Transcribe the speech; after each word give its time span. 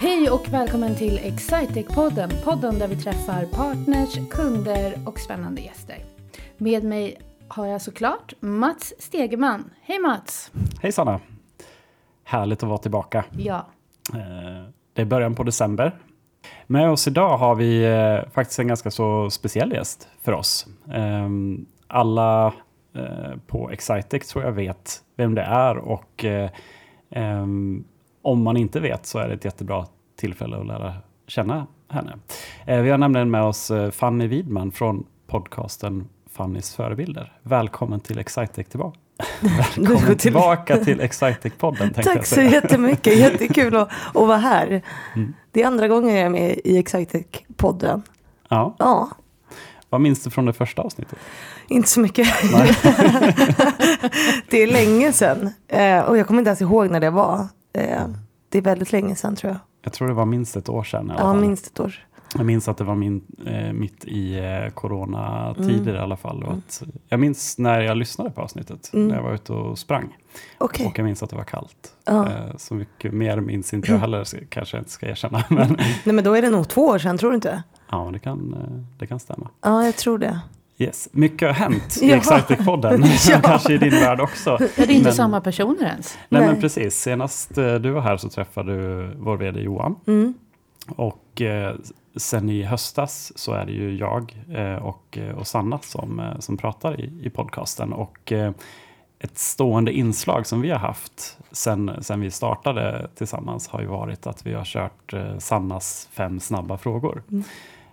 Hej 0.00 0.30
och 0.30 0.48
välkommen 0.52 0.94
till 0.94 1.18
Excitec-podden. 1.18 2.30
Podden 2.44 2.78
där 2.78 2.88
vi 2.88 2.96
träffar 2.96 3.44
partners, 3.44 4.28
kunder 4.30 4.94
och 5.06 5.18
spännande 5.18 5.60
gäster. 5.60 5.96
Med 6.56 6.84
mig 6.84 7.18
har 7.48 7.66
jag 7.66 7.82
såklart 7.82 8.34
Mats 8.40 8.94
Stegeman. 8.98 9.70
Hej 9.82 9.98
Mats! 9.98 10.52
Hej 10.82 10.92
Sanna! 10.92 11.20
Härligt 12.24 12.62
att 12.62 12.68
vara 12.68 12.78
tillbaka. 12.78 13.24
Ja. 13.38 13.66
Eh, 14.14 14.64
Det 14.92 15.02
är 15.02 15.06
början 15.06 15.34
på 15.34 15.42
december. 15.42 15.98
Med 16.66 16.90
oss 16.90 17.08
idag 17.08 17.38
har 17.38 17.54
vi 17.54 17.84
eh, 17.84 18.30
faktiskt 18.32 18.58
en 18.58 18.68
ganska 18.68 18.90
så 18.90 19.30
speciell 19.30 19.72
gäst 19.72 20.08
för 20.22 20.32
oss. 20.32 20.66
Ehm, 20.92 21.66
Alla 21.86 22.46
eh, 22.94 23.36
på 23.46 23.70
Excitec 23.70 24.28
tror 24.28 24.44
jag 24.44 24.52
vet 24.52 25.02
vem 25.16 25.34
det 25.34 25.42
är 25.42 25.76
och 25.78 26.24
eh, 26.24 26.50
ehm, 27.10 27.84
om 28.22 28.42
man 28.42 28.56
inte 28.56 28.80
vet 28.80 29.06
så 29.06 29.18
är 29.18 29.28
det 29.28 29.34
ett 29.34 29.44
jättebra 29.44 29.86
tillfälle 30.16 30.56
att 30.56 30.66
lära 30.66 30.94
känna 31.26 31.66
henne. 31.88 32.16
Eh, 32.66 32.80
Vi 32.80 32.90
har 32.90 32.98
nämligen 32.98 33.30
med 33.30 33.42
oss 33.42 33.70
eh, 33.70 33.90
Fanny 33.90 34.26
Widman 34.26 34.72
från 34.72 35.04
podcasten 35.26 36.08
Fannys 36.32 36.74
förebilder. 36.74 37.32
Välkommen 37.42 38.00
till 38.00 38.18
Excitec 38.18 38.68
tillbaka. 38.68 38.98
Välkommen 39.76 40.16
tillbaka 40.16 40.76
till 40.76 41.00
Excitec-podden. 41.00 42.02
Tack 42.02 42.26
så 42.26 42.40
jättemycket, 42.40 43.18
jättekul 43.18 43.76
att, 43.76 43.88
att 44.08 44.14
vara 44.14 44.36
här. 44.36 44.82
Mm. 45.16 45.34
Det 45.52 45.62
är 45.62 45.66
andra 45.66 45.88
gången 45.88 46.14
jag 46.14 46.26
är 46.26 46.30
med 46.30 46.60
i 46.64 46.82
Excitec-podden. 46.82 48.02
Ja. 48.48 48.74
Ja, 48.78 49.10
Vad 49.90 50.00
minns 50.00 50.22
du 50.24 50.30
från 50.30 50.46
det 50.46 50.52
första 50.52 50.82
avsnittet? 50.82 51.18
inte 51.68 51.88
så 51.88 52.00
mycket. 52.00 52.28
Det 54.50 54.62
är 54.62 54.66
länge 54.66 55.12
sedan. 55.12 55.50
Eh, 55.68 55.98
och 56.00 56.18
jag 56.18 56.26
kommer 56.26 56.40
inte 56.40 56.48
ens 56.48 56.60
ihåg 56.60 56.90
när 56.90 57.00
det 57.00 57.10
var. 57.10 57.46
Eh, 57.72 58.06
det 58.48 58.58
är 58.58 58.62
väldigt 58.62 58.92
länge 58.92 59.14
sedan 59.16 59.36
tror 59.36 59.52
jag. 59.52 59.60
Jag 59.82 59.92
tror 59.92 60.08
det 60.08 60.14
var 60.14 60.26
minst 60.26 60.56
ett 60.56 60.68
år 60.68 60.84
sedan. 60.84 61.12
Ja, 61.18 61.34
minst 61.34 61.66
ett 61.66 61.80
år. 61.80 61.94
Jag 62.36 62.46
minns 62.46 62.68
att 62.68 62.76
det 62.76 62.84
var 62.84 62.94
min, 62.94 63.22
eh, 63.46 63.72
mitt 63.72 64.04
i 64.04 64.38
eh, 64.38 64.70
coronatider 64.74 65.80
Mm. 65.82 65.94
i 65.96 65.98
alla 65.98 66.16
fall. 66.16 66.42
Och 66.44 66.52
att, 66.52 66.82
jag 67.08 67.20
minns 67.20 67.58
när 67.58 67.80
jag 67.80 67.96
lyssnade 67.96 68.30
på 68.30 68.40
avsnittet, 68.40 68.90
Mm. 68.94 69.08
när 69.08 69.16
jag 69.16 69.22
var 69.22 69.34
ute 69.34 69.52
och 69.52 69.78
sprang. 69.78 70.16
Okej. 70.58 70.86
Och 70.86 70.98
jag 70.98 71.04
minns 71.04 71.22
att 71.22 71.30
det 71.30 71.36
var 71.36 71.44
kallt. 71.44 71.94
Ja. 72.04 72.26
Eh, 72.28 72.56
så 72.56 72.74
mycket 72.74 73.12
mer 73.12 73.40
minns 73.40 73.74
inte 73.74 73.90
jag 73.92 73.98
heller, 73.98 74.24
kanske 74.48 74.76
jag 74.76 74.80
inte 74.80 74.90
ska 74.92 75.06
erkänna. 75.06 75.44
Men 75.50 75.76
Nej 76.04 76.14
men 76.14 76.24
då 76.24 76.34
är 76.36 76.42
det 76.42 76.50
nog 76.50 76.68
två 76.68 76.82
år 76.86 76.98
sedan, 76.98 77.18
tror 77.18 77.30
du 77.30 77.34
inte? 77.34 77.62
ja, 77.90 78.10
det 78.12 78.18
kan, 78.18 78.54
eh, 78.54 78.98
det 78.98 79.06
kan 79.06 79.20
stämma. 79.20 79.48
Ja, 79.60 79.84
jag 79.84 79.96
tror 79.96 80.18
det. 80.18 80.40
Yes. 80.80 81.08
Mycket 81.12 81.48
har 81.48 81.54
hänt 81.54 81.98
i 82.02 82.10
Ja. 82.10 82.16
Excitec-podden, 82.16 83.04
Ja. 83.30 83.40
kanske 83.42 83.72
i 83.74 83.78
din 83.78 83.90
värld 83.90 84.20
också. 84.20 84.50
Ja, 84.50 84.66
det 84.76 84.82
är 84.82 84.90
inte 84.90 85.04
Men- 85.04 85.12
samma 85.14 85.40
personer 85.40 85.84
ens. 85.86 86.18
Nej, 86.28 86.40
men 86.42 86.52
Nej. 86.52 86.60
precis. 86.60 86.94
Senast 87.00 87.58
eh, 87.58 87.74
du 87.74 87.90
var 87.90 88.00
här 88.00 88.16
så 88.16 88.28
träffade 88.28 88.76
du 88.76 89.14
vår 89.18 89.36
vd 89.36 89.60
Johan. 89.60 89.96
Mm. 90.06 90.34
Och 90.88 91.40
eh, 91.42 91.74
sen 92.16 92.48
i 92.50 92.62
höstas 92.62 93.32
så 93.36 93.52
är 93.52 93.66
det 93.66 93.72
ju 93.72 93.96
jag 93.96 94.36
eh, 94.54 94.74
och, 94.74 95.18
eh, 95.18 95.38
och 95.38 95.46
Sanna 95.46 95.78
som, 95.82 96.20
eh, 96.20 96.38
som 96.38 96.56
pratar 96.56 97.00
i, 97.00 97.12
i 97.22 97.30
podcasten. 97.30 97.92
Och 97.92 98.32
eh, 98.32 98.52
ett 99.18 99.38
stående 99.38 99.92
inslag 99.92 100.46
som 100.46 100.60
vi 100.60 100.70
har 100.70 100.78
haft 100.78 101.38
sen, 101.52 101.90
sen 102.00 102.20
vi 102.20 102.30
startade 102.30 103.08
tillsammans 103.14 103.68
har 103.68 103.80
ju 103.80 103.86
varit 103.86 104.26
att 104.26 104.46
vi 104.46 104.54
har 104.54 104.64
kört 104.64 105.14
Sannas 105.38 106.08
fem 106.12 106.40
snabba 106.40 106.78
frågor. 106.78 107.22
Mm. 107.30 107.44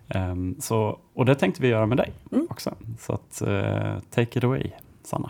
Ehm, 0.09 0.55
så, 0.59 0.99
och 1.13 1.25
det 1.25 1.35
tänkte 1.35 1.61
vi 1.61 1.67
göra 1.67 1.85
med 1.85 1.97
dig 1.97 2.13
Mm. 2.31 2.47
också. 2.49 2.73
Så 2.99 3.13
att, 3.13 3.41
eh, 3.41 3.99
take 4.09 4.37
it 4.39 4.43
away, 4.43 4.71
Sanna. 5.03 5.29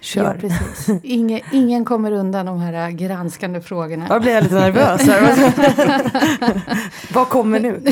Kör. 0.00 0.24
Ja, 0.24 0.40
precis. 0.40 0.88
Ingen, 1.02 1.40
ingen 1.52 1.84
kommer 1.84 2.12
undan 2.12 2.46
de 2.46 2.58
här 2.58 2.90
granskande 2.90 3.60
frågorna. 3.60 4.06
Ja, 4.08 4.14
Då 4.14 4.20
blir 4.20 4.32
jag 4.34 4.42
lite 4.42 4.54
nervös. 4.54 5.02
här. 5.02 6.02
Vad 7.14 7.28
kommer 7.28 7.60
nu? 7.60 7.82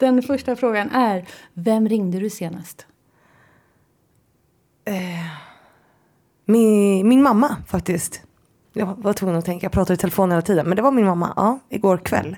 Den 0.00 0.22
första 0.22 0.56
frågan 0.56 0.90
är, 0.90 1.24
vem 1.54 1.88
ringde 1.88 2.18
du 2.18 2.30
senast? 2.30 2.86
Min, 6.46 7.08
min 7.08 7.22
mamma 7.22 7.56
faktiskt. 7.66 8.20
Jag 8.72 8.86
var 8.98 9.12
tvungen 9.12 9.36
att 9.36 9.44
tänka, 9.44 9.64
jag 9.64 9.72
pratar 9.72 9.94
i 9.94 9.96
telefon 9.96 10.30
hela 10.30 10.42
tiden. 10.42 10.66
Men 10.68 10.76
det 10.76 10.82
var 10.82 10.90
min 10.92 11.06
mamma, 11.06 11.32
ja, 11.36 11.58
igår 11.68 11.96
kväll. 11.98 12.36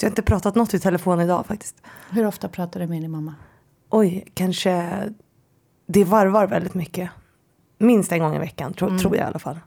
Så 0.00 0.04
jag 0.06 0.10
har 0.10 0.12
inte 0.12 0.22
pratat 0.22 0.54
något 0.54 0.74
i 0.74 0.78
telefon 0.78 1.20
idag 1.20 1.46
faktiskt. 1.46 1.76
Hur 2.10 2.26
ofta 2.26 2.48
pratar 2.48 2.80
du 2.80 2.86
med 2.86 3.02
din 3.02 3.10
mamma? 3.10 3.34
Oj, 3.90 4.24
kanske 4.34 4.90
det 5.86 6.04
varvar 6.04 6.46
väldigt 6.46 6.74
mycket. 6.74 7.10
Minst 7.78 8.12
en 8.12 8.18
gång 8.18 8.36
i 8.36 8.38
veckan, 8.38 8.72
tro, 8.74 8.88
Mm. 8.88 8.98
tror 9.00 9.16
jag 9.16 9.24
i 9.24 9.26
alla 9.26 9.38
fall. 9.38 9.58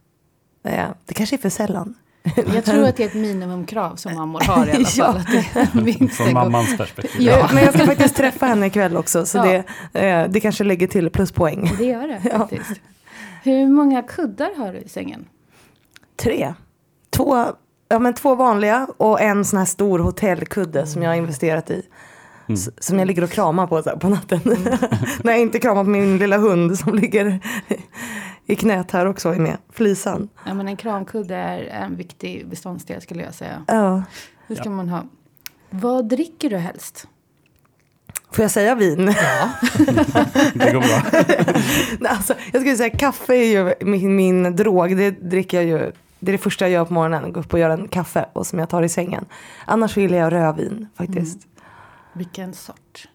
Eh, 0.64 0.86
Det 1.06 1.14
kanske 1.14 1.36
är 1.36 1.38
för 1.38 1.50
sällan. 1.50 1.94
Jag 2.54 2.66
tror 2.66 2.84
att 2.84 2.98
det 2.98 3.04
är 3.04 3.08
ett 3.08 3.14
minimumkrav 3.28 3.96
som 3.96 4.16
mammor 4.16 4.40
har 4.48 4.68
i 4.68 4.72
alla 4.72 4.80
Ja. 4.80 5.06
fall. 5.06 5.18
Att 5.18 5.28
det 5.32 5.60
är 5.60 5.82
minst 5.82 6.16
Från 6.18 6.34
mammans 6.34 6.78
perspektiv. 6.78 7.22
Ja. 7.22 7.50
Men 7.54 7.64
jag 7.64 7.74
ska 7.74 7.86
faktiskt 7.86 8.16
träffa 8.16 8.46
henne 8.46 8.66
ikväll 8.66 8.98
också. 8.98 9.26
Så 9.26 9.38
Ja. 9.38 9.64
det, 9.94 10.00
eh, 10.08 10.30
det 10.30 10.40
kanske 10.40 10.64
lägger 10.64 10.88
till 10.88 11.10
pluspoäng. 11.10 11.72
Det 11.78 11.86
gör 11.86 12.08
det 12.08 12.22
Ja. 12.32 12.38
faktiskt. 12.38 12.82
Hur 13.44 13.68
många 13.68 14.02
kuddar 14.02 14.50
har 14.58 14.74
du 14.74 14.80
i 14.80 14.90
sängen? 14.90 15.26
Tre. 16.16 16.54
Två, 17.10 17.46
ja, 17.94 18.00
men 18.00 18.14
två 18.14 18.36
vanliga 18.36 18.88
och 18.98 19.22
en 19.22 19.46
sån 19.46 19.60
här 19.60 19.66
stor 19.66 20.00
hotellkudde 20.00 20.88
som 20.88 21.02
jag 21.04 21.10
har 21.10 21.16
investerat 21.16 21.70
i. 21.70 21.86
Mm. 22.48 22.62
Som 22.80 23.00
jag 23.00 23.08
ligger 23.08 23.24
och 23.24 23.30
kramar 23.30 23.68
på 23.68 23.84
så 23.84 23.90
här, 23.90 23.98
på 23.98 24.10
natten. 24.10 24.40
När 25.24 25.32
jag 25.32 25.42
inte 25.42 25.60
kramar 25.60 25.84
på 25.84 25.90
min 25.90 26.18
lilla 26.18 26.38
hund 26.38 26.80
som 26.80 26.96
ligger 26.96 27.40
i 28.46 28.56
knät 28.56 28.92
här 28.92 29.06
också 29.06 29.30
är 29.30 29.40
med. 29.40 29.58
Flisan. 29.74 30.30
Ja, 30.46 30.54
men 30.54 30.68
en 30.68 30.78
kramkudde 30.78 31.36
är 31.36 31.62
en 31.64 31.96
viktig 31.96 32.48
beståndsdel 32.50 33.02
skulle 33.02 33.24
jag 33.24 33.34
säga. 33.34 33.66
Ja. 33.68 34.04
Det 34.48 34.56
ska 34.56 34.66
Ja. 34.66 34.72
man 34.72 34.90
ha. 34.90 35.04
Vad 35.70 36.10
dricker 36.10 36.50
du 36.50 36.58
helst? 36.58 37.08
Får 38.32 38.44
jag 38.44 38.52
säga 38.52 38.76
vin? 38.76 39.06
Det 40.54 40.72
går 40.74 40.80
bra. 40.82 41.22
Nej, 42.00 42.12
alltså, 42.12 42.34
jag 42.52 42.62
skulle 42.62 42.76
säga 42.78 42.90
kaffe 42.98 43.36
är 43.36 43.44
ju 43.46 43.74
min, 43.86 44.16
min 44.16 44.56
drog. 44.56 44.98
Det 44.98 45.12
dricker 45.12 45.62
jag 45.62 45.66
ju. 45.82 45.92
Det 46.24 46.32
är 46.32 46.34
det 46.34 46.38
första 46.44 46.66
jag 46.66 46.72
gör 46.72 46.86
på 46.86 46.94
morgonen. 46.94 47.34
Gå 47.34 47.40
upp 47.40 47.54
och 47.54 47.60
göra 47.60 47.74
en 47.74 47.88
kaffe 47.88 48.26
och 48.34 48.48
som 48.48 48.60
jag 48.60 48.70
tar 48.70 48.84
i 48.84 48.90
sängen. 48.90 49.26
Annars 49.66 49.98
vill 49.98 50.12
jag 50.14 50.34
rödvin 50.34 50.88
faktiskt. 50.96 51.40
Vilken 52.14 52.54
sort? 52.54 53.08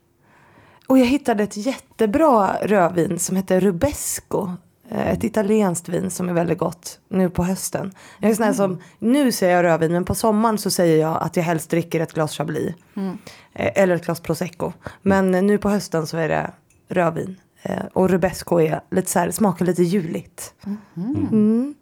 Och 0.87 0.99
jag 0.99 1.07
hittade 1.07 1.43
ett 1.43 1.57
jättebra 1.57 2.57
rödvin 2.63 3.19
som 3.19 3.37
heter 3.37 3.61
Rubesco. 3.61 4.51
Eh, 4.91 5.09
Ett 5.09 5.25
italienskt 5.25 5.89
vin 5.89 6.11
som 6.11 6.29
är 6.29 6.33
väldigt 6.33 6.59
gott 6.59 6.99
nu 7.09 7.31
på 7.31 7.45
hösten. 7.45 7.93
Jag 8.19 8.31
är 8.31 8.35
sån 8.35 8.45
här 8.45 8.53
som, 8.53 8.79
nu 8.99 9.33
säger 9.33 9.57
jag 9.57 9.63
rödvin 9.65 9.93
men 9.93 10.05
på 10.05 10.15
sommaren 10.15 10.59
så 10.59 10.71
säger 10.71 11.01
jag 11.01 11.23
att 11.23 11.37
jag 11.37 11.45
helst 11.45 11.71
dricker 11.71 12.01
ett 12.01 12.13
glas 12.13 12.37
Chablis. 12.37 12.75
Mm. 12.97 13.19
Eh, 13.53 13.83
Eller 13.83 13.95
ett 13.95 14.05
glas 14.05 14.21
prosecco. 14.21 14.73
Men 15.03 15.35
eh, 15.35 15.43
nu 15.43 15.59
på 15.59 15.69
hösten 15.71 16.07
så 16.07 16.17
är 16.17 16.29
det 16.29 16.51
rödvin. 16.89 17.37
Eh, 17.63 17.83
Och 17.93 18.11
Rubesco 18.11 18.61
är 18.61 18.81
lite 18.91 19.11
så 19.11 19.19
här, 19.19 19.31
smakar 19.31 19.65
lite 19.65 19.83
juligt. 19.83 20.55
Mm. 20.97 21.75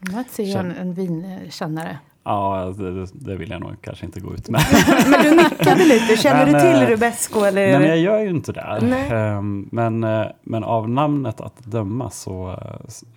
Mats 0.00 0.38
är 0.38 0.44
ju 0.44 0.52
en, 0.52 0.70
en 0.70 0.94
vinkännare. 0.94 1.98
Ja, 2.24 2.74
det, 2.78 3.06
det 3.12 3.36
vill 3.36 3.50
jag 3.50 3.60
nog 3.60 3.72
kanske 3.80 4.06
inte 4.06 4.20
gå 4.20 4.34
ut 4.34 4.48
med. 4.48 4.60
Men 5.10 5.22
du 5.22 5.36
nickade 5.36 5.84
lite, 5.84 6.16
känner 6.16 6.46
Men, 6.46 6.54
du 6.54 6.60
till 6.60 6.82
eh, 6.82 6.88
Rubesco 6.88 7.40
eller? 7.44 7.66
Nej, 7.70 7.78
men 7.78 7.88
jag 7.88 7.98
gör 7.98 8.18
ju 8.18 8.30
inte 8.30 8.52
det. 8.52 8.78
Nej. 8.82 9.10
Ehm, 9.10 9.68
Men, 9.72 10.04
eh, 10.04 10.26
men 10.42 10.64
av 10.64 10.88
namnet 10.88 11.40
att 11.40 11.58
döma 11.64 12.10
så, 12.10 12.56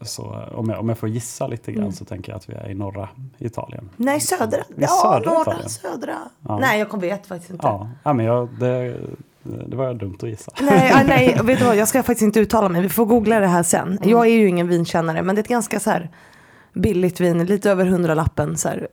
så 0.01 0.39
om, 0.55 0.69
jag, 0.69 0.79
om 0.79 0.89
jag 0.89 0.97
får 0.97 1.09
gissa 1.09 1.47
lite 1.47 1.71
grann 1.71 1.83
Mm. 1.83 1.93
så 1.93 2.05
tänker 2.05 2.31
jag 2.31 2.37
att 2.37 2.49
vi 2.49 2.53
är 2.53 2.69
i 2.69 2.73
norra 2.73 3.09
Italien. 3.37 3.89
Nej, 3.95 4.19
södra. 4.19 4.57
Ja, 4.75 4.87
södra 4.87 5.31
norra, 5.31 5.41
Italien. 5.41 5.69
södra. 5.69 6.15
Ja. 6.47 6.59
Nej, 6.59 6.79
jag 6.79 7.01
vet 7.01 7.27
faktiskt 7.27 7.51
inte. 7.51 7.67
Ja, 7.67 7.89
ja 8.03 8.13
men 8.13 8.25
jag, 8.25 8.49
det, 8.59 8.97
det 9.43 9.75
var 9.75 9.93
dumt 9.93 10.17
att 10.21 10.29
gissa. 10.29 10.51
Nej, 10.61 10.91
ah, 10.95 11.03
nej, 11.07 11.37
vet 11.43 11.59
du 11.59 11.65
vad, 11.65 11.75
jag 11.75 11.87
ska 11.87 12.03
faktiskt 12.03 12.21
inte 12.23 12.39
uttala 12.39 12.69
mig. 12.69 12.81
Vi 12.81 12.89
får 12.89 13.05
googla 13.05 13.39
det 13.39 13.47
här 13.47 13.63
sen. 13.63 13.87
Mm. 13.87 14.09
Jag 14.09 14.25
är 14.27 14.31
ju 14.31 14.47
ingen 14.47 14.67
vinkännare, 14.67 15.21
men 15.21 15.35
det 15.35 15.39
är 15.39 15.43
ett 15.43 15.49
ganska 15.49 15.79
så 15.79 15.89
här 15.89 16.09
billigt 16.73 17.19
vin, 17.21 17.45
lite 17.45 17.71
över 17.71 17.85
hundralappen. 17.85 18.57
Så 18.57 18.69
här. 18.69 18.87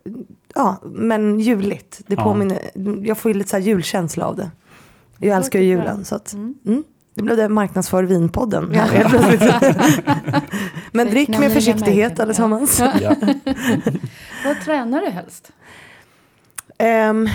Ja, 0.54 0.76
men 0.84 1.40
juligt. 1.40 2.00
Det 2.06 2.14
Ja. 2.14 2.22
påminner, 2.24 2.58
jag 3.06 3.18
får 3.18 3.30
ju 3.32 3.38
lite 3.38 3.50
så 3.50 3.56
här 3.56 3.62
julkänsla 3.64 4.26
av 4.26 4.36
det. 4.36 4.50
Jag 5.18 5.36
älskar 5.36 5.58
ju 5.58 5.64
julen. 5.66 6.04
Så 6.04 6.14
att, 6.14 6.32
Mm. 6.32 6.54
mm, 6.66 6.84
det 7.14 7.22
blev 7.22 7.36
det 7.36 7.48
marknadsför 7.48 8.02
vinpodden. 8.04 8.70
Ja. 8.74 8.84
Men 10.92 11.10
drick 11.10 11.28
med 11.38 11.52
försiktighet 11.52 12.10
märken, 12.10 12.22
allesammans. 12.24 12.80
ja. 12.80 12.92
Ja. 13.00 13.14
Vad 14.44 14.60
tränar 14.64 15.00
du 15.00 15.06
helst? 15.10 15.52
Ehm, 16.78 17.28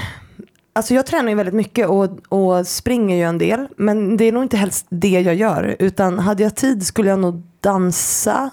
alltså 0.74 0.94
jag 0.94 1.06
tränar 1.06 1.30
ju 1.30 1.36
väldigt 1.36 1.56
mycket 1.56 1.88
och, 1.88 2.34
och 2.34 2.68
springer 2.68 3.16
ju 3.16 3.24
en 3.24 3.38
del. 3.38 3.68
Men 3.78 4.18
det 4.18 4.26
är 4.26 4.32
nog 4.32 4.44
inte 4.44 4.58
helst 4.58 4.86
det 4.90 5.10
jag 5.22 5.36
gör. 5.36 5.76
Utan 5.80 6.20
hade 6.20 6.44
jag 6.44 6.56
tid 6.56 6.86
skulle 6.86 7.10
jag 7.10 7.20
nog 7.20 7.44
dansa 7.60 8.50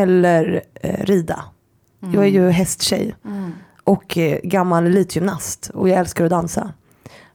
eller 0.00 0.62
eh, 0.74 1.04
rida. 1.04 1.44
Jag 2.12 2.24
är 2.24 2.28
ju 2.28 2.50
hästtjej 2.50 3.14
Mm. 3.24 3.52
och 3.84 4.18
eh, 4.18 4.38
gammal 4.42 4.86
elitgymnast. 4.86 5.70
Och 5.74 5.88
jag 5.88 5.98
älskar 5.98 6.24
att 6.24 6.30
dansa. 6.30 6.72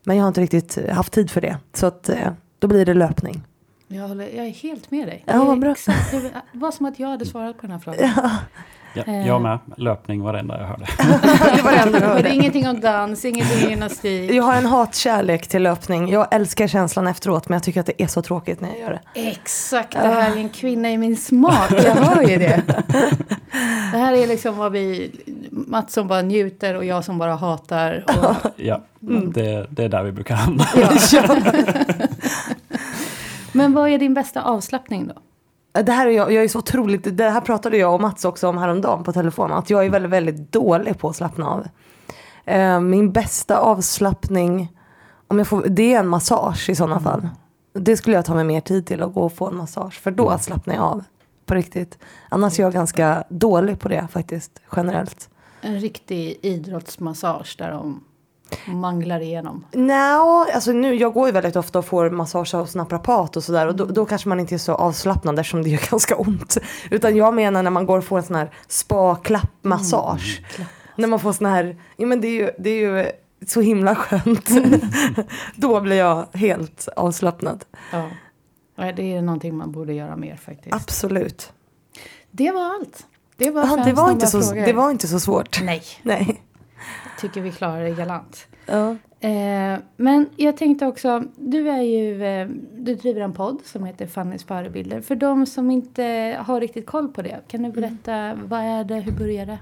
Men 0.03 0.17
jag 0.17 0.23
har 0.23 0.27
inte 0.27 0.41
riktigt 0.41 0.77
eh, 0.77 0.95
haft 0.95 1.13
tid 1.13 1.31
för 1.31 1.41
det. 1.41 1.57
Så 1.73 1.85
att, 1.85 2.09
eh, 2.09 2.31
då 2.59 2.67
blir 2.67 2.85
det 2.85 2.93
löpning. 2.93 3.43
Jag, 3.87 4.07
håller, 4.07 4.23
jag 4.35 4.45
är 4.45 4.49
helt 4.51 4.91
med 4.91 5.07
dig. 5.07 5.23
Ja, 5.27 5.33
Det 5.33 5.39
är 5.39 5.45
vad 5.45 5.59
bra. 5.59 5.71
Exakt, 5.71 6.11
det 6.11 6.31
var 6.53 6.71
som 6.71 6.85
att 6.85 6.99
jag 6.99 7.07
hade 7.07 7.25
svarat 7.25 7.55
på 7.57 7.61
den 7.61 7.71
här 7.71 7.79
frågan. 7.79 7.99
Ja. 8.15 8.31
Ja, 8.93 9.03
Eh. 9.07 9.27
jag 9.27 9.41
med. 9.41 9.59
Löpning 9.77 10.21
var 10.23 10.33
det 10.33 10.39
enda 10.39 10.59
jag 10.59 10.67
hörde. 10.67 10.85
det 11.55 11.61
var 11.63 11.71
det 11.71 11.77
enda 11.77 11.99
jag 11.99 12.09
Och 12.09 12.15
det 12.15 12.19
är 12.19 12.23
hörde. 12.23 12.29
ingenting 12.29 12.67
om 12.67 12.79
dans, 12.79 13.25
ingenting 13.25 13.69
gymnastik. 13.69 14.31
Jag 14.31 14.43
har 14.43 14.55
en 14.55 14.65
hatkärlek 14.65 15.47
till 15.47 15.63
löpning. 15.63 16.09
Jag 16.09 16.27
älskar 16.31 16.67
känslan 16.67 17.07
efteråt 17.07 17.49
men 17.49 17.55
jag 17.55 17.63
tycker 17.63 17.79
att 17.79 17.85
det 17.85 18.01
är 18.03 18.07
så 18.07 18.21
tråkigt 18.21 18.61
när 18.61 18.69
jag 18.69 18.79
gör 18.79 18.89
det. 19.13 19.29
Exakt, 19.29 19.91
det 19.91 19.99
här 19.99 20.31
är 20.31 20.37
en 20.37 20.49
kvinna 20.49 20.91
i 20.91 20.97
min 20.97 21.17
smak. 21.17 21.71
Jag 21.71 21.95
hör 21.95 22.21
ju 22.21 22.37
det. 22.37 22.61
Det 23.91 23.97
här 23.97 24.13
är 24.13 24.27
liksom 24.27 24.57
vad 24.57 24.71
vi, 24.71 25.11
Mats 25.51 25.93
som 25.93 26.07
bara 26.07 26.21
njuter 26.21 26.75
och 26.75 26.85
jag 26.85 27.05
som 27.05 27.17
bara 27.17 27.35
hatar. 27.35 28.03
Och, 28.07 28.51
Ja, 28.55 28.81
Mm. 29.03 29.31
det, 29.31 29.67
det 29.69 29.83
är 29.83 29.89
där 29.89 30.03
vi 30.03 30.11
brukar 30.11 30.35
hamna. 30.35 30.63
men 33.51 33.73
vad 33.73 33.89
är 33.89 33.97
din 33.97 34.13
bästa 34.13 34.41
avslappning 34.41 35.07
då? 35.07 35.13
Det 35.71 35.91
här 35.91 36.07
är 36.07 36.11
jag, 36.11 36.31
jag 36.31 36.43
är 36.43 36.47
så 36.47 36.59
otroligt, 36.59 37.17
det 37.17 37.29
här 37.29 37.41
pratade 37.41 37.77
jag 37.77 37.93
och 37.93 38.01
Mats 38.01 38.25
också 38.25 38.47
om 38.47 38.57
häromdagen 38.57 39.03
på 39.03 39.13
telefon. 39.13 39.51
Att 39.51 39.69
jag 39.69 39.85
är 39.85 39.89
väldigt, 39.89 40.11
väldigt 40.11 40.51
dålig 40.51 40.99
på 40.99 41.09
att 41.09 41.15
slappna 41.15 41.49
av. 41.49 41.67
Eh, 42.45 42.79
min 42.79 43.11
bästa 43.11 43.57
avslappning, 43.57 44.73
om 45.27 45.37
jag 45.37 45.47
får, 45.47 45.63
det 45.67 45.93
är 45.93 45.99
en 45.99 46.07
massage 46.07 46.69
i 46.69 46.75
sådana 46.75 46.99
fall. 46.99 47.29
Det 47.73 47.97
skulle 47.97 48.15
jag 48.15 48.25
ta 48.25 48.35
mig 48.35 48.43
mer 48.43 48.61
tid 48.61 48.85
till 48.85 49.03
att 49.03 49.13
gå 49.13 49.21
och 49.21 49.33
få 49.33 49.47
en 49.47 49.55
massage. 49.55 49.99
För 50.01 50.11
då 50.11 50.37
slappnar 50.37 50.75
jag 50.75 50.83
av. 50.83 51.03
På 51.45 51.55
riktigt. 51.55 51.97
Annars 52.29 52.59
är 52.59 52.63
jag 52.63 52.73
ganska 52.73 53.23
dålig 53.29 53.79
på 53.79 53.89
det 53.89 54.07
faktiskt, 54.11 54.61
generellt. 54.75 55.29
En 55.61 55.79
riktig 55.79 56.39
idrottsmassage 56.41 57.55
där 57.57 57.71
de 57.71 58.03
manglar 58.65 59.19
igenom. 59.19 59.65
Nej, 59.71 60.17
alltså 60.53 60.71
nu, 60.71 60.95
jag 60.95 61.13
går 61.13 61.27
ju 61.27 61.31
väldigt 61.33 61.55
ofta 61.55 61.79
och 61.79 61.85
får 61.85 62.09
massage 62.09 62.55
av 62.55 62.69
naprapat 62.75 63.37
och 63.37 63.43
sådär 63.43 63.67
och 63.67 63.75
då, 63.75 63.85
då 63.85 64.05
kanske 64.05 64.29
man 64.29 64.39
inte 64.39 64.55
är 64.55 64.59
så 64.59 64.73
avslappnad 64.73 65.39
eftersom 65.39 65.63
det 65.63 65.69
gör 65.69 65.89
ganska 65.91 66.15
ont. 66.15 66.57
Utan 66.91 67.15
jag 67.15 67.33
menar 67.33 67.63
när 67.63 67.71
man 67.71 67.85
går 67.85 67.97
och 67.97 68.05
får 68.05 68.17
en 68.17 68.23
sån 68.23 68.35
här 68.35 68.51
spa-klappmassage. 68.67 70.41
När 70.95 71.07
man 71.07 71.19
får 71.19 71.33
sån 71.33 71.47
här, 71.47 71.77
ja 71.97 72.07
men 72.07 72.21
det 72.21 72.27
är 72.27 72.41
ju, 72.41 72.49
det 72.59 72.69
är 72.69 72.79
ju 72.79 73.11
så 73.47 73.61
himla 73.61 73.95
skönt. 73.95 74.49
då 75.55 75.81
blir 75.81 75.97
jag 75.97 76.27
helt 76.33 76.87
avslappnad. 76.95 77.65
Ja. 77.91 78.09
Det 78.95 79.13
är 79.13 79.21
någonting 79.21 79.57
man 79.57 79.71
borde 79.71 79.93
göra 79.93 80.15
mer 80.15 80.35
faktiskt. 80.35 80.75
Absolut. 80.75 81.53
Det 82.31 82.51
var 82.51 82.75
allt. 82.75 83.05
Det 83.37 83.51
var 83.51 83.67
fem 83.67 83.85
det, 83.85 83.93
var 83.93 84.11
inte 84.11 84.27
så, 84.27 84.41
frågor. 84.41 84.65
det 84.65 84.73
var 84.73 84.91
inte 84.91 85.07
så 85.07 85.19
svårt. 85.19 85.61
Nej, 85.63 85.83
Nej. 86.03 86.41
Tycker 87.21 87.41
vi 87.41 87.51
klarar 87.51 87.83
det 87.83 87.89
galant. 87.91 88.47
Ja. 88.65 88.95
Eh, 89.21 89.79
men 89.97 90.29
jag 90.35 90.57
tänkte 90.57 90.85
också, 90.85 91.23
du 91.37 91.69
är 91.69 91.81
ju, 91.81 92.23
eh, 92.25 92.47
du 92.77 92.95
driver 92.95 93.21
en 93.21 93.33
podd 93.33 93.59
som 93.65 93.85
heter 93.85 94.07
Fannys 94.07 94.43
förebilder. 94.43 95.01
För 95.01 95.15
de 95.15 95.45
som 95.45 95.71
inte 95.71 96.37
har 96.39 96.59
riktigt 96.61 96.85
koll 96.85 97.07
på 97.07 97.21
det, 97.21 97.39
kan 97.47 97.63
du 97.63 97.71
berätta 97.71 98.37
vad 98.47 98.59
är 98.59 98.83
det, 98.83 98.95
hur 98.95 99.11
börjar 99.11 99.45
det? 99.45 99.59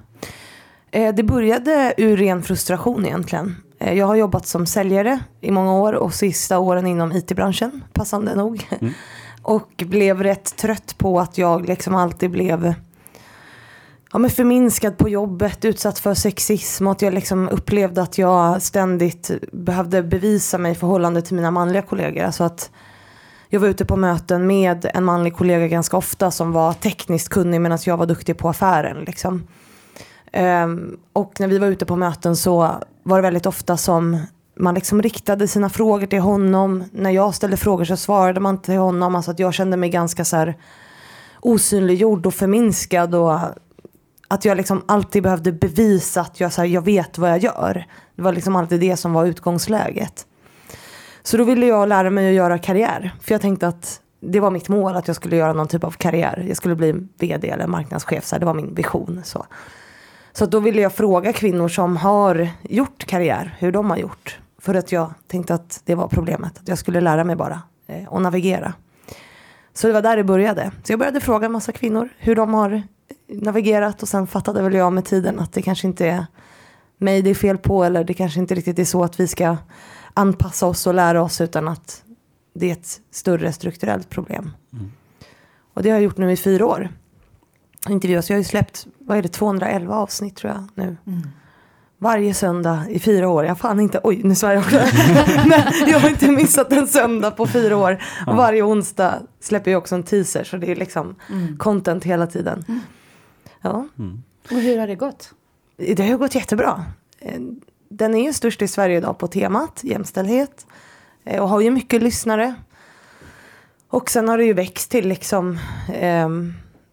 Eh, 0.92 1.16
Det 1.16 1.24
började 1.24 1.94
ur 1.98 2.18
ren 2.18 2.44
frustration 2.44 3.06
egentligen. 3.06 3.56
Eh, 3.80 3.94
Jag 3.94 4.06
har 4.06 4.16
jobbat 4.16 4.48
som 4.48 4.66
säljare 4.66 5.20
i 5.42 5.52
många 5.52 5.74
år 5.74 5.94
och 5.94 6.14
sista 6.14 6.60
åren 6.60 6.88
inom 6.88 7.12
IT-branschen, 7.12 7.84
passande 7.94 8.36
nog. 8.36 8.68
Och 9.42 9.84
blev 9.88 10.24
rätt 10.24 10.58
trött 10.58 10.96
på 10.98 11.20
att 11.20 11.38
jag 11.38 11.68
liksom 11.68 11.96
alltid 11.96 12.32
blev 12.32 12.74
ja, 14.14 14.20
men 14.20 14.30
förminskad 14.30 14.98
på 14.98 15.10
jobbet, 15.10 15.66
utsatt 15.66 16.00
för 16.00 16.14
sexism 16.14 16.88
och 16.88 16.92
att 16.92 17.02
jag 17.02 17.14
liksom 17.14 17.50
upplevde 17.50 18.02
att 18.02 18.18
jag 18.18 18.62
ständigt 18.62 19.32
behövde 19.52 20.04
bevisa 20.04 20.58
mig 20.58 20.72
i 20.72 20.76
förhållande 20.76 21.22
till 21.22 21.36
mina 21.36 21.52
manliga 21.52 21.82
kollegor. 21.82 22.24
Alltså 22.24 22.44
att 22.44 22.72
jag 23.50 23.60
var 23.60 23.68
ute 23.68 23.86
på 23.86 23.96
möten 23.96 24.48
med 24.48 24.92
en 24.94 25.04
manlig 25.04 25.36
kollega 25.36 25.68
ganska 25.68 25.98
ofta 25.98 26.32
som 26.32 26.52
var 26.52 26.74
tekniskt 26.74 27.30
kunnig 27.30 27.62
medan 27.62 27.80
jag 27.86 27.98
var 27.98 28.06
duktig 28.06 28.38
på 28.38 28.50
affären. 28.50 29.04
Liksom. 29.04 29.48
Um, 30.34 30.98
och 31.14 31.40
när 31.40 31.48
vi 31.48 31.58
var 31.58 31.68
ute 31.68 31.86
på 31.86 31.96
möten 31.96 32.36
så 32.36 32.72
var 33.04 33.18
det 33.18 33.22
väldigt 33.22 33.46
ofta 33.46 33.78
som 33.78 34.18
man 34.60 34.76
liksom 34.76 35.02
riktade 35.02 35.48
sina 35.48 35.70
frågor 35.70 36.06
till 36.06 36.20
honom. 36.20 36.84
När 36.92 37.12
jag 37.12 37.36
ställde 37.36 37.58
frågor 37.58 37.86
så 37.86 37.98
svarade 37.98 38.40
man 38.40 38.62
till 38.62 38.78
honom. 38.78 39.16
Alltså 39.16 39.32
att 39.32 39.40
jag 39.40 39.54
kände 39.54 39.78
mig 39.78 39.90
ganska 39.90 40.26
så 40.26 40.36
här 40.36 40.58
osynliggjord 41.40 42.26
och 42.26 42.34
förminskad. 42.34 43.16
Och 43.16 43.40
att 44.28 44.46
jag 44.46 44.58
liksom 44.58 44.82
alltid 44.86 45.24
behövde 45.24 45.52
bevisa 45.52 46.22
att 46.22 46.40
jag, 46.40 46.54
så 46.54 46.62
här, 46.62 46.68
jag 46.68 46.82
vet 46.82 47.18
vad 47.18 47.30
jag 47.30 47.38
gör. 47.38 47.86
Det 48.16 48.22
var 48.22 48.34
liksom 48.34 48.56
alltid 48.56 48.80
det 48.80 48.98
som 48.98 49.14
var 49.14 49.26
utgångsläget. 49.26 50.26
Så 51.24 51.38
då 51.38 51.44
ville 51.44 51.66
jag 51.66 51.90
lära 51.90 52.10
mig 52.10 52.28
att 52.28 52.36
göra 52.36 52.58
karriär. 52.58 53.16
För 53.22 53.32
jag 53.34 53.42
tänkte 53.42 53.68
att 53.68 54.02
det 54.20 54.40
var 54.40 54.52
mitt 54.52 54.70
mål 54.70 54.96
att 54.96 55.08
jag 55.08 55.16
skulle 55.16 55.36
göra 55.36 55.54
någon 55.54 55.68
typ 55.68 55.84
av 55.84 55.92
karriär. 55.92 56.46
Jag 56.48 56.58
skulle 56.58 56.76
bli 56.76 56.96
vd 57.18 57.50
eller 57.50 57.68
marknadschef. 57.68 58.26
Så 58.26 58.36
här, 58.36 58.40
det 58.40 58.46
var 58.46 58.54
min 58.54 58.76
vision. 58.76 59.22
Så. 59.24 59.46
Så 60.34 60.46
då 60.46 60.60
ville 60.60 60.82
jag 60.82 60.94
fråga 60.94 61.34
kvinnor 61.34 61.68
som 61.68 61.98
har 61.98 62.50
gjort 62.62 63.06
karriär 63.06 63.56
hur 63.60 63.72
de 63.72 63.90
har 63.90 63.98
gjort. 63.98 64.40
För 64.62 64.76
att 64.76 64.92
jag 64.92 65.14
tänkte 65.28 65.54
att 65.54 65.82
det 65.86 65.96
var 65.96 66.08
problemet. 66.08 66.58
Att 66.58 66.68
jag 66.68 66.78
skulle 66.78 67.02
lära 67.02 67.24
mig 67.24 67.36
bara 67.36 67.62
eh, 67.88 68.08
och 68.08 68.22
navigera. 68.22 68.74
Så 69.74 69.88
det 69.88 69.94
var 69.94 70.02
där 70.02 70.18
det 70.18 70.24
började. 70.24 70.72
Så 70.84 70.92
jag 70.92 71.00
började 71.00 71.20
fråga 71.20 71.46
en 71.46 71.52
massa 71.52 71.72
kvinnor 71.72 72.10
hur 72.18 72.36
de 72.36 72.54
har 72.54 72.84
navigerat. 73.28 74.02
Och 74.02 74.10
sen 74.10 74.28
fattade 74.28 74.62
väl 74.62 74.74
jag 74.74 74.94
med 74.94 75.06
tiden 75.06 75.40
att 75.40 75.54
det 75.54 75.62
kanske 75.62 75.88
inte 75.88 76.08
är 76.08 76.26
mig 76.98 77.22
det 77.22 77.30
är 77.30 77.36
fel 77.36 77.58
på. 77.58 77.84
Eller 77.84 78.04
det 78.04 78.14
kanske 78.14 78.40
inte 78.40 78.56
riktigt 78.56 78.80
är 78.80 78.86
så 78.86 79.04
att 79.04 79.20
vi 79.20 79.28
ska 79.28 79.58
anpassa 80.14 80.66
oss 80.66 80.88
och 80.88 80.94
lära 80.94 81.24
oss. 81.24 81.42
Utan 81.42 81.68
att 81.68 82.04
det 82.56 82.68
är 82.68 82.74
ett 82.74 83.02
större 83.12 83.54
strukturellt 83.54 84.10
problem. 84.10 84.52
Och 85.74 85.84
det 85.84 85.90
har 85.90 85.96
jag 85.96 86.04
gjort 86.04 86.18
nu 86.18 86.32
i 86.32 86.38
fyra 86.38 86.66
år 86.66 86.90
intervjuas. 87.90 88.30
Jag 88.30 88.36
har 88.36 88.40
ju 88.40 88.44
släppt, 88.44 88.88
vad 89.00 89.18
är 89.18 89.22
det, 89.22 89.30
211 89.30 89.96
avsnitt 89.96 90.36
tror 90.36 90.54
jag 90.54 90.68
nu. 90.76 90.98
Varje 92.00 92.34
söndag 92.34 92.86
i 92.90 93.00
fyra 93.00 93.30
år. 93.30 93.44
Jag 93.44 93.52
har 93.52 93.56
fan 93.56 93.80
inte, 93.80 94.00
oj 94.04 94.22
nu 94.24 94.36
svär 94.36 94.54
jag 94.54 94.64
också. 94.64 94.76
Men 95.48 95.90
jag 95.90 96.00
har 96.00 96.10
inte 96.10 96.32
missat 96.32 96.72
en 96.74 96.88
söndag 96.88 97.32
på 97.32 97.48
fyra 97.48 97.78
år. 97.78 98.04
Och 98.28 98.36
varje 98.36 98.64
onsdag 98.64 99.20
släpper 99.42 99.72
jag 99.72 99.78
också 99.78 99.96
en 99.96 100.04
teaser. 100.04 100.44
Så 100.44 100.58
det 100.58 100.72
är 100.72 100.76
liksom 100.76 101.16
content 101.58 102.04
hela 102.04 102.28
tiden. 102.28 102.66
Ja, 103.62 103.88
Och 104.52 104.58
hur 104.58 104.78
har 104.80 104.88
det 104.88 104.96
gått? 104.96 105.34
det 105.78 106.10
har 106.10 106.18
gått 106.18 106.36
jättebra. 106.36 106.86
Eh, 107.20 107.42
Den 107.90 108.16
är 108.16 108.24
ju 108.26 108.34
störst 108.34 108.62
i 108.62 108.68
Sverige 108.68 108.98
idag 108.98 109.18
på 109.18 109.28
temat 109.28 109.80
jämställdhet. 109.84 110.66
eh, 111.24 111.42
Och 111.44 111.50
har 111.50 111.62
ju 111.62 111.72
mycket 111.72 112.02
lyssnare. 112.04 112.56
Och 113.90 114.10
sen 114.10 114.28
har 114.30 114.38
det 114.38 114.46
ju 114.46 114.54
växt 114.54 114.92
till 114.92 115.08
liksom 115.08 115.58
eh, 115.94 116.30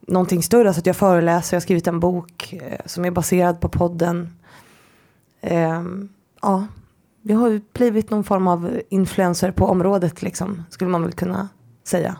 någonting 0.00 0.42
större. 0.42 0.74
Så 0.74 0.78
att 0.80 0.86
jag 0.86 0.96
föreläser, 0.96 1.54
jag 1.54 1.60
har 1.60 1.62
skrivit 1.62 1.86
en 1.86 2.00
bok 2.00 2.52
eh, 2.52 2.78
som 2.86 3.04
är 3.04 3.10
baserad 3.10 3.60
på 3.60 3.68
podden. 3.68 4.38
Eh, 5.40 5.82
ja, 6.42 6.66
jag 7.22 7.36
har 7.38 7.48
ju 7.50 7.60
blivit 7.72 8.10
någon 8.10 8.24
form 8.24 8.48
av 8.48 8.80
influencer 8.88 9.50
på 9.50 9.66
området 9.66 10.22
liksom, 10.22 10.64
skulle 10.70 10.90
man 10.90 11.02
väl 11.02 11.12
kunna 11.12 11.48
säga. 11.84 12.16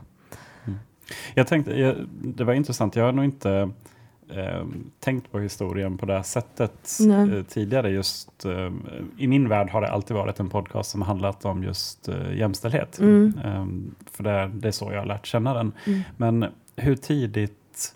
Jag 1.34 1.46
tänkte, 1.46 1.72
jag, 1.80 1.96
det 2.22 2.44
var 2.44 2.52
intressant, 2.54 2.96
jag 2.96 3.04
har 3.04 3.12
nog 3.12 3.24
inte 3.24 3.70
eh, 4.28 4.66
tänkt 5.00 5.32
på 5.32 5.38
historien 5.38 5.98
på 5.98 6.06
det 6.06 6.22
sättet 6.22 6.98
eh, 7.10 7.42
tidigare. 7.42 7.90
Just, 7.90 8.44
eh, 8.44 8.72
I 9.18 9.26
min 9.26 9.48
värld 9.48 9.70
har 9.70 9.80
det 9.80 9.88
alltid 9.88 10.16
varit 10.16 10.40
en 10.40 10.48
podcast 10.48 10.90
som 10.90 11.02
handlat 11.02 11.44
om 11.44 11.62
just 11.62 12.08
eh, 12.08 12.36
jämställdhet. 12.36 12.98
Mm. 12.98 13.38
Eh, 13.44 13.66
för 14.10 14.24
det, 14.24 14.50
det 14.54 14.68
är 14.68 14.72
så 14.72 14.92
jag 14.92 14.98
har 14.98 15.06
lärt 15.06 15.26
känna 15.26 15.54
den. 15.54 15.72
Mm. 15.86 16.00
Men 16.16 16.46
hur 16.76 16.96
tidigt 16.96 17.94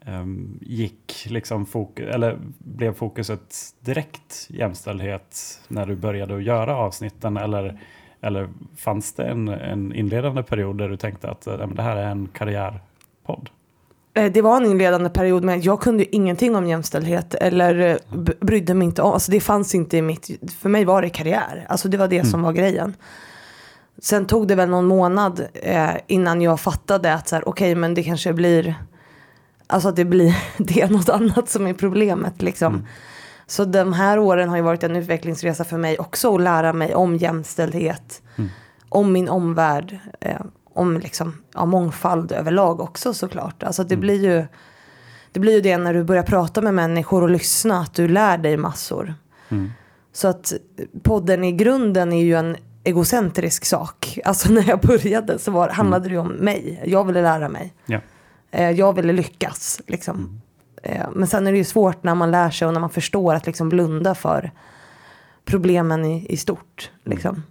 eh, 0.00 0.24
gick 0.60 1.26
liksom 1.28 1.66
fokus, 1.66 2.08
eller 2.08 2.38
blev 2.58 2.94
fokuset 2.94 3.54
direkt 3.80 4.46
jämställdhet 4.50 5.60
när 5.68 5.86
du 5.86 5.96
började 5.96 6.36
att 6.36 6.42
göra 6.42 6.76
avsnitten? 6.76 7.36
Eller, 7.36 7.80
eller 8.20 8.48
fanns 8.76 9.12
det 9.12 9.24
en, 9.24 9.48
en 9.48 9.94
inledande 9.94 10.42
period 10.42 10.78
där 10.78 10.88
du 10.88 10.96
tänkte 10.96 11.30
att 11.30 11.46
eh, 11.46 11.68
det 11.68 11.82
här 11.82 11.96
är 11.96 12.10
en 12.10 12.28
karriärpodd? 12.28 13.50
Eh, 14.14 14.32
Det 14.32 14.42
var 14.42 14.56
en 14.56 14.66
inledande 14.66 15.10
period 15.10 15.44
men 15.44 15.62
jag 15.62 15.80
kunde 15.80 16.16
ingenting 16.16 16.56
om 16.56 16.66
jämställdhet 16.66 17.34
eller 17.34 17.78
eh, 17.80 17.96
brydde 18.40 18.74
mig 18.74 18.84
inte 18.86 19.02
om, 19.02 19.12
alltså 19.12 19.30
det 19.30 19.40
fanns 19.40 19.74
inte 19.74 19.96
i 19.96 20.02
mitt, 20.02 20.30
för 20.60 20.68
mig 20.68 20.84
var 20.84 21.02
det 21.02 21.10
karriär, 21.10 21.66
alltså 21.68 21.88
det 21.88 21.96
var 21.96 22.08
det 22.08 22.24
som 22.26 22.42
var 22.42 22.52
grejen. 22.52 22.96
Sen 24.02 24.26
tog 24.26 24.48
det 24.48 24.54
väl 24.54 24.68
någon 24.68 24.84
månad 24.86 25.46
eh, 25.54 25.90
innan 26.06 26.42
jag 26.42 26.60
fattade 26.60 27.14
att 27.14 27.28
så 27.28 27.34
här, 27.36 27.48
okej 27.48 27.74
men 27.74 27.94
det 27.94 28.02
kanske 28.02 28.32
blir, 28.32 28.74
alltså 29.66 29.88
att 29.88 29.96
det 29.96 30.04
blir, 30.04 30.36
det 30.58 30.80
är 30.80 30.88
något 30.88 31.08
annat 31.08 31.48
som 31.48 31.66
är 31.66 31.74
problemet 31.74 32.42
liksom. 32.42 32.86
Så 33.46 33.64
de 33.64 33.92
här 33.92 34.18
åren 34.18 34.48
har 34.48 34.56
ju 34.56 34.62
varit 34.62 34.82
en 34.82 34.96
utvecklingsresa 34.96 35.64
för 35.64 35.78
mig 35.78 35.98
också 35.98 36.34
att 36.34 36.40
lära 36.40 36.72
mig 36.72 36.94
om 36.94 37.16
jämställdhet, 37.16 38.22
om 38.88 39.12
min 39.12 39.28
omvärld, 39.28 39.98
eh, 40.20 40.36
om 40.78 40.98
liksom, 40.98 41.34
ja, 41.54 41.64
mångfald 41.64 42.32
överlag 42.32 42.80
också 42.80 43.14
såklart. 43.14 43.62
Alltså 43.62 43.84
det 43.84 43.96
blir 43.96 44.24
ju 44.24 44.46
det 45.32 45.40
blir 45.40 45.52
ju 45.52 45.60
det 45.60 45.76
när 45.78 45.94
du 45.94 46.04
börjar 46.04 46.22
prata 46.22 46.60
med 46.60 46.74
människor 46.74 47.22
och 47.22 47.30
lyssna, 47.30 47.80
att 47.80 47.94
du 47.94 48.08
lär 48.08 48.38
dig 48.38 48.56
massor. 48.56 49.14
Så 50.12 50.28
att 50.28 50.52
podden 51.02 51.44
i 51.44 51.52
grunden 51.52 52.12
är 52.12 52.22
ju 52.24 52.34
en 52.34 52.56
egocentrisk 52.84 53.64
sak. 53.64 54.18
Alltså 54.24 54.52
när 54.52 54.68
jag 54.68 54.80
började 54.80 55.38
så 55.38 55.50
var, 55.50 55.68
handlade 55.68 56.04
det 56.08 56.12
ju 56.12 56.18
om 56.18 56.28
mig. 56.28 56.82
Jag 56.86 57.04
ville 57.04 57.22
lära 57.22 57.48
mig. 57.48 57.74
Ja. 57.86 58.00
Eh, 58.50 58.70
Jag 58.70 58.92
ville 58.92 59.12
lyckas 59.12 59.80
liksom. 59.86 60.40
Eh, 60.82 61.06
men 61.14 61.26
sen 61.26 61.46
är 61.46 61.52
det 61.52 61.58
ju 61.58 61.64
svårt 61.64 62.02
när 62.02 62.14
man 62.14 62.30
lär 62.30 62.50
sig 62.50 62.66
och 62.68 62.72
när 62.74 62.80
man 62.80 62.90
förstår 62.90 63.34
att 63.34 63.46
liksom 63.46 63.68
blunda 63.68 64.14
för 64.14 64.50
problemen 65.44 66.04
i, 66.04 66.26
i 66.28 66.36
stort. 66.36 66.90
Liksom. 67.04 67.42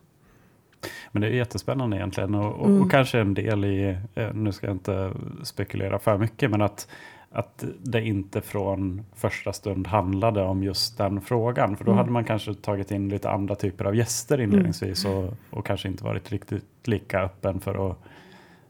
Men 1.11 1.21
det 1.21 1.27
är 1.27 1.31
jättespännande 1.31 1.97
egentligen 1.97 2.35
och, 2.35 2.53
och, 2.59 2.67
Mm. 2.67 2.81
och 2.81 2.91
kanske 2.91 3.19
en 3.19 3.33
del 3.33 3.65
i, 3.65 3.97
eh, 4.15 4.33
nu 4.33 4.51
ska 4.51 4.67
jag 4.67 4.75
inte 4.75 5.11
spekulera 5.43 5.99
för 5.99 6.17
mycket, 6.17 6.51
men 6.51 6.61
att, 6.61 6.87
att 7.31 7.63
det 7.83 8.01
inte 8.01 8.41
från 8.41 9.05
första 9.15 9.53
stund 9.53 9.87
handlade 9.87 10.43
om 10.43 10.63
just 10.63 10.97
den 10.97 11.21
frågan. 11.21 11.77
För 11.77 11.85
då 11.85 11.91
Mm. 11.91 11.97
hade 11.97 12.11
man 12.11 12.23
kanske 12.23 12.53
tagit 12.53 12.91
in 12.91 13.09
lite 13.09 13.29
andra 13.29 13.55
typer 13.55 13.85
av 13.85 13.95
gäster 13.95 14.41
inledningsvis 14.41 15.05
och, 15.05 15.33
och 15.49 15.65
kanske 15.65 15.87
inte 15.87 16.03
varit 16.03 16.31
riktigt 16.31 16.65
lika 16.83 17.21
öppen 17.21 17.59
för 17.59 17.89
att 17.91 17.97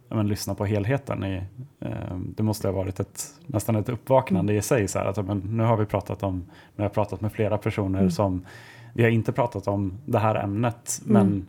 men, 0.10 0.28
lyssna 0.28 0.56
på 0.56 0.66
helheten. 0.66 1.24
I, 1.24 1.44
eh, 1.80 2.18
det 2.36 2.44
måste 2.44 2.68
ha 2.68 2.76
varit 2.76 3.00
ett, 3.00 3.24
nästan 3.46 3.76
ett 3.76 3.90
uppvaknande 3.90 4.54
i 4.54 4.62
sig. 4.62 4.88
Så 4.88 5.00
här, 5.00 5.06
att, 5.06 5.26
men, 5.26 5.38
nu 5.40 5.64
har 5.64 5.78
vi 5.78 5.86
pratat 5.86 6.24
om, 6.24 6.36
nu 6.38 6.48
har 6.76 6.84
jag 6.84 6.94
pratat 6.94 7.22
med 7.22 7.32
flera 7.32 7.58
personer 7.58 8.00
Mm. 8.00 8.12
som, 8.12 8.46
vi 8.94 9.04
har 9.04 9.10
inte 9.10 9.32
pratat 9.32 9.68
om 9.68 9.94
det 10.06 10.20
här 10.20 10.36
ämnet, 10.36 11.02
Mm. 11.10 11.14
men 11.14 11.48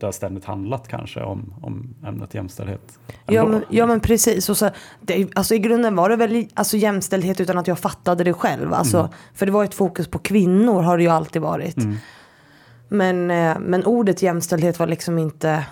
det 0.00 0.06
har 0.06 0.12
ständigt 0.12 0.44
handlat 0.44 0.88
kanske 0.88 1.22
om, 1.22 1.54
om 1.62 1.94
ämnet 2.06 2.34
jämställdhet. 2.34 2.98
Ja 3.26 3.46
men, 3.46 3.64
ja 3.68 3.86
men 3.86 4.00
precis. 4.00 4.48
Och 4.48 4.56
så, 4.56 4.70
det, 5.00 5.28
alltså, 5.34 5.54
I 5.54 5.58
grunden 5.58 5.96
var 5.96 6.08
det 6.08 6.16
väl 6.16 6.46
alltså, 6.54 6.76
jämställdhet 6.76 7.40
utan 7.40 7.58
att 7.58 7.66
jag 7.66 7.78
fattade 7.78 8.24
det 8.24 8.32
själv. 8.32 8.74
Alltså, 8.74 8.98
Mm. 9.00 9.12
För 9.34 9.46
det 9.46 9.52
var 9.52 9.64
ett 9.64 9.74
fokus 9.74 10.08
på 10.08 10.18
kvinnor 10.18 10.82
har 10.82 10.96
det 10.96 11.02
ju 11.02 11.08
alltid 11.08 11.42
varit. 11.42 11.76
Mm. 11.76 11.96
Men, 12.88 13.30
eh, 13.30 13.58
men 13.60 13.84
ordet 13.84 14.22
jämställdhet 14.22 14.78
var 14.78 14.86
liksom 14.86 15.18
inte... 15.18 15.64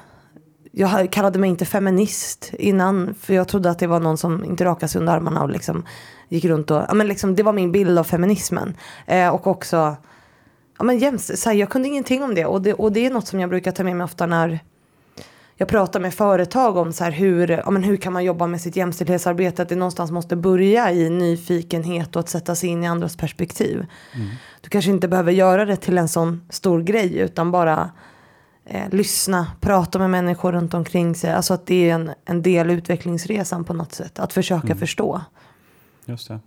Jag 0.72 1.10
kallade 1.12 1.38
mig 1.38 1.50
inte 1.50 1.64
feminist 1.64 2.50
innan. 2.58 3.14
För 3.20 3.34
jag 3.34 3.48
trodde 3.48 3.70
att 3.70 3.78
det 3.78 3.86
var 3.86 4.00
någon 4.00 4.18
som 4.18 4.44
inte 4.44 4.64
rakade 4.64 4.88
sig 4.88 4.98
under 4.98 5.12
armarna 5.12 5.42
och 5.42 5.50
liksom 5.50 5.84
gick 6.28 6.44
runt 6.44 6.70
och... 6.70 6.82
Ja, 6.88 6.94
men 6.94 7.08
liksom, 7.08 7.34
det 7.34 7.42
var 7.42 7.52
min 7.52 7.72
bild 7.72 7.98
av 7.98 8.04
feminismen. 8.04 8.74
Eh, 9.06 9.28
och 9.28 9.46
också... 9.46 9.96
Ja, 10.78 10.84
men 10.84 10.98
jämst, 10.98 11.38
så 11.38 11.48
här, 11.50 11.56
jag 11.56 11.70
kunde 11.70 11.88
ingenting 11.88 12.22
om 12.22 12.34
det. 12.34 12.44
Och, 12.44 12.62
det. 12.62 12.74
och 12.74 12.92
det 12.92 13.06
är 13.06 13.10
något 13.10 13.26
som 13.26 13.40
jag 13.40 13.50
brukar 13.50 13.72
ta 13.72 13.84
med 13.84 13.96
mig 13.96 14.04
ofta 14.04 14.26
när 14.26 14.60
jag 15.60 15.68
pratar 15.68 16.00
med 16.00 16.14
företag 16.14 16.76
om 16.76 16.92
så 16.92 17.04
här, 17.04 17.10
hur, 17.10 17.50
ja, 17.50 17.70
men 17.70 17.82
hur 17.82 17.96
kan 17.96 18.12
man 18.12 18.24
jobba 18.24 18.46
med 18.46 18.60
sitt 18.60 18.76
jämställdhetsarbete. 18.76 19.62
Att 19.62 19.68
det 19.68 19.76
någonstans 19.76 20.10
måste 20.10 20.36
börja 20.36 20.92
i 20.92 21.10
nyfikenhet 21.10 22.16
och 22.16 22.20
att 22.20 22.28
sätta 22.28 22.54
sig 22.54 22.68
in 22.68 22.84
i 22.84 22.86
andras 22.86 23.16
perspektiv. 23.16 23.86
Du 24.60 24.70
kanske 24.70 24.90
inte 24.90 25.08
behöver 25.08 25.32
göra 25.32 25.64
det 25.64 25.76
till 25.76 25.98
en 25.98 26.08
sån 26.08 26.42
stor 26.50 26.82
grej 26.82 27.18
utan 27.18 27.50
bara 27.50 27.90
eh, 28.64 28.88
lyssna, 28.90 29.52
prata 29.60 29.98
med 29.98 30.10
människor 30.10 30.52
runt 30.52 30.74
omkring 30.74 31.14
sig. 31.14 31.32
Alltså 31.32 31.54
att 31.54 31.66
det 31.66 31.90
är 31.90 31.94
en, 31.94 32.10
en 32.24 32.42
del 32.42 32.70
utvecklingsresan 32.70 33.64
på 33.64 33.72
något 33.72 33.92
sätt. 33.92 34.18
Att 34.18 34.32
försöka 34.32 34.74
förstå. 34.76 35.20
Just 36.04 36.28
det. 36.28 36.40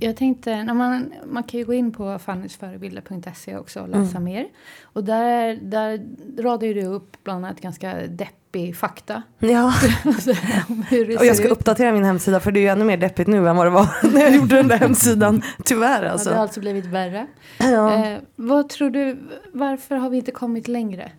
Jag 0.00 0.16
tänkte, 0.16 0.64
när 0.64 0.74
man, 0.74 1.12
man 1.26 1.42
kan 1.42 1.60
ju 1.60 1.66
gå 1.66 1.72
in 1.74 1.92
på 1.92 2.18
fannysförebilder.se 2.18 3.56
också 3.56 3.80
och 3.80 3.88
läsa 3.88 4.20
mer. 4.20 4.46
Och 4.82 5.04
där, 5.04 5.58
där 5.62 6.00
radar 6.42 6.68
du 6.68 6.84
upp 6.84 7.16
bland 7.24 7.46
annat 7.46 7.60
ganska 7.60 7.94
deppig 7.94 8.76
fakta. 8.76 9.22
Ja, 9.38 9.74
det 10.90 11.16
och 11.16 11.24
jag 11.24 11.36
ska 11.36 11.46
ut. 11.46 11.52
uppdatera 11.52 11.92
min 11.92 12.04
hemsida 12.04 12.40
för 12.40 12.52
det 12.52 12.60
är 12.60 12.62
ju 12.62 12.68
ännu 12.68 12.84
mer 12.84 12.96
deppigt 12.96 13.28
nu 13.28 13.48
än 13.48 13.56
vad 13.56 13.66
det 13.66 13.70
var 13.70 13.88
när 14.12 14.20
jag 14.20 14.34
gjorde 14.34 14.56
den 14.56 14.68
där 14.68 14.78
hemsidan. 14.78 15.42
Tyvärr 15.64 16.04
Ja, 16.04 16.10
alltså. 16.10 16.28
det 16.28 16.34
har 16.34 16.42
alltså 16.42 16.60
blivit 16.60 16.86
värre. 16.86 17.26
Ja. 17.58 18.06
Eh, 18.06 18.18
vad 18.36 18.68
tror 18.68 18.90
du, 18.90 19.18
varför 19.52 19.96
har 19.96 20.10
vi 20.10 20.16
inte 20.16 20.32
kommit 20.32 20.68
längre? 20.68 21.12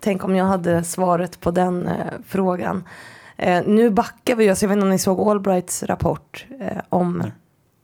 Tänk 0.00 0.24
om 0.24 0.36
jag 0.36 0.44
hade 0.44 0.84
svaret 0.84 1.40
på 1.40 1.50
den 1.50 1.86
eh, 1.86 1.94
frågan. 2.26 2.84
Eh, 3.36 3.62
nu 3.66 3.90
backar 3.90 4.36
vi, 4.36 4.48
alltså, 4.48 4.64
jag 4.64 4.68
vet 4.68 4.76
inte 4.76 4.84
om 4.84 4.90
ni 4.90 4.98
såg 4.98 5.20
Allbrights 5.20 5.82
rapport 5.82 6.46
eh, 6.60 6.78
om 6.88 7.22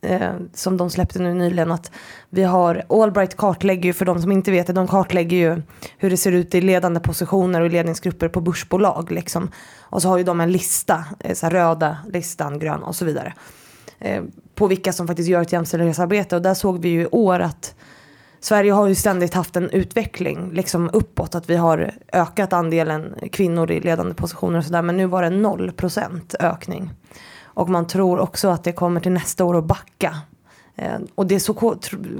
eh, 0.02 0.32
som 0.54 0.76
de 0.76 0.90
släppte 0.90 1.18
nu 1.18 1.35
nyligen 1.35 1.73
att 1.73 1.90
vi 2.30 2.42
har, 2.42 2.85
Allbright 2.88 3.37
kartlägger 3.37 3.85
ju 3.85 3.92
för 3.92 4.04
de 4.04 4.23
som 4.23 4.32
inte 4.32 4.50
vet 4.50 4.66
det, 4.66 4.73
de 4.73 4.88
kartlägger 4.88 5.37
ju 5.37 5.62
hur 5.99 6.11
det 6.11 6.16
ser 6.16 6.32
ut 6.32 6.54
i 6.54 6.61
ledande 6.61 7.00
positioner 7.00 7.61
och 7.61 7.71
ledningsgrupper 7.71 8.28
på 8.28 8.40
börsbolag 8.40 9.11
liksom. 9.11 9.50
Och 9.80 10.02
så 10.02 10.09
har 10.09 10.18
ju 10.18 10.25
de 10.25 10.40
en 10.40 10.52
lista, 10.52 11.04
eh, 11.21 11.35
så 11.35 11.49
röda 11.49 11.97
listan, 12.12 12.59
grön 12.59 12.82
och 12.82 12.97
så 12.97 13.04
vidare. 13.04 13.35
Eh, 13.99 14.23
på 14.54 14.66
vilka 14.66 14.92
som 14.92 15.06
faktiskt 15.06 15.28
gör 15.28 15.42
ett 15.42 15.52
jämställdhetsarbete 15.52 16.37
och 16.37 16.42
där 16.42 16.54
såg 16.54 16.82
vi 16.82 16.88
ju 16.88 17.02
i 17.02 17.06
år 17.06 17.40
att 17.40 17.75
Sverige 18.44 18.72
har 18.72 18.87
ju 18.87 18.94
ständigt 18.94 19.34
haft 19.34 19.56
en 19.56 19.70
utveckling 19.70 20.50
liksom 20.52 20.90
uppåt. 20.92 21.34
Att 21.34 21.50
vi 21.50 21.56
har 21.56 21.94
ökat 22.12 22.52
andelen 22.52 23.14
kvinnor 23.32 23.70
i 23.70 23.80
ledande 23.80 24.14
positioner 24.14 24.58
och 24.58 24.64
sådär. 24.64 24.82
Men 24.82 24.96
nu 24.96 25.06
var 25.06 25.22
det 25.22 25.30
noll 25.30 25.72
procent 25.72 26.34
ökning. 26.40 26.90
Och 27.44 27.68
man 27.68 27.87
tror 27.87 28.18
också 28.18 28.49
att 28.49 28.64
det 28.64 28.72
kommer 28.72 29.00
till 29.00 29.12
nästa 29.12 29.44
år 29.44 29.58
att 29.58 29.64
backa. 29.64 30.16
Eh, 30.76 30.99
och 31.14 31.26
det 31.26 31.40
så 31.40 31.54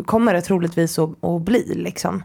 kommer 0.07 0.35
det 0.35 0.41
troligtvis 0.41 0.99
att, 0.99 1.25
att 1.25 1.43
bli 1.43 1.75
liksom. 1.75 2.23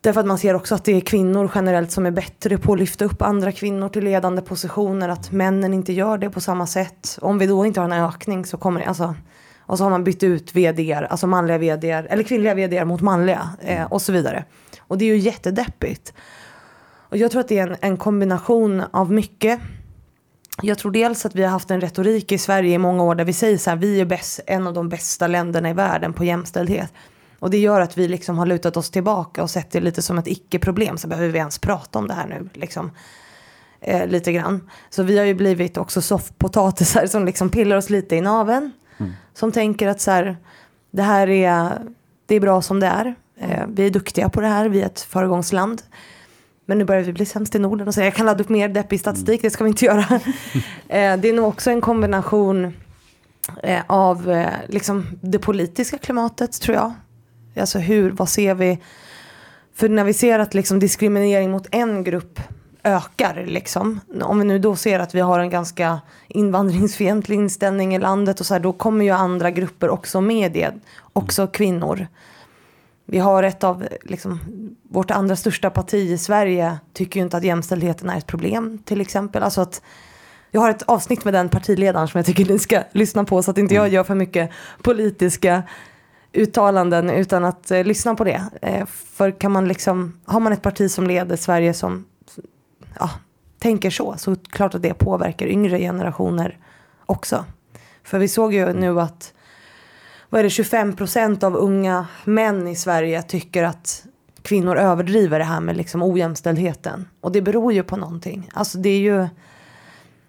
Därför 0.00 0.20
att 0.20 0.26
man 0.26 0.38
ser 0.38 0.54
också 0.54 0.74
att 0.74 0.84
det 0.84 0.92
är 0.92 1.00
kvinnor 1.00 1.50
generellt 1.54 1.90
som 1.90 2.06
är 2.06 2.10
bättre 2.10 2.58
på 2.58 2.72
att 2.72 2.78
lyfta 2.78 3.04
upp 3.04 3.22
andra 3.22 3.52
kvinnor 3.52 3.88
till 3.88 4.04
ledande 4.04 4.42
positioner. 4.42 5.08
Att 5.08 5.32
männen 5.32 5.74
inte 5.74 5.92
gör 5.92 6.18
det 6.18 6.30
på 6.30 6.40
samma 6.40 6.66
sätt. 6.66 7.18
Om 7.22 7.38
vi 7.38 7.46
då 7.46 7.66
inte 7.66 7.80
har 7.80 7.88
en 7.88 8.04
ökning 8.04 8.44
så 8.44 8.56
kommer 8.56 8.80
det, 8.80 8.86
alltså. 8.86 9.14
Och 9.66 9.78
så 9.78 9.84
har 9.84 9.90
man 9.90 10.04
bytt 10.04 10.22
ut 10.22 10.56
vd, 10.56 10.94
alltså 10.94 11.26
manliga 11.26 11.58
vd, 11.58 11.90
eller 11.90 12.22
kvinnliga 12.22 12.54
vd 12.54 12.84
mot 12.84 13.00
manliga 13.00 13.48
eh, 13.60 13.84
och 13.84 14.02
så 14.02 14.12
vidare. 14.12 14.44
Och 14.78 14.98
det 14.98 15.04
är 15.04 15.14
ju 15.14 15.18
jättedeppigt. 15.18 16.12
Och 17.08 17.16
jag 17.16 17.30
tror 17.30 17.40
att 17.40 17.48
det 17.48 17.58
är 17.58 17.68
en, 17.68 17.76
en 17.80 17.96
kombination 17.96 18.82
av 18.90 19.12
mycket. 19.12 19.60
Jag 20.62 20.78
tror 20.78 20.92
dels 20.92 21.26
att 21.26 21.34
vi 21.34 21.42
har 21.42 21.50
haft 21.50 21.70
en 21.70 21.80
retorik 21.80 22.32
i 22.32 22.38
Sverige 22.38 22.74
i 22.74 22.78
många 22.78 23.02
år 23.02 23.14
där 23.14 23.24
vi 23.24 23.32
säger 23.32 23.58
så 23.58 23.70
här, 23.70 23.76
vi 23.76 24.00
är 24.00 24.04
bäst, 24.04 24.40
en 24.46 24.66
av 24.66 24.74
de 24.74 24.88
bästa 24.88 25.26
länderna 25.26 25.70
i 25.70 25.72
världen 25.72 26.12
på 26.12 26.24
jämställdhet. 26.24 26.92
Och 27.38 27.50
det 27.50 27.58
gör 27.58 27.80
att 27.80 27.98
vi 27.98 28.08
liksom 28.08 28.38
har 28.38 28.46
lutat 28.46 28.76
oss 28.76 28.90
tillbaka 28.90 29.42
och 29.42 29.50
sett 29.50 29.70
det 29.70 29.80
lite 29.80 30.02
som 30.02 30.18
ett 30.18 30.26
icke-problem. 30.26 30.98
Så 30.98 31.08
behöver 31.08 31.28
vi 31.28 31.38
ens 31.38 31.58
prata 31.58 31.98
om 31.98 32.08
det 32.08 32.14
här 32.14 32.26
nu 32.26 32.48
liksom. 32.52 32.90
Eh, 33.80 34.06
lite 34.06 34.32
grann. 34.32 34.70
Så 34.90 35.02
vi 35.02 35.18
har 35.18 35.24
ju 35.24 35.34
blivit 35.34 35.76
också 35.76 36.02
soffpotatisar 36.02 37.06
som 37.06 37.24
liksom 37.24 37.50
pillar 37.50 37.76
oss 37.76 37.90
lite 37.90 38.16
i 38.16 38.20
naveln. 38.98 39.16
Som 39.34 39.52
tänker 39.52 39.88
att 39.88 40.00
så 40.00 40.10
här, 40.10 40.36
det 40.90 41.02
här 41.02 41.28
är, 41.28 41.78
det 42.26 42.34
är 42.34 42.40
bra 42.40 42.62
som 42.62 42.80
det 42.80 42.86
är. 42.86 43.14
Eh, 43.36 43.66
vi 43.68 43.86
är 43.86 43.90
duktiga 43.90 44.28
på 44.28 44.40
det 44.40 44.46
här, 44.46 44.68
vi 44.68 44.82
är 44.82 44.86
ett 44.86 45.00
föregångsland. 45.00 45.82
Men 46.66 46.78
nu 46.78 46.84
börjar 46.84 47.02
vi 47.02 47.12
bli 47.12 47.26
sämst 47.26 47.54
i 47.54 47.58
Norden 47.58 47.88
och 47.88 47.94
säga 47.94 48.06
jag 48.06 48.14
kan 48.14 48.26
ladda 48.26 48.44
upp 48.44 48.48
mer 48.48 48.68
deppig 48.68 49.00
statistik, 49.00 49.42
det 49.42 49.50
ska 49.50 49.64
vi 49.64 49.70
inte 49.70 49.84
göra. 49.84 50.00
eh, 50.88 51.16
det 51.16 51.28
är 51.28 51.32
nog 51.32 51.48
också 51.48 51.70
en 51.70 51.80
kombination 51.80 52.72
eh, 53.62 53.82
av 53.86 54.30
eh, 54.30 54.48
liksom 54.68 55.06
det 55.20 55.38
politiska 55.38 55.98
klimatet 55.98 56.60
tror 56.60 56.76
jag. 56.76 56.92
Alltså 57.56 57.78
hur, 57.78 58.10
vad 58.10 58.28
ser 58.28 58.54
vi? 58.54 58.78
För 59.74 59.88
när 59.88 60.04
vi 60.04 60.14
ser 60.14 60.38
att 60.38 60.54
liksom 60.54 60.78
diskriminering 60.78 61.50
mot 61.50 61.66
en 61.70 62.04
grupp 62.04 62.40
ökar, 62.84 63.44
liksom. 63.46 64.00
om 64.22 64.38
vi 64.38 64.44
nu 64.44 64.58
då 64.58 64.76
ser 64.76 64.98
att 64.98 65.14
vi 65.14 65.20
har 65.20 65.38
en 65.38 65.50
ganska 65.50 66.00
invandringsfientlig 66.28 67.36
inställning 67.36 67.94
i 67.94 67.98
landet 67.98 68.40
och 68.40 68.46
så 68.46 68.54
här, 68.54 68.60
då 68.60 68.72
kommer 68.72 69.04
ju 69.04 69.10
andra 69.10 69.50
grupper 69.50 69.90
också 69.90 70.20
med 70.20 70.52
det, 70.52 70.72
också 71.12 71.46
kvinnor. 71.46 72.06
Vi 73.06 73.18
har 73.18 73.42
ett 73.42 73.64
av, 73.64 73.84
liksom, 74.02 74.40
vårt 74.82 75.10
andra 75.10 75.36
största 75.36 75.70
parti 75.70 75.94
i 75.94 76.18
Sverige 76.18 76.78
tycker 76.92 77.20
ju 77.20 77.24
inte 77.24 77.36
att 77.36 77.44
jämställdheten 77.44 78.10
är 78.10 78.18
ett 78.18 78.26
problem 78.26 78.78
till 78.84 79.00
exempel. 79.00 79.42
Alltså 79.42 79.60
att, 79.60 79.82
jag 80.50 80.60
har 80.60 80.70
ett 80.70 80.82
avsnitt 80.82 81.24
med 81.24 81.34
den 81.34 81.48
partiledaren 81.48 82.08
som 82.08 82.18
jag 82.18 82.26
tycker 82.26 82.44
ni 82.44 82.58
ska 82.58 82.82
lyssna 82.92 83.24
på 83.24 83.42
så 83.42 83.50
att 83.50 83.58
inte 83.58 83.74
jag 83.74 83.88
gör 83.88 84.04
för 84.04 84.14
mycket 84.14 84.50
politiska 84.82 85.62
uttalanden 86.32 87.10
utan 87.10 87.44
att 87.44 87.70
eh, 87.70 87.84
lyssna 87.84 88.14
på 88.14 88.24
det. 88.24 88.44
Eh, 88.62 88.86
för 88.86 89.30
kan 89.30 89.52
man 89.52 89.68
liksom, 89.68 90.20
har 90.24 90.40
man 90.40 90.52
ett 90.52 90.62
parti 90.62 90.90
som 90.90 91.06
leder 91.06 91.36
Sverige 91.36 91.74
som 91.74 92.04
ja, 92.98 93.10
tänker 93.58 93.90
så, 93.90 94.14
så 94.18 94.36
klart 94.36 94.74
att 94.74 94.82
det 94.82 94.94
påverkar 94.94 95.46
yngre 95.46 95.78
generationer 95.78 96.58
också. 97.06 97.44
För 98.02 98.18
vi 98.18 98.28
såg 98.28 98.54
ju 98.54 98.72
nu 98.72 99.00
att 99.00 99.32
vad 100.28 100.38
är 100.38 100.42
det, 100.42 100.50
25 100.50 100.96
procent 100.96 101.42
av 101.42 101.56
unga 101.56 102.06
män 102.24 102.68
i 102.68 102.76
Sverige 102.76 103.22
tycker 103.22 103.62
att 103.62 104.06
kvinnor 104.42 104.76
överdriver 104.76 105.38
det 105.38 105.44
här 105.44 105.60
med 105.60 105.76
liksom 105.76 106.02
ojämställdheten. 106.02 107.08
Och 107.20 107.32
det 107.32 107.42
beror 107.42 107.72
ju 107.72 107.82
på 107.82 107.96
någonting. 107.96 108.50
Alltså 108.52 108.78
det 108.78 108.88
är 108.88 108.98
ju, 108.98 109.26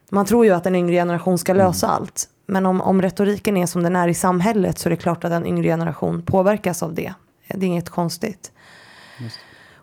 man 0.10 0.25
tror 0.25 0.45
ju 0.45 0.51
att 0.51 0.65
en 0.65 0.75
yngre 0.75 0.95
generation 0.95 1.38
ska 1.38 1.53
lösa 1.53 1.88
allt. 1.88 2.29
Men 2.48 2.65
om, 2.65 2.81
om 2.81 3.01
retoriken 3.01 3.57
är 3.57 3.65
som 3.65 3.84
den 3.84 3.95
är 3.95 4.07
i 4.07 4.13
samhället 4.13 4.79
så 4.79 4.89
är 4.89 4.91
det 4.91 4.98
klart 4.98 5.24
att 5.24 5.31
en 5.31 5.45
yngre 5.45 5.63
generation 5.63 6.22
påverkas 6.22 6.84
av 6.84 6.93
det. 6.93 7.13
Det 7.48 7.65
är 7.65 7.67
inget 7.67 7.89
konstigt. 7.89 8.51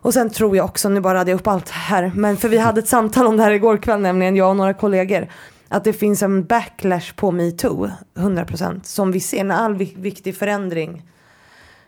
Och 0.03 0.13
sen 0.13 0.29
tror 0.29 0.57
jag 0.57 0.65
också, 0.65 0.89
nu 0.89 1.01
bara 1.01 1.13
radade 1.13 1.31
jag 1.31 1.39
upp 1.39 1.47
allt 1.47 1.69
här, 1.69 2.11
men 2.15 2.37
för 2.37 2.49
vi 2.49 2.57
hade 2.57 2.79
ett 2.79 2.87
samtal 2.87 3.27
om 3.27 3.37
det 3.37 3.43
här 3.43 3.51
igår 3.51 3.77
kväll 3.77 4.01
nämligen, 4.01 4.35
jag 4.35 4.49
och 4.49 4.55
några 4.55 4.73
kollegor. 4.73 5.27
Att 5.69 5.83
det 5.83 5.93
finns 5.93 6.23
en 6.23 6.45
backlash 6.45 7.13
på 7.15 7.31
metoo, 7.31 7.89
100%, 8.15 8.79
som 8.83 9.11
vi 9.11 9.19
ser 9.19 9.43
när 9.43 9.55
all 9.55 9.75
vi- 9.75 9.93
viktig 9.97 10.37
förändring 10.37 11.01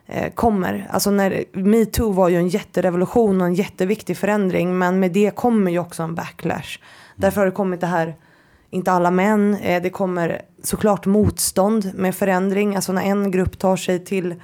eh, 0.08 0.34
kommer. 0.34 0.88
Alltså 0.92 1.12
när 1.12 1.44
metoo 1.54 2.12
var 2.12 2.30
ju 2.30 2.36
en 2.38 2.48
jätterevolution 2.48 3.42
och 3.42 3.48
en 3.48 3.54
jätteviktig 3.54 4.18
förändring, 4.18 4.78
men 4.78 5.00
med 5.00 5.12
det 5.12 5.36
kommer 5.36 5.72
ju 5.72 5.80
också 5.80 6.04
en 6.04 6.16
backlash. 6.16 6.80
Därför 7.16 7.42
har 7.42 7.46
det 7.46 7.52
kommit 7.52 7.82
det 7.82 7.88
här 7.88 8.16
inte 8.70 8.92
alla 8.92 9.12
män. 9.12 9.58
Eh, 9.62 9.82
det 9.84 9.90
kommer 9.90 10.42
såklart 10.64 11.06
motstånd 11.06 11.92
med 11.96 12.16
förändring. 12.16 12.76
Alltså 12.76 12.92
när 12.94 13.02
en 13.04 13.32
grupp 13.32 13.60
tar 13.60 13.76
sig 13.78 14.06
till 14.06 14.36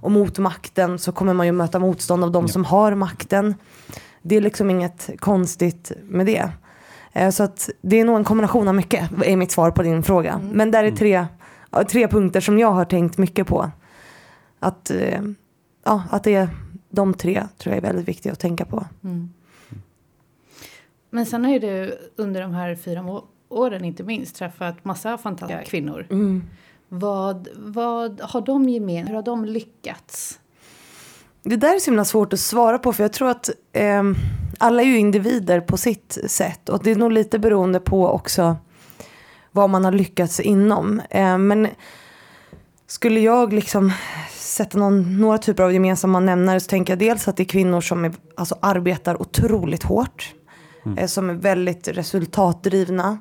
och 0.00 0.10
mot 0.10 0.38
makten 0.38 0.98
så 0.98 1.12
kommer 1.12 1.32
man 1.34 1.46
ju 1.46 1.52
möta 1.52 1.78
motstånd 1.78 2.24
av 2.24 2.32
de 2.32 2.44
Ja. 2.44 2.48
som 2.48 2.64
har 2.64 2.94
makten. 2.94 3.54
Det 4.22 4.36
är 4.36 4.40
liksom 4.40 4.70
inget 4.70 5.10
konstigt 5.18 5.92
med 6.02 6.26
det. 6.26 6.50
Eh, 7.12 7.30
Så 7.30 7.42
att 7.42 7.70
det 7.80 7.96
är 8.00 8.04
nog 8.04 8.16
en 8.16 8.24
kombination 8.24 8.68
av 8.68 8.74
mycket, 8.74 9.10
är 9.24 9.36
mitt 9.36 9.50
svar 9.50 9.70
på 9.70 9.82
din 9.82 10.02
fråga. 10.02 10.40
Men 10.52 10.70
där 10.70 10.84
är 10.84 10.90
tre, 10.90 11.26
ja, 11.70 11.84
tre 11.84 12.08
punkter 12.08 12.40
som 12.40 12.58
jag 12.58 12.72
har 12.72 12.84
tänkt 12.84 13.18
mycket 13.18 13.46
på. 13.46 13.70
Att, 14.60 14.90
eh, 14.90 15.22
ja, 15.84 16.02
att 16.10 16.24
det 16.24 16.34
är 16.34 16.48
de 16.90 17.14
tre 17.14 17.42
tror 17.58 17.74
jag 17.74 17.84
är 17.84 17.86
väldigt 17.88 18.08
viktiga 18.08 18.32
att 18.32 18.40
tänka 18.40 18.64
på. 18.64 18.86
Mm. 19.04 19.30
Men 21.10 21.26
sen 21.26 21.44
har 21.44 21.52
ju 21.52 21.58
du 21.58 21.98
under 22.16 22.40
de 22.42 22.54
här 22.54 22.74
fyra 22.76 23.20
åren 23.48 23.84
inte 23.84 24.02
minst 24.02 24.36
träffat 24.36 24.84
massa 24.84 25.18
fantastiska 25.18 25.64
kvinnor. 25.64 26.06
Vad, 26.88 27.48
vad 27.56 28.20
har 28.20 28.40
de 28.40 28.68
gemensamt? 28.68 29.10
Hur 29.10 29.14
har 29.14 29.22
de 29.22 29.44
lyckats? 29.44 30.38
Det 31.42 31.56
där 31.56 31.74
är 31.74 31.78
så 31.78 31.90
himla 31.90 32.04
svårt 32.04 32.32
att 32.32 32.40
svara 32.40 32.78
på 32.78 32.92
för 32.92 33.04
jag 33.04 33.12
tror 33.12 33.28
att 33.28 33.50
eh, 33.72 34.02
alla 34.58 34.82
är 34.82 34.86
ju 34.86 34.98
individer 34.98 35.60
på 35.60 35.76
sitt 35.76 36.18
sätt 36.26 36.68
och 36.68 36.82
det 36.82 36.90
är 36.90 36.96
nog 36.96 37.12
lite 37.12 37.38
beroende 37.38 37.80
på 37.80 38.08
också 38.08 38.56
vad 39.52 39.70
man 39.70 39.84
har 39.84 39.92
lyckats 39.92 40.40
inom. 40.40 41.02
Eh, 41.10 41.38
men 41.38 41.68
skulle 42.86 43.20
jag 43.20 43.52
liksom 43.52 43.92
sätta 44.30 44.78
någon, 44.78 45.20
några 45.20 45.38
typer 45.38 45.62
av 45.62 45.72
gemensamma 45.72 46.20
nämnare 46.20 46.60
så 46.60 46.68
tänker 46.68 46.92
jag 46.92 46.98
dels 46.98 47.28
att 47.28 47.36
det 47.36 47.42
är 47.42 47.44
kvinnor 47.44 47.80
som 47.80 48.04
är, 48.04 48.12
alltså, 48.34 48.58
arbetar 48.60 49.22
otroligt 49.22 49.82
hårt. 49.82 50.34
Eh, 50.96 51.06
som 51.06 51.30
är 51.30 51.34
väldigt 51.34 51.88
resultatdrivna. 51.88 53.18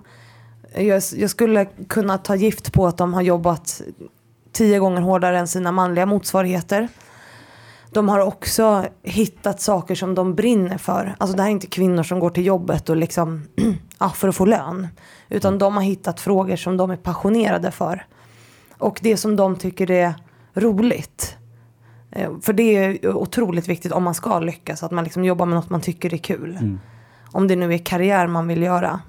Jag, 0.75 1.01
jag 1.15 1.29
skulle 1.29 1.65
kunna 1.65 2.17
ta 2.17 2.35
gift 2.35 2.73
på 2.73 2.87
att 2.87 2.97
de 2.97 3.13
har 3.13 3.21
jobbat 3.21 3.81
tio 4.51 4.79
gånger 4.79 5.01
hårdare 5.01 5.39
än 5.39 5.47
sina 5.47 5.71
manliga 5.71 6.05
motsvarigheter. 6.05 6.87
De 7.91 8.09
har 8.09 8.19
också 8.19 8.85
hittat 9.03 9.61
saker 9.61 9.95
som 9.95 10.15
de 10.15 10.35
brinner 10.35 10.77
för. 10.77 11.15
Alltså 11.17 11.37
det 11.37 11.41
här 11.43 11.49
är 11.49 11.53
inte 11.53 11.67
kvinnor 11.67 12.03
som 12.03 12.19
går 12.19 12.29
till 12.29 12.45
jobbet 12.45 12.89
och 12.89 12.97
liksom, 12.97 13.47
ja, 13.99 14.09
för 14.09 14.27
att 14.27 14.35
få 14.35 14.45
lön. 14.45 14.87
Utan 15.29 15.57
de 15.57 15.75
har 15.75 15.83
hittat 15.83 16.19
frågor 16.19 16.55
som 16.55 16.77
de 16.77 16.91
är 16.91 16.95
passionerade 16.95 17.71
för. 17.71 18.05
Och 18.77 18.99
det 19.01 19.17
som 19.17 19.35
de 19.35 19.55
tycker 19.55 19.91
är 19.91 20.13
roligt. 20.53 21.37
Eh, 22.11 22.31
För 22.41 22.53
det 22.53 22.63
är 22.75 23.15
otroligt 23.15 23.67
viktigt 23.67 23.91
om 23.91 24.03
man 24.03 24.13
ska 24.13 24.39
lyckas. 24.39 24.83
Att 24.83 24.91
man 24.91 25.03
liksom 25.03 25.25
jobbar 25.25 25.45
med 25.45 25.55
något 25.55 25.69
man 25.69 25.81
tycker 25.81 26.13
är 26.13 26.17
kul. 26.17 26.77
Om 27.31 27.47
det 27.47 27.55
nu 27.55 27.73
är 27.73 27.77
karriär 27.77 28.27
man 28.27 28.47
vill 28.47 28.61
göra. 28.61 28.99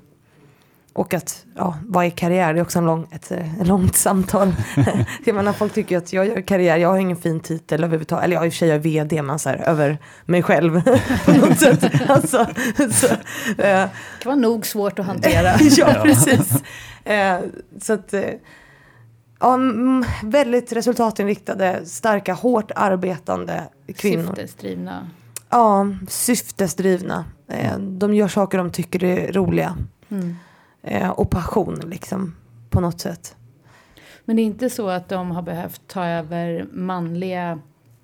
Och 0.93 1.15
att, 1.15 1.45
ja, 1.57 1.77
vad 1.83 2.05
är 2.07 2.11
karriär? 2.11 2.55
Det 2.55 2.61
är 2.61 2.63
också 2.63 2.79
en 2.79 2.85
lång, 2.85 3.07
ett, 3.11 3.31
eh, 3.33 3.65
långt 3.65 3.97
samtal. 4.07 4.53
jag 5.25 5.35
menar, 5.35 5.53
folk 5.53 5.75
tycker 5.75 5.99
att 5.99 6.13
jag 6.13 6.27
gör 6.27 6.41
karriär, 6.41 6.77
jag 6.77 6.89
har 6.89 6.99
ingen 6.99 7.17
fin 7.17 7.41
titel 7.41 7.85
överhuvudtaget. 7.85 8.25
Eller 8.25 8.37
jag 8.37 8.47
i 8.47 8.49
och 8.49 8.53
för 8.53 8.59
sig 8.59 8.69
jag 8.69 8.75
är 8.75 8.81
vd, 8.81 9.23
men 9.23 9.39
så 9.39 9.49
här, 9.49 9.57
över 9.57 9.99
mig 10.25 10.43
själv. 10.43 10.83
på 11.25 11.33
något 11.33 11.59
sätt. 11.59 12.11
Alltså, 12.11 12.47
så, 12.91 13.07
eh, 13.07 13.17
Det 13.57 13.91
kan 14.23 14.31
vara 14.31 14.35
nog 14.35 14.67
svårt 14.67 14.99
att 14.99 15.07
hantera. 15.07 15.53
ja, 15.61 16.01
precis. 16.03 16.63
Eh, 17.05 17.39
så 17.81 17.93
att, 17.93 18.15
eh, 18.15 18.23
ja, 19.41 19.59
väldigt 20.23 20.73
resultatinriktade, 20.73 21.81
starka, 21.87 22.35
hårt 22.35 22.71
arbetande 22.75 23.63
kvinnor. 23.97 24.35
Syftesdrivna. 24.37 25.09
Ja, 25.51 25.87
syftesdrivna. 26.09 27.25
Eh, 27.49 27.79
de 27.79 28.15
gör 28.15 28.29
saker 28.29 28.59
de 28.59 28.71
tycker 28.71 29.05
är 29.05 29.33
roliga. 29.33 29.77
Mm. 30.11 30.37
Eh, 30.83 31.11
och 31.11 31.31
passion 31.31 31.81
liksom, 31.87 32.35
på 32.71 32.81
något 32.81 33.01
sätt. 33.01 33.37
Men 34.25 34.37
det 34.37 34.43
är 34.43 34.45
inte 34.45 34.71
så 34.71 34.89
att 34.89 35.09
de 35.09 35.31
har 35.31 35.43
behövt 35.43 35.81
ta 35.87 36.07
över 36.07 36.67
manliga 36.73 37.59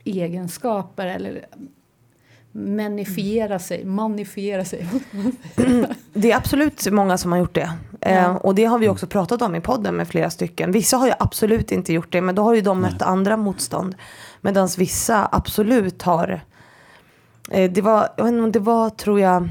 egenskaper 0.05 1.07
eller 1.07 1.47
manifiera 2.53 3.59
sig, 3.59 3.85
manifiera 3.85 4.65
sig. 4.65 4.87
Det 6.13 6.33
är 6.33 6.37
absolut 6.37 6.93
många 6.93 7.19
som 7.19 7.33
har 7.33 7.39
gjort 7.39 7.55
det. 7.55 7.73
Eh, 8.01 8.15
Ja. 8.15 8.37
och 8.39 8.55
det 8.55 8.65
har 8.65 8.79
vi 8.79 8.89
också 8.89 9.07
pratat 9.07 9.43
om 9.43 9.55
i 9.55 9.61
podden 9.61 9.97
med 9.97 10.09
flera 10.09 10.31
stycken. 10.31 10.73
Vissa 10.73 10.97
har 10.97 11.07
ju 11.07 11.13
absolut 11.19 11.73
inte 11.73 11.93
gjort 11.93 12.13
det, 12.13 12.21
men 12.21 12.35
då 12.35 12.43
har 12.43 12.55
ju 12.55 12.61
de 12.61 12.81
mött 12.81 13.03
andra 13.03 13.37
motstånd. 13.37 13.95
Medan 14.41 14.69
vissa 14.79 15.29
absolut 15.33 16.03
har... 16.03 16.41
Eh, 17.51 17.71
det, 17.71 17.81
var, 17.81 18.09
jag 18.17 18.25
vet 18.25 18.33
inte, 18.35 18.59
det 18.59 18.65
var, 18.65 18.91
tror 18.91 19.21
jag, 19.21 19.49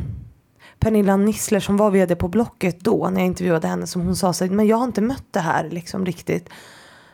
Pernilla 0.83 1.17
Nissler 1.17 1.59
som 1.59 1.77
var 1.77 1.91
vd 1.91 2.15
på 2.15 2.27
Blocket 2.27 2.79
då, 2.79 3.09
när 3.09 3.19
jag 3.19 3.27
intervjuade 3.27 3.67
henne, 3.67 3.87
som 3.87 4.01
hon 4.01 4.15
sa 4.15 4.33
sig, 4.33 4.49
men 4.49 4.67
jag 4.67 4.77
har 4.77 4.83
inte 4.83 5.01
mött 5.01 5.25
det 5.31 5.39
här 5.39 5.69
liksom 5.69 6.05
riktigt. 6.05 6.49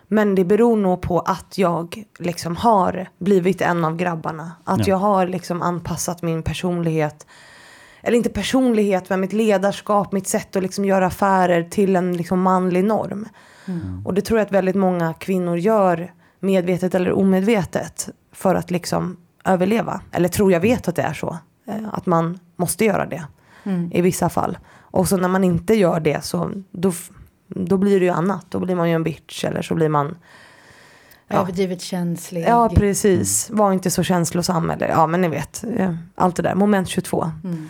Men 0.08 0.36
det 0.36 0.45
beror 0.45 0.77
nog 0.77 1.01
på 1.01 1.19
att 1.19 1.58
jag 1.58 2.03
liksom 2.19 2.55
har 2.55 3.10
blivit 3.17 3.62
en 3.62 3.86
av 3.86 3.95
grabbarna. 3.95 4.51
Att 4.63 4.79
Ja. 4.79 4.86
jag 4.88 4.97
har 4.97 5.27
liksom 5.27 5.62
anpassat 5.62 6.21
min 6.21 6.43
personlighet 6.43 7.27
eller 8.01 8.17
inte 8.17 8.29
personlighet, 8.29 9.10
men 9.10 9.19
mitt 9.19 9.34
ledarskap, 9.34 10.12
mitt 10.12 10.27
sätt 10.27 10.55
att 10.55 10.63
liksom 10.63 10.86
göra 10.86 11.05
affärer 11.05 11.63
till 11.63 11.95
en 11.95 12.17
liksom 12.17 12.41
manlig 12.41 12.84
norm. 12.84 13.27
Och 14.05 14.13
det 14.13 14.21
tror 14.21 14.39
jag 14.39 14.45
att 14.45 14.51
väldigt 14.51 14.75
många 14.75 15.13
kvinnor 15.13 15.58
gör 15.58 16.13
medvetet 16.39 16.95
eller 16.95 17.12
omedvetet 17.12 18.10
för 18.34 18.55
att 18.55 18.71
liksom 18.71 19.17
överleva. 19.45 20.01
Eller 20.12 20.29
tror 20.29 20.51
jag 20.51 20.60
vet 20.60 20.88
att 20.88 20.95
det 20.95 21.01
är 21.01 21.13
så. 21.13 21.38
eh, 21.67 21.75
Att 21.91 22.05
man 22.05 22.39
måste 22.55 22.86
göra 22.86 23.05
det 23.05 23.23
i 23.91 24.02
vissa 24.02 24.30
fall. 24.30 24.58
Och 24.82 25.08
så 25.08 25.17
när 25.17 25.28
man 25.28 25.43
inte 25.43 25.74
gör 25.74 26.00
det 26.00 26.24
så 26.26 26.52
då, 26.72 26.91
då 27.48 27.78
blir 27.78 28.00
det 28.00 28.06
ju 28.06 28.12
annat. 28.12 28.45
Då 28.50 28.60
blir 28.60 28.76
man 28.76 28.89
ju 28.89 28.95
en 28.95 29.04
bitch 29.04 29.45
eller 29.45 29.62
så 29.62 29.76
blir 29.76 29.89
man 29.89 30.17
Ja. 31.32 31.41
Överdrivet 31.41 31.82
känslig. 31.82 32.45
Ja, 32.48 32.69
precis. 32.76 33.50
Var 33.50 33.74
inte 33.74 33.91
så 33.91 34.04
känslosam 34.04 34.69
eller 34.69 34.88
ja, 34.88 35.08
men 35.08 35.22
ni 35.22 35.28
vet. 35.28 35.63
Allt 36.15 36.36
det 36.36 36.43
där. 36.43 36.56
Moment 36.56 36.88
22. 36.88 37.32
Mm. 37.43 37.69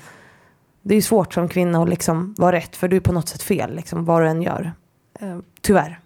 Det 0.81 0.93
är 0.93 0.95
ju 0.95 1.01
svårt 1.01 1.33
som 1.33 1.47
kvinna 1.47 1.83
att 1.83 1.89
liksom 1.89 2.35
vara 2.37 2.55
rätt 2.55 2.75
för 2.75 2.87
du 2.87 2.95
är 2.95 2.99
på 2.99 3.11
något 3.11 3.29
sätt 3.29 3.41
fel 3.43 3.75
liksom, 3.75 4.05
vad 4.05 4.21
du 4.21 4.27
än 4.27 4.41
gör. 4.41 4.73
Eh, 5.19 5.37
tyvärr. 5.61 5.99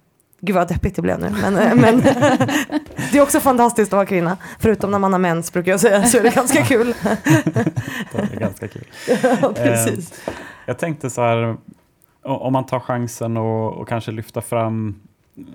Gud 0.45 0.55
vad 0.55 0.67
deppigt 0.67 0.95
det 0.95 1.01
blev 1.01 1.19
nu. 1.19 1.29
Men, 1.41 1.57
eh, 1.57 1.75
men 1.75 1.99
det 3.11 3.17
är 3.17 3.21
också 3.21 3.39
fantastiskt 3.39 3.93
att 3.93 3.97
vara 3.97 4.05
kvinna. 4.05 4.37
Förutom 4.59 4.91
när 4.91 4.99
man 4.99 5.11
har 5.13 5.19
mens 5.19 5.53
brukar 5.53 5.71
jag 5.71 5.79
säga 5.79 6.03
så 6.03 6.17
är 6.17 6.23
det 6.23 6.35
ganska 6.35 6.63
kul. 6.65 6.93
Det 8.11 8.33
är 8.33 8.39
ganska 8.39 8.67
kul. 8.67 8.85
ja, 9.41 9.53
precis. 9.55 10.21
Jag 10.65 10.77
tänkte 10.77 11.09
så 11.09 11.21
här, 11.21 11.57
om 12.21 12.53
man 12.53 12.65
tar 12.65 12.79
chansen 12.79 13.37
och, 13.37 13.73
och 13.73 13.87
kanske 13.87 14.11
lyfta 14.11 14.41
fram, 14.41 14.95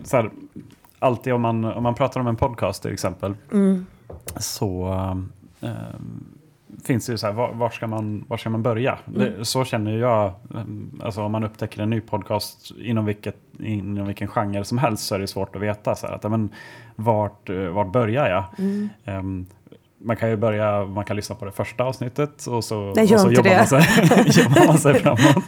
så 0.04 0.16
här, 0.16 0.30
alltid 0.98 1.32
om 1.32 1.40
man, 1.40 1.64
om 1.64 1.82
man 1.82 1.94
pratar 1.94 2.20
om 2.20 2.26
en 2.26 2.36
podcast 2.36 2.82
till 2.82 2.92
exempel, 2.92 3.34
Mm. 3.52 3.86
så 4.36 4.86
ehm, 5.60 6.24
finns 6.84 7.06
det 7.06 7.12
ju 7.12 7.18
så 7.18 7.26
här, 7.26 7.34
var, 7.34 7.52
var, 7.52 7.70
ska, 7.70 7.86
man, 7.86 8.24
var 8.28 8.36
ska 8.36 8.50
man 8.50 8.62
börja? 8.62 8.98
Det, 9.04 9.44
så 9.44 9.64
känner 9.64 9.98
jag, 9.98 10.32
ehm, 10.54 11.00
alltså 11.04 11.22
om 11.22 11.32
man 11.32 11.44
upptäcker 11.44 11.82
en 11.82 11.90
ny 11.90 12.00
podcast 12.00 12.70
inom, 12.80 13.04
vilket, 13.04 13.36
inom 13.60 14.06
vilken 14.06 14.28
genre 14.28 14.64
som 14.64 14.78
helst 14.78 15.06
så 15.06 15.14
är 15.14 15.18
det 15.18 15.26
svårt 15.26 15.56
att 15.56 15.62
veta. 15.62 15.94
Så 15.94 16.06
här, 16.06 16.14
att, 16.14 16.30
men, 16.30 16.50
vart, 16.96 17.48
eh, 17.50 17.56
vart 17.56 17.92
börjar 17.92 18.30
jag? 18.30 18.44
Mm. 18.58 18.88
Ehm, 19.04 19.46
man 20.00 20.16
kan 20.16 20.30
ju 20.30 20.36
börja, 20.36 20.84
man 20.84 21.04
kan 21.04 21.16
lyssna 21.16 21.34
på 21.36 21.44
det 21.44 21.52
första 21.52 21.84
avsnittet 21.84 22.46
och 22.46 22.64
så, 22.64 22.92
Nej, 22.96 23.14
och 23.14 23.20
så 23.20 23.30
jobbar, 23.32 23.50
det. 23.50 23.56
man 23.56 23.66
sig, 23.66 23.80
jobbar 24.44 24.66
man 24.66 24.78
sig 24.78 24.94
framåt. 24.94 25.44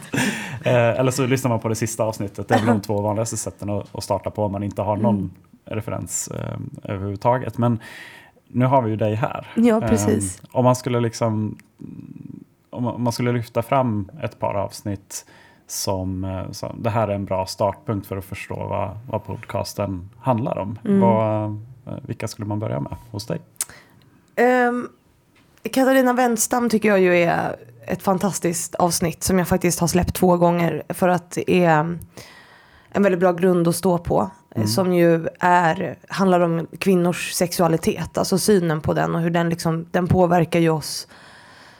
Eh, 0.63 0.73
eller 0.99 1.11
så 1.11 1.25
lyssnar 1.25 1.49
man 1.49 1.59
på 1.59 1.67
det 1.67 1.75
sista 1.75 2.03
avsnittet. 2.03 2.47
Det 2.47 2.53
är 2.55 2.59
väl 2.59 2.67
de 2.67 2.81
två 2.81 3.01
vanligaste 3.01 3.37
sätten 3.37 3.69
att, 3.69 3.95
att 3.95 4.03
starta 4.03 4.29
på 4.29 4.43
om 4.45 4.51
man 4.51 4.63
inte 4.63 4.81
har 4.81 4.97
någon 4.97 5.15
Mm. 5.15 5.31
referens 5.65 6.27
eh, 6.27 6.57
överhuvudtaget. 6.83 7.57
Men 7.57 7.79
nu 8.53 8.65
har 8.65 8.81
vi 8.81 8.89
ju 8.89 8.95
dig 8.95 9.15
här. 9.15 9.51
Ja, 9.55 9.81
precis. 9.81 10.39
Eh, 10.39 10.45
om 10.51 10.63
man 10.65 10.75
skulle 10.75 10.99
liksom 10.99 11.57
om 12.69 13.03
man- 13.03 13.11
skulle 13.13 13.31
lyfta 13.31 13.61
fram 13.61 14.09
ett 14.23 14.39
par 14.39 14.53
avsnitt 14.53 15.25
som, 15.67 16.23
eh, 16.23 16.51
som 16.51 16.83
det 16.83 16.89
här 16.89 17.07
är 17.07 17.15
en 17.15 17.25
bra 17.25 17.45
startpunkt 17.45 18.07
för 18.07 18.17
att 18.17 18.25
förstå 18.25 18.55
vad, 18.55 18.97
vad 19.09 19.23
podcasten 19.25 20.09
handlar 20.21 20.57
om. 20.57 20.79
Mm. 20.85 20.99
Vad, 21.01 21.45
eh, 21.87 21.93
vilka 22.07 22.27
skulle 22.27 22.47
man 22.47 22.59
börja 22.59 22.79
med 22.79 22.95
hos 23.11 23.25
dig? 23.27 23.41
Ehm, 24.35 24.87
Katarina 25.73 26.13
Wenstam 26.13 26.69
tycker 26.69 26.89
jag 26.89 26.99
ju 26.99 27.15
är 27.17 27.55
ett 27.87 28.03
fantastiskt 28.03 28.75
avsnitt 28.75 29.23
som 29.23 29.39
jag 29.39 29.47
faktiskt 29.47 29.79
har 29.79 29.87
släppt 29.87 30.15
två 30.15 30.37
gånger 30.37 30.83
för 30.89 31.07
att 31.09 31.31
det 31.31 31.51
är 31.51 31.97
en 32.91 33.03
väldigt 33.03 33.19
bra 33.19 33.31
grund 33.33 33.67
att 33.67 33.75
stå 33.75 33.97
på. 33.97 34.29
Eh, 34.55 34.65
Som 34.65 34.93
ju 34.93 35.27
är, 35.39 35.95
handlar 36.07 36.39
om 36.39 36.67
kvinnors 36.79 37.31
sexualitet, 37.31 38.17
alltså 38.17 38.37
synen 38.37 38.81
på 38.81 38.93
den 38.93 39.15
och 39.15 39.21
hur 39.21 39.29
den, 39.29 39.49
liksom, 39.49 39.85
den 39.91 40.07
påverkar 40.07 40.59
ju 40.59 40.69
oss 40.69 41.07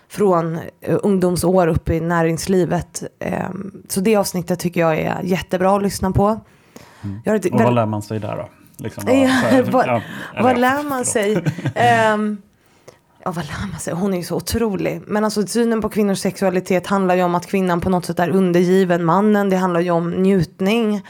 från 0.10 0.56
eh, 0.82 0.98
ungdomsår 1.04 1.68
upp 1.68 1.90
i 1.90 2.00
näringslivet. 2.00 3.04
Ehm, 3.20 3.84
så 3.90 4.00
det 4.02 4.16
avsnittet 4.16 4.60
tycker 4.60 4.82
jag 4.82 5.00
är 5.00 5.22
jättebra 5.24 5.76
att 5.76 5.84
lyssna 5.84 6.12
på. 6.12 6.40
Jag 7.24 7.32
har 7.32 7.38
ett 7.38 7.46
Och 7.54 7.60
vad 7.62 7.76
lär 7.76 7.86
man 7.86 8.02
sig 8.02 8.20
där 8.20 8.36
då? 8.38 8.50
Liksom, 8.78 9.04
Ja, 9.08 9.62
vad- 9.72 9.88
ja, 9.88 10.02
vad 10.42 10.52
ja, 10.52 10.58
lär 10.58 10.84
man 10.90 11.06
sig? 11.06 11.44
Ehm, 11.76 12.38
ja, 13.24 13.32
vad 13.32 13.46
lär 13.46 13.68
man 13.72 13.80
sig? 13.80 13.94
Hon 13.94 14.14
är 14.14 14.18
ju 14.18 14.24
så 14.24 14.36
otrolig. 14.36 15.02
Men 15.08 15.26
alltså 15.26 15.48
synen 15.48 15.82
på 15.82 15.90
kvinnors 15.90 16.20
sexualitet 16.20 16.88
handlar 16.88 17.16
ju 17.16 17.24
om 17.24 17.36
att 17.36 17.48
kvinnan 17.48 17.82
på 17.82 17.90
något 17.90 18.06
sätt 18.06 18.20
är 18.20 18.30
undergiven 18.30 19.06
mannen. 19.06 19.50
Det 19.50 19.56
handlar 19.58 19.80
ju 19.82 19.92
om 19.92 20.12
njutning. 20.12 21.02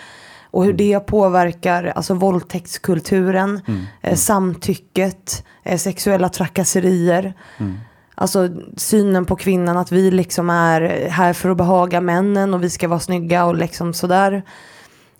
Och 0.52 0.66
hur 0.66 0.74
det 0.74 1.00
påverkar 1.00 1.84
alltså 1.84 2.14
våldtäktskulturen, 2.14 3.62
mm. 3.68 3.84
eh, 4.02 4.16
samtycket, 4.16 5.46
eh, 5.64 5.78
sexuella 5.78 6.30
trakasserier. 6.30 7.34
Mm. 7.58 7.78
Alltså 8.16 8.50
synen 8.78 9.26
på 9.26 9.36
kvinnan 9.36 9.78
att 9.78 9.92
vi 9.92 10.12
liksom 10.12 10.50
är 10.50 11.10
här 11.10 11.34
för 11.34 11.50
att 11.50 11.58
behaga 11.58 12.02
männen 12.02 12.54
och 12.54 12.64
vi 12.64 12.70
ska 12.70 12.88
vara 12.88 13.00
snygga 13.00 13.46
och 13.46 13.56
liksom 13.56 13.94
sådär. 13.94 14.44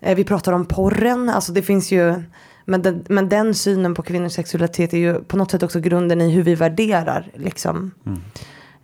Eh, 0.00 0.16
vi 0.16 0.24
pratar 0.24 0.52
om 0.52 0.66
porren, 0.66 1.28
alltså 1.28 1.52
det 1.52 1.62
finns 1.62 1.92
ju 1.92 2.22
men 2.64 2.82
den, 2.82 3.04
men 3.08 3.28
den 3.28 3.54
synen 3.54 3.94
på 3.94 4.02
kvinnors 4.02 4.32
sexualitet 4.32 4.94
är 4.94 4.98
ju 4.98 5.14
på 5.14 5.36
något 5.36 5.50
sätt 5.50 5.62
också 5.62 5.80
grunden 5.80 6.20
i 6.20 6.30
hur 6.30 6.42
vi 6.42 6.54
värderar 6.54 7.30
liksom, 7.34 7.90
mm. 8.06 8.20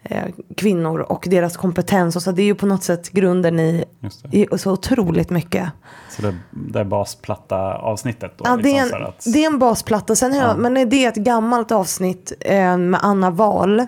Eh, 0.02 0.24
kvinnor 0.56 1.00
och 1.00 1.26
deras 1.30 1.56
kompetens. 1.56 2.16
Och 2.16 2.22
så 2.22 2.32
det 2.32 2.42
är 2.42 2.46
ju 2.46 2.54
på 2.54 2.66
något 2.66 2.82
sätt 2.82 3.10
grunden 3.10 3.60
i, 3.60 3.84
i 4.30 4.46
så 4.58 4.72
otroligt 4.72 5.30
mycket. 5.30 5.68
Så 6.10 6.22
det, 6.22 6.34
det 6.50 6.80
är 6.80 6.84
basplatta 6.84 7.74
avsnittet? 7.74 8.32
Då, 8.36 8.44
ja, 8.44 8.56
liksom, 8.56 8.72
det, 8.72 8.78
är 8.78 8.96
en, 8.96 9.06
att... 9.06 9.26
det 9.32 9.44
är 9.44 9.46
en 9.46 9.58
basplatta. 9.58 10.16
Sen 10.16 10.34
ja. 10.34 10.42
jag, 10.42 10.58
men 10.58 10.74
det 10.74 11.04
är 11.04 11.08
ett 11.08 11.16
gammalt 11.16 11.72
avsnitt 11.72 12.32
eh, 12.40 12.76
med 12.76 13.00
Anna 13.02 13.30
Wahl. 13.30 13.86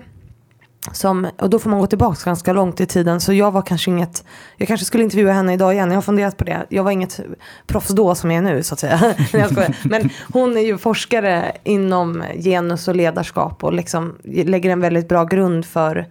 Som, 0.93 1.29
och 1.39 1.51
då 1.51 1.59
får 1.59 1.71
man 1.71 1.81
gå 1.81 1.87
tillbaka 1.87 2.21
ganska 2.25 2.53
långt 2.53 2.81
i 2.81 2.87
tiden. 2.87 3.21
Så 3.21 3.33
jag 3.33 3.51
var 3.51 3.63
kanske 3.63 3.91
inget, 3.91 4.25
jag 4.57 4.69
kanske 4.69 4.87
skulle 4.87 5.05
intervjua 5.05 5.33
henne 5.33 5.53
idag 5.53 5.73
igen. 5.73 5.89
Jag 5.89 5.97
har 5.97 6.03
funderat 6.03 6.37
på 6.37 6.45
det. 6.45 6.67
Jag 6.69 6.85
var 6.85 6.91
inget 6.91 7.21
proffs 7.67 7.89
då 7.89 8.15
som 8.15 8.31
jag 8.31 8.39
är 8.39 8.55
nu 8.55 8.63
så 8.63 8.75
att 8.75 8.81
säga. 8.81 9.15
Men 9.83 10.11
hon 10.33 10.57
är 10.57 10.61
ju 10.61 10.79
forskare 10.79 11.53
inom 11.65 12.25
genus 12.37 12.89
och 12.89 12.97
ledarskap 12.97 13.65
och 13.65 13.73
liksom 13.73 14.15
lägger 14.25 14.71
en 14.71 14.81
väldigt 14.81 15.09
bra 15.09 15.25
grund 15.25 15.67
för 15.67 16.07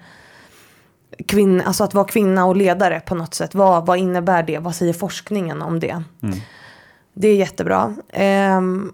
kvinn, 1.27 1.61
alltså 1.61 1.83
att 1.83 1.93
vara 1.93 2.05
kvinna 2.05 2.45
och 2.45 2.55
ledare 2.55 2.99
på 2.99 3.15
något 3.15 3.33
sätt. 3.33 3.55
Vad, 3.55 3.85
vad 3.85 3.97
innebär 3.97 4.43
det? 4.43 4.57
Vad 4.57 4.75
säger 4.75 4.93
forskningen 4.93 5.61
om 5.61 5.79
det? 5.79 6.03
Mm. 6.23 6.39
Det 7.13 7.27
är 7.27 7.35
jättebra. 7.35 7.95
Um, 8.57 8.93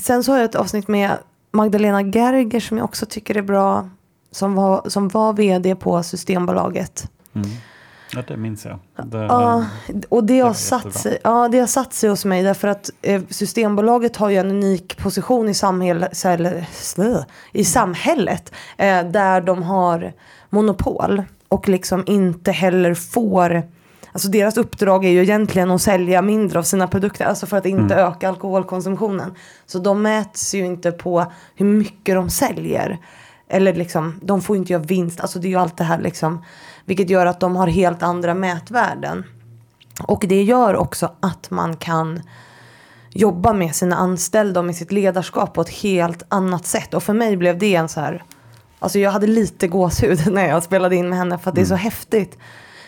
sen 0.00 0.24
så 0.24 0.32
har 0.32 0.38
jag 0.38 0.44
ett 0.44 0.54
avsnitt 0.54 0.88
med 0.88 1.10
Magdalena 1.52 2.02
Gerger 2.02 2.60
som 2.60 2.78
jag 2.78 2.84
också 2.84 3.06
tycker 3.06 3.36
är 3.36 3.42
bra 3.42 3.88
som 4.32 4.54
var, 4.54 4.88
som 4.88 5.08
var 5.08 5.32
vd 5.32 5.74
på 5.74 6.02
Systembolaget. 6.02 7.10
Mm. 7.34 7.48
Ja, 8.14 8.22
det 8.28 8.36
minns 8.36 8.64
jag. 8.64 8.78
Det, 9.06 9.18
ja, 9.18 9.66
och 10.08 10.24
det, 10.24 10.34
det 10.34 10.40
har 10.40 10.54
satt 10.54 10.94
sig, 10.94 11.18
ja, 11.24 11.48
det 11.48 11.58
har 11.58 11.66
satt 11.66 11.92
sig 11.92 12.10
hos 12.10 12.24
mig 12.24 12.42
därför 12.42 12.68
att 12.68 12.90
eh, 13.02 13.22
Systembolaget 13.30 14.16
har 14.16 14.30
ju 14.30 14.36
en 14.36 14.50
unik 14.50 14.96
position 14.96 15.48
i, 15.48 15.54
samhälle, 15.54 16.66
i 17.52 17.64
samhället 17.64 18.52
eh, 18.76 19.04
där 19.04 19.40
de 19.40 19.62
har 19.62 20.12
monopol 20.50 21.22
och 21.48 21.68
liksom 21.68 22.04
inte 22.06 22.52
heller 22.52 22.94
får 22.94 23.62
Alltså 24.14 24.28
deras 24.28 24.56
uppdrag 24.56 25.04
är 25.04 25.08
ju 25.08 25.22
egentligen 25.22 25.70
att 25.70 25.82
sälja 25.82 26.22
mindre 26.22 26.58
av 26.58 26.62
sina 26.62 26.88
produkter, 26.88 27.24
alltså 27.24 27.46
för 27.46 27.56
att 27.56 27.66
inte 27.66 27.94
mm. 27.94 28.06
öka 28.06 28.28
alkoholkonsumtionen. 28.28 29.34
Så 29.66 29.78
de 29.78 30.02
mäts 30.02 30.54
ju 30.54 30.64
inte 30.66 30.92
på 30.92 31.32
hur 31.54 31.66
mycket 31.66 32.14
de 32.14 32.30
säljer. 32.30 32.98
Eller 33.52 33.74
liksom, 33.74 34.20
de 34.22 34.42
får 34.42 34.56
inte 34.56 34.72
göra 34.72 34.82
vinst. 34.82 35.20
Alltså 35.20 35.38
det 35.38 35.46
är 35.46 35.50
ju 35.50 35.56
allt 35.56 35.76
det 35.76 35.84
här 35.84 36.00
liksom. 36.00 36.44
Vilket 36.84 37.10
gör 37.10 37.26
att 37.26 37.40
de 37.40 37.56
har 37.56 37.66
helt 37.66 38.02
andra 38.02 38.34
mätvärden. 38.34 39.24
Och 40.02 40.24
det 40.28 40.42
gör 40.42 40.76
också 40.76 41.12
att 41.20 41.50
man 41.50 41.76
kan 41.76 42.20
jobba 43.10 43.52
med 43.52 43.74
sina 43.74 43.96
anställda 43.96 44.60
och 44.60 44.66
med 44.66 44.76
sitt 44.76 44.92
ledarskap 44.92 45.54
på 45.54 45.60
ett 45.60 45.68
helt 45.68 46.22
annat 46.28 46.66
sätt. 46.66 46.94
Och 46.94 47.02
för 47.02 47.12
mig 47.12 47.36
blev 47.36 47.58
det 47.58 47.74
en 47.74 47.88
så 47.88 48.00
här, 48.00 48.24
alltså 48.78 48.98
jag 48.98 49.10
hade 49.10 49.26
lite 49.26 49.68
gåshud 49.68 50.20
när 50.32 50.48
jag 50.48 50.62
spelade 50.62 50.96
in 50.96 51.08
med 51.08 51.18
henne 51.18 51.38
för 51.38 51.50
att 51.50 51.54
det 51.54 51.60
är 51.60 51.64
så 51.64 51.74
mm. 51.74 51.84
häftigt. 51.84 52.38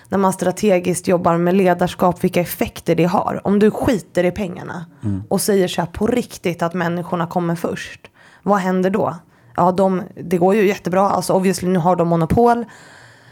När 0.09 0.19
man 0.19 0.33
strategiskt 0.33 1.09
jobbar 1.09 1.37
med 1.37 1.55
ledarskap, 1.55 2.25
vilka 2.25 2.41
effekter 2.41 2.95
det 2.95 3.05
har. 3.05 3.41
Om 3.45 3.59
du 3.59 3.71
skiter 3.71 4.25
i 4.25 4.31
pengarna 4.31 4.87
mm. 5.03 5.23
och 5.29 5.41
säger 5.41 5.69
så 5.69 5.81
här 5.81 5.89
på 5.89 6.07
riktigt 6.07 6.63
att 6.63 6.75
människorna 6.75 7.27
kommer 7.27 7.55
först. 7.55 8.01
Vad 8.43 8.59
händer 8.59 8.91
då? 8.91 9.17
Ja, 9.57 9.73
de, 9.73 10.03
det 10.17 10.39
går 10.39 10.55
ju 10.55 10.67
jättebra. 10.67 11.11
Alltså 11.11 11.33
obviously 11.33 11.69
nu 11.69 11.79
har 11.79 11.97
de 11.97 12.09
monopol. 12.09 12.65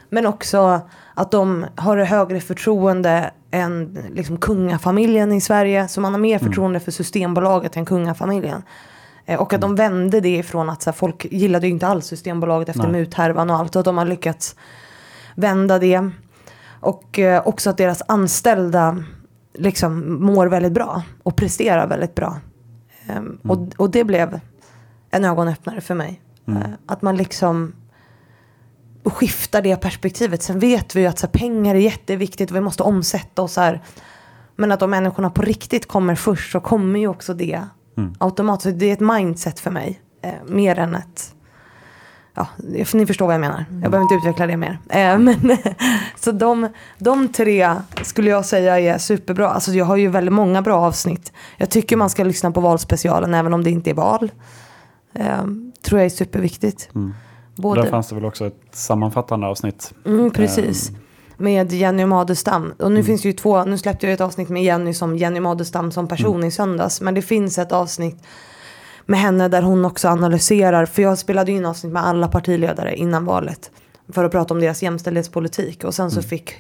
Men 0.09 0.27
också 0.27 0.81
att 1.15 1.31
de 1.31 1.67
har 1.77 1.97
högre 1.97 2.41
förtroende 2.41 3.31
än 3.51 3.99
liksom, 4.15 4.37
kungafamiljen 4.37 5.33
i 5.33 5.41
Sverige. 5.41 5.89
Så 5.89 6.01
man 6.01 6.13
har 6.13 6.21
mer 6.21 6.39
mm. 6.39 6.49
förtroende 6.49 6.81
för 6.81 6.91
Systembolaget 6.91 7.77
än 7.77 7.85
kungafamiljen. 7.85 8.63
Eh, 9.27 9.41
och 9.41 9.53
att 9.53 9.61
de 9.61 9.75
vände 9.75 10.21
det 10.21 10.37
ifrån 10.37 10.71
att 10.71 10.83
så 10.83 10.91
här, 10.91 10.95
folk 10.95 11.27
gillade 11.31 11.67
ju 11.67 11.73
inte 11.73 11.87
alls 11.87 12.07
Systembolaget 12.07 12.69
efter 12.69 12.89
muthärvan 12.89 13.51
och 13.51 13.57
allt. 13.57 13.77
Och 13.77 13.81
att 13.81 13.85
de 13.85 13.99
har 13.99 14.05
lyckats 14.05 14.57
vända 15.35 15.79
det. 15.79 16.11
Och 16.81 17.19
eh, 17.19 17.43
också 17.47 17.71
att 17.71 17.77
deras 17.77 18.03
anställda 18.09 19.05
liksom 19.55 20.23
mår 20.25 20.47
väldigt 20.47 20.73
bra 20.73 21.03
och 21.23 21.37
presterar 21.37 21.87
väldigt 21.87 22.15
bra. 22.15 22.37
Um, 23.09 23.17
mm. 23.17 23.39
och, 23.49 23.59
och 23.77 23.91
det 23.91 24.05
blev 24.05 24.41
en 25.13 25.25
ögonöppnare 25.25 25.81
för 25.81 25.95
mig. 25.95 26.21
Mm. 26.49 26.63
Eh, 26.63 26.69
att 26.87 27.03
man 27.03 27.17
liksom 27.17 27.73
skiftar 29.05 29.63
det 29.63 29.77
perspektivet. 29.77 30.43
Sen 30.43 30.59
vet 30.59 30.97
vi 30.97 31.01
ju 31.01 31.07
att 31.07 31.19
så 31.19 31.27
här, 31.27 31.33
pengar 31.33 31.75
är 31.75 31.79
jätteviktigt 31.79 32.51
och 32.51 32.57
vi 32.57 32.61
måste 32.61 32.83
omsätta 32.83 33.43
oss 33.43 33.57
här. 33.57 33.83
Men 34.57 34.73
att 34.73 34.83
om 34.83 34.91
människorna 34.91 35.31
på 35.31 35.43
riktigt 35.43 35.89
kommer 35.89 36.15
först 36.15 36.53
så 36.53 36.61
kommer 36.61 37.01
ju 37.01 37.09
också 37.09 37.35
det 37.35 37.63
mm. 37.97 38.15
automatiskt. 38.19 38.79
Det 38.79 38.87
är 38.87 38.93
ett 38.93 39.01
mindset 39.01 39.61
för 39.61 39.71
mig. 39.71 40.01
Eh, 40.23 40.33
mer 40.47 40.79
än 40.79 40.95
ett... 40.95 41.35
Ja, 42.35 42.47
ni 42.93 43.07
förstår 43.07 43.27
vad 43.27 43.35
jag 43.35 43.41
menar. 43.41 43.65
Jag 43.71 43.91
behöver 43.91 44.03
inte 44.03 44.15
utveckla 44.15 44.47
det 44.47 44.57
mer. 44.57 44.79
Eh, 44.89 45.19
men, 45.19 45.59
så 46.17 46.33
de, 46.33 46.69
de 46.99 47.29
tre 47.29 47.75
skulle 48.03 48.31
jag 48.31 48.45
säga 48.45 48.81
är 48.81 48.99
superbra. 48.99 49.49
Alltså 49.49 49.73
jag 49.73 49.85
har 49.85 49.97
ju 49.97 50.09
väldigt 50.09 50.35
många 50.35 50.63
bra 50.63 50.77
avsnitt. 50.77 51.33
Jag 51.57 51.71
tycker 51.71 51.97
man 51.97 52.11
ska 52.11 52.25
lyssna 52.25 52.51
på 52.51 52.61
valspecialen 52.61 53.35
även 53.35 53.55
om 53.55 53.65
det 53.65 53.71
inte 53.71 53.91
är 53.91 53.95
val. 53.95 54.31
Eh, 55.13 55.45
tror 55.83 56.01
jag 56.01 56.07
är 56.07 56.11
superviktigt. 56.11 56.89
Mm. 56.95 57.15
Både... 57.57 57.83
Där 57.83 57.91
fanns 57.91 58.09
det 58.09 58.15
väl 58.15 58.25
också 58.25 58.47
ett 58.47 58.61
sammanfattande 58.71 59.47
avsnitt. 59.47 59.95
Mm, 60.07 60.31
precis. 60.31 60.91
Um... 60.91 60.97
Med 61.37 61.73
Jenny 61.73 62.07
Madestam. 62.07 62.73
Och 62.79 62.91
nu 62.91 62.97
mm. 62.97 63.05
finns 63.05 63.23
det 63.23 63.29
ju 63.29 63.33
två, 63.33 63.65
nu 63.65 63.79
släppte 63.79 64.07
jag 64.07 64.15
ett 64.15 64.21
avsnitt 64.21 64.49
med 64.49 64.65
Jenny 64.65 64.95
som 64.95 65.17
Jenny 65.17 65.41
Madestam 65.41 65.91
som 65.91 66.09
person 66.09 66.37
mm. 66.37 66.49
i 66.49 66.51
söndags. 66.51 67.01
Men 67.01 67.15
det 67.15 67.23
finns 67.23 67.59
ett 67.59 67.73
avsnitt 67.73 68.17
med 69.07 69.21
henne 69.21 69.49
där 69.49 69.63
hon 69.63 69.85
också 69.85 70.09
analyserar. 70.09 70.87
För 70.87 71.03
jag 71.03 71.19
spelade 71.19 71.53
in 71.53 71.67
avsnitt 71.67 71.93
med 71.93 72.07
alla 72.07 72.29
partiledare 72.29 72.97
innan 72.97 73.25
valet. 73.25 73.71
För 74.09 74.25
att 74.25 74.33
prata 74.33 74.55
om 74.55 74.61
deras 74.61 74.83
jämställdhetspolitik. 74.83 75.85
Och 75.85 75.95
sen 75.95 76.11
så 76.11 76.19
mm. 76.19 76.29
fick 76.29 76.55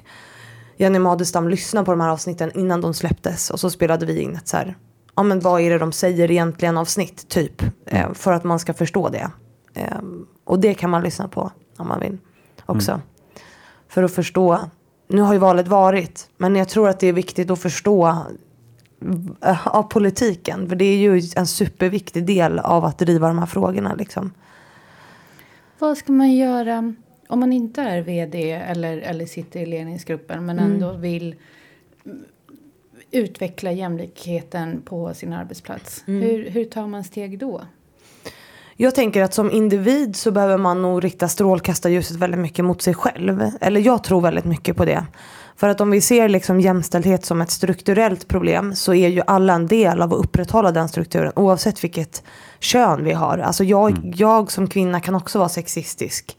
Jenny 0.76 0.98
Madestam 0.98 1.48
lyssna 1.48 1.84
på 1.84 1.90
de 1.90 2.00
här 2.00 2.10
avsnitten 2.10 2.50
innan 2.54 2.80
de 2.80 2.94
släpptes. 2.94 3.50
Och 3.50 3.60
så 3.60 3.70
spelade 3.70 4.06
vi 4.06 4.20
in 4.20 4.36
ett 4.36 4.48
så 4.48 4.56
här 4.56 4.76
ja 5.16 5.22
men 5.22 5.40
vad 5.40 5.60
är 5.60 5.70
det 5.70 5.78
de 5.78 5.92
säger 5.92 6.30
egentligen 6.30 6.78
avsnitt 6.78 7.28
typ. 7.28 7.62
Eh, 7.86 8.12
för 8.12 8.32
att 8.32 8.44
man 8.44 8.58
ska 8.58 8.74
förstå 8.74 9.08
det. 9.08 9.30
Eh, 9.74 9.98
och 10.44 10.60
det 10.60 10.74
kan 10.74 10.90
man 10.90 11.02
lyssna 11.02 11.28
på 11.28 11.50
om 11.76 11.88
man 11.88 12.00
vill 12.00 12.18
också. 12.66 12.92
Mm. 12.92 13.02
För 13.88 14.02
att 14.02 14.12
förstå. 14.12 14.58
Nu 15.08 15.22
har 15.22 15.32
ju 15.32 15.38
valet 15.38 15.68
varit. 15.68 16.28
Men 16.36 16.56
jag 16.56 16.68
tror 16.68 16.88
att 16.88 17.00
det 17.00 17.06
är 17.06 17.12
viktigt 17.12 17.50
att 17.50 17.58
förstå 17.58 18.26
eh, 19.44 19.68
av 19.68 19.82
politiken. 19.82 20.68
För 20.68 20.76
det 20.76 20.84
är 20.84 20.96
ju 20.96 21.22
en 21.36 21.46
superviktig 21.46 22.26
del 22.26 22.58
av 22.58 22.84
att 22.84 22.98
driva 22.98 23.28
de 23.28 23.38
här 23.38 23.46
frågorna. 23.46 23.94
Liksom. 23.94 24.32
Vad 25.78 25.98
ska 25.98 26.12
man 26.12 26.32
göra 26.32 26.94
om 27.28 27.40
man 27.40 27.52
inte 27.52 27.82
är 27.82 28.00
vd 28.00 28.52
eller, 28.52 28.98
eller 28.98 29.26
sitter 29.26 29.60
i 29.60 29.66
ledningsgruppen 29.66 30.46
men 30.46 30.58
mm. 30.58 30.72
ändå 30.72 30.88
mm. 30.88 31.00
vill 31.00 31.36
utveckla 33.12 33.72
jämlikheten 33.72 34.82
på 34.84 35.14
sin 35.14 35.32
arbetsplats. 35.32 36.04
Mm. 36.06 36.22
Hur, 36.22 36.50
hur 36.50 36.64
tar 36.64 36.86
man 36.86 37.04
steg 37.04 37.38
då? 37.38 37.62
Jag 38.76 38.94
tänker 38.94 39.22
att 39.22 39.34
som 39.34 39.50
individ 39.50 40.16
så 40.16 40.30
behöver 40.30 40.56
man 40.56 40.82
nog 40.82 41.04
rikta 41.04 41.28
strålkastarljuset 41.28 42.16
väldigt 42.16 42.40
mycket 42.40 42.64
mot 42.64 42.82
sig 42.82 42.94
själv. 42.94 43.50
Eller 43.60 43.80
jag 43.80 44.04
tror 44.04 44.20
väldigt 44.20 44.44
mycket 44.44 44.76
på 44.76 44.84
det. 44.84 45.06
För 45.56 45.68
att 45.68 45.80
om 45.80 45.90
vi 45.90 46.00
ser 46.00 46.28
liksom 46.28 46.60
jämställdhet 46.60 47.24
som 47.24 47.40
ett 47.40 47.50
strukturellt 47.50 48.28
problem 48.28 48.74
så 48.74 48.94
är 48.94 49.08
ju 49.08 49.22
alla 49.26 49.54
en 49.54 49.66
del 49.66 50.02
av 50.02 50.12
att 50.12 50.24
upprätthålla 50.24 50.72
den 50.72 50.88
strukturen 50.88 51.32
oavsett 51.36 51.84
vilket 51.84 52.22
kön 52.60 53.04
vi 53.04 53.12
har. 53.12 53.38
Alltså 53.38 53.64
jag, 53.64 53.90
mm. 53.90 54.12
jag 54.16 54.52
som 54.52 54.68
kvinna 54.68 55.00
kan 55.00 55.14
också 55.14 55.38
vara 55.38 55.48
sexistisk. 55.48 56.36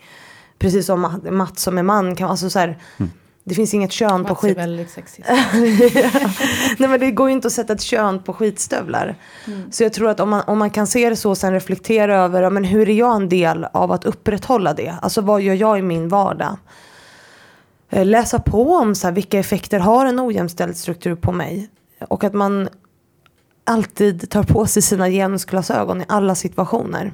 Precis 0.60 0.86
som 0.86 1.22
Mats 1.32 1.62
som 1.62 1.78
är 1.78 1.84
man 1.84 2.16
kan, 2.16 2.30
alltså 2.30 2.50
så 2.50 2.60
här, 2.60 2.78
mm. 2.98 3.12
Det 3.44 3.56
finns 3.56 3.74
inget 3.74 3.92
kön 3.92 4.26
på 4.26 4.36
skit. 4.36 4.58
är 4.58 4.62
väldigt 4.62 4.90
sexigt. 4.90 5.28
Nej 6.78 6.90
men 6.90 7.00
det 7.00 7.12
går 7.12 7.30
ju 7.30 7.34
inte 7.34 7.48
att 7.48 7.54
sätta 7.54 7.74
ett 7.74 7.82
kön 7.82 8.24
på 8.24 8.34
skitstövlar. 8.34 9.16
Mm. 9.48 9.72
Så 9.72 9.84
jag 9.84 9.94
tror 9.94 10.10
att 10.10 10.20
om 10.20 10.30
man, 10.30 10.44
om 10.48 10.60
man 10.60 10.70
kan 10.70 10.88
se 10.88 11.10
det 11.10 11.16
så 11.16 11.30
och 11.30 11.38
sen 11.38 11.54
reflektera 11.54 12.18
över 12.18 12.50
men 12.50 12.64
hur 12.64 12.90
är 12.90 12.94
jag 12.94 13.16
en 13.16 13.30
del 13.30 13.68
av 13.74 13.92
att 13.92 14.06
upprätthålla 14.06 14.74
det? 14.74 14.96
Alltså 15.02 15.22
vad 15.22 15.42
gör 15.42 15.54
jag 15.54 15.80
i 15.80 15.82
min 15.82 16.10
vardag? 16.10 16.58
Eh, 17.90 18.06
läsa 18.06 18.40
på 18.40 18.76
om 18.76 18.96
så 18.96 19.08
här, 19.08 19.14
vilka 19.14 19.40
effekter 19.40 19.80
har 19.80 20.06
en 20.06 20.20
ojämställd 20.20 20.78
struktur 20.78 21.16
på 21.16 21.32
mig? 21.32 21.70
Och 22.08 22.24
att 22.24 22.34
man 22.34 22.70
alltid 23.64 24.30
tar 24.30 24.44
på 24.44 24.66
sig 24.66 24.82
sina 24.82 25.10
genusglasögon 25.10 26.02
i 26.02 26.06
alla 26.08 26.36
situationer. 26.36 27.12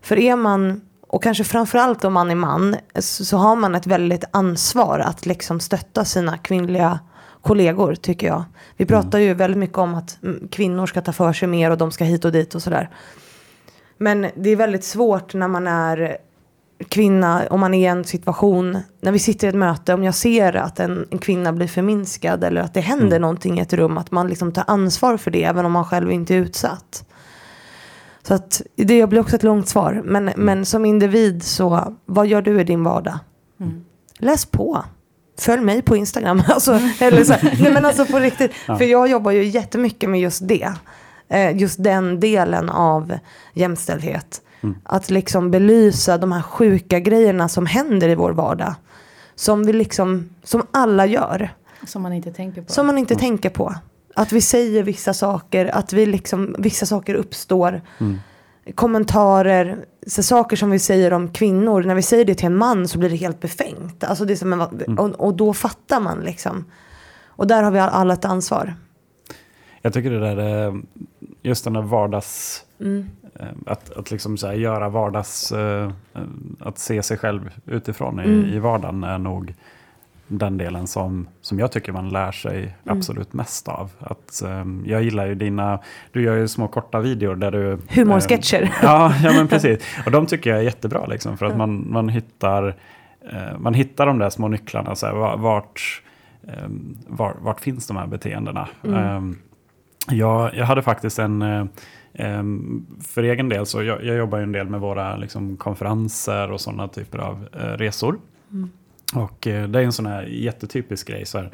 För 0.00 0.18
är 0.18 0.36
man 0.36 0.80
och 1.12 1.22
kanske 1.22 1.44
framförallt 1.44 2.04
om 2.04 2.12
man 2.12 2.30
är 2.30 2.34
man, 2.34 2.76
så, 2.94 3.24
så 3.24 3.36
har 3.36 3.56
man 3.56 3.74
ett 3.74 3.86
väldigt 3.86 4.24
ansvar 4.30 4.98
att 4.98 5.26
liksom 5.26 5.60
stötta 5.60 6.04
sina 6.04 6.38
kvinnliga 6.38 6.98
kollegor 7.42 7.94
tycker 7.94 8.26
jag. 8.26 8.44
Vi 8.76 8.86
pratar 8.86 9.18
ju 9.18 9.34
väldigt 9.34 9.58
mycket 9.58 9.78
om 9.78 9.94
att 9.94 10.18
mm, 10.22 10.48
kvinnor 10.48 10.86
ska 10.86 11.00
ta 11.00 11.12
för 11.12 11.32
sig 11.32 11.48
mer 11.48 11.70
och 11.70 11.78
de 11.78 11.90
ska 11.90 12.04
hit 12.04 12.24
och 12.24 12.32
dit 12.32 12.54
och 12.54 12.62
sådär. 12.62 12.90
Men 13.98 14.26
det 14.36 14.50
är 14.50 14.56
väldigt 14.56 14.84
svårt 14.84 15.34
när 15.34 15.48
man 15.48 15.66
är 15.66 16.16
kvinna, 16.88 17.42
om 17.50 17.60
man 17.60 17.74
är 17.74 17.78
i 17.78 17.86
en 17.86 18.04
situation, 18.04 18.78
när 19.00 19.12
vi 19.12 19.18
sitter 19.18 19.46
i 19.46 19.50
ett 19.50 19.56
möte, 19.56 19.94
om 19.94 20.04
jag 20.04 20.14
ser 20.14 20.56
att 20.56 20.80
en, 20.80 21.06
en 21.10 21.18
kvinna 21.18 21.52
blir 21.52 21.68
förminskad 21.68 22.44
eller 22.44 22.60
att 22.60 22.74
det 22.74 22.80
händer 22.80 23.06
Mm. 23.06 23.22
någonting 23.22 23.58
i 23.58 23.62
ett 23.62 23.72
rum, 23.72 23.98
att 23.98 24.10
man 24.10 24.28
liksom 24.28 24.52
tar 24.52 24.64
ansvar 24.66 25.16
för 25.16 25.30
det 25.30 25.44
även 25.44 25.64
om 25.64 25.72
man 25.72 25.84
själv 25.84 26.12
inte 26.12 26.34
är 26.34 26.38
utsatt. 26.38 27.04
Så 28.22 28.34
att 28.34 28.62
det 28.76 29.08
blir 29.08 29.20
också 29.20 29.36
ett 29.36 29.42
långt 29.42 29.68
svar. 29.68 30.02
Men, 30.04 30.28
Mm. 30.28 30.44
men 30.46 30.64
som 30.64 30.84
individ 30.84 31.42
så, 31.42 31.96
vad 32.06 32.26
gör 32.26 32.42
du 32.42 32.60
i 32.60 32.64
din 32.64 32.84
vardag? 32.84 33.18
Mm. 33.60 33.84
Läs 34.18 34.46
på. 34.46 34.84
Följ 35.38 35.62
mig 35.62 35.82
på 35.82 35.96
Instagram. 35.96 36.42
Alltså, 36.48 36.80
eller 37.00 37.24
så 37.24 37.34
nej 37.42 37.72
men 37.72 37.84
alltså 37.84 38.06
på 38.06 38.18
riktigt. 38.18 38.52
Ja. 38.66 38.76
För 38.76 38.84
jag 38.84 39.08
jobbar 39.08 39.30
ju 39.30 39.44
jättemycket 39.44 40.10
med 40.10 40.20
just 40.20 40.48
det. 40.48 40.72
Eh, 41.28 41.56
just 41.56 41.82
den 41.84 42.20
delen 42.20 42.68
av 42.70 43.12
jämställdhet. 43.54 44.42
Mm. 44.62 44.76
Att 44.84 45.10
liksom 45.10 45.50
belysa 45.50 46.18
de 46.18 46.32
här 46.32 46.42
sjuka 46.42 47.00
grejerna 47.00 47.48
som 47.48 47.66
händer 47.66 48.08
i 48.08 48.14
vår 48.14 48.30
vardag. 48.32 48.74
Som 49.34 49.66
vi 49.66 49.72
liksom, 49.72 50.30
som 50.44 50.62
alla 50.70 51.06
gör. 51.06 51.54
Som 51.86 52.02
man 52.02 52.12
inte 52.12 52.32
tänker 52.32 52.62
på. 52.62 52.72
Som 52.72 52.86
man 52.86 52.98
inte 52.98 53.14
tänker 53.14 53.50
på. 53.50 53.74
Att 54.14 54.32
vi 54.32 54.40
säger 54.40 54.82
vissa 54.82 55.14
saker, 55.14 55.66
att 55.66 55.92
vi 55.92 56.06
liksom, 56.06 56.54
vissa 56.58 56.86
saker 56.86 57.14
uppstår. 57.14 57.80
Mm. 57.98 58.18
Kommentarer, 58.74 59.84
så 60.06 60.22
saker 60.22 60.56
som 60.56 60.70
vi 60.70 60.78
säger 60.78 61.12
om 61.12 61.28
kvinnor. 61.32 61.82
När 61.82 61.94
vi 61.94 62.02
säger 62.02 62.24
det 62.24 62.34
till 62.34 62.46
en 62.46 62.56
man 62.56 62.88
så 62.88 62.98
blir 62.98 63.10
det 63.10 63.16
helt 63.16 63.40
befängt. 63.40 64.04
Alltså 64.04 64.24
det 64.24 64.32
är 64.32 64.36
som 64.36 64.52
en, 64.52 64.60
och, 64.98 65.10
och 65.20 65.34
då 65.34 65.52
fattar 65.54 66.00
man 66.00 66.20
liksom. 66.20 66.64
Och 67.26 67.46
där 67.46 67.62
har 67.62 67.70
vi 67.70 67.78
alla 67.78 68.14
ett 68.14 68.24
ansvar. 68.24 68.74
Jag 69.82 69.92
tycker 69.92 70.10
det 70.10 70.20
där, 70.34 70.66
eh, 70.68 70.74
just 71.42 71.64
den 71.64 71.72
där 71.72 71.82
vardags... 71.82 72.64
Mm. 72.80 73.06
eh, 73.40 73.46
Att, 73.66 73.96
att 73.96 74.10
liksom 74.10 74.36
så 74.38 74.52
göra 74.52 74.88
vardags... 74.88 75.52
eh, 75.52 75.90
Att 76.60 76.78
se 76.78 77.02
sig 77.02 77.18
själv 77.18 77.50
utifrån 77.66 78.20
i, 78.20 78.24
Mm. 78.24 78.44
i 78.44 78.58
vardagen 78.58 79.04
är 79.04 79.18
nog 79.18 79.54
den 80.32 80.58
delen 80.58 80.86
som, 80.86 81.28
som 81.40 81.58
jag 81.58 81.72
tycker 81.72 81.92
man 81.92 82.08
lär 82.08 82.32
sig 82.32 82.58
Mm. 82.58 82.98
absolut 82.98 83.32
mest 83.32 83.68
av. 83.68 83.90
Att, 83.98 84.42
eh, 84.42 84.64
jag 84.84 85.02
gillar 85.02 85.26
ju 85.26 85.34
dina... 85.34 85.78
Du 86.12 86.22
gör 86.22 86.36
ju 86.36 86.48
små 86.48 86.68
korta 86.68 87.00
videor 87.00 87.34
där 87.36 87.50
du... 87.50 87.78
Humorsketcher. 87.88 88.62
eh, 88.62 88.70
ja, 88.82 89.14
ja, 89.24 89.32
men 89.32 89.48
precis. 89.48 89.78
Och 90.06 90.10
de 90.10 90.26
tycker 90.26 90.50
jag 90.50 90.58
är 90.58 90.62
jättebra 90.62 91.06
liksom, 91.06 91.36
för 91.36 91.46
att 91.46 91.56
man, 91.56 91.92
man 91.92 92.08
hittar... 92.08 92.68
eh, 93.32 93.58
Man 93.58 93.74
hittar 93.74 94.06
de 94.06 94.18
där 94.18 94.30
små 94.30 94.48
nycklarna, 94.48 94.94
så 94.96 95.06
här, 95.06 95.14
va- 95.14 95.36
vart, 95.36 96.02
eh, 96.48 96.68
var, 97.06 97.36
vart 97.40 97.60
finns 97.60 97.86
de 97.86 97.96
här 97.96 98.06
beteendena? 98.06 98.68
Mm. 98.84 99.30
Eh, 99.30 99.36
jag, 100.16 100.54
jag 100.54 100.64
hade 100.66 100.82
faktiskt 100.82 101.18
en, 101.18 101.42
em, 102.14 102.86
för 103.08 103.22
egen 103.22 103.48
del 103.48 103.66
så 103.66 103.82
jag, 103.82 104.04
jag 104.04 104.16
jobbar 104.16 104.38
en 104.38 104.52
del 104.52 104.68
med 104.68 104.80
våra 104.80 105.16
liksom, 105.16 105.56
konferenser 105.56 106.50
och 106.52 106.60
sådana 106.60 106.88
typer 106.88 107.18
av 107.18 107.48
eh, 107.52 107.58
resor. 107.58 108.18
Mm. 108.52 108.70
Och 109.14 109.46
eh, 109.46 109.68
det 109.68 109.78
är 109.78 109.84
en 109.84 109.92
sån 109.92 110.06
här 110.06 110.22
jättetypisk 110.22 111.08
grej 111.08 111.26
så 111.26 111.38
här, 111.38 111.50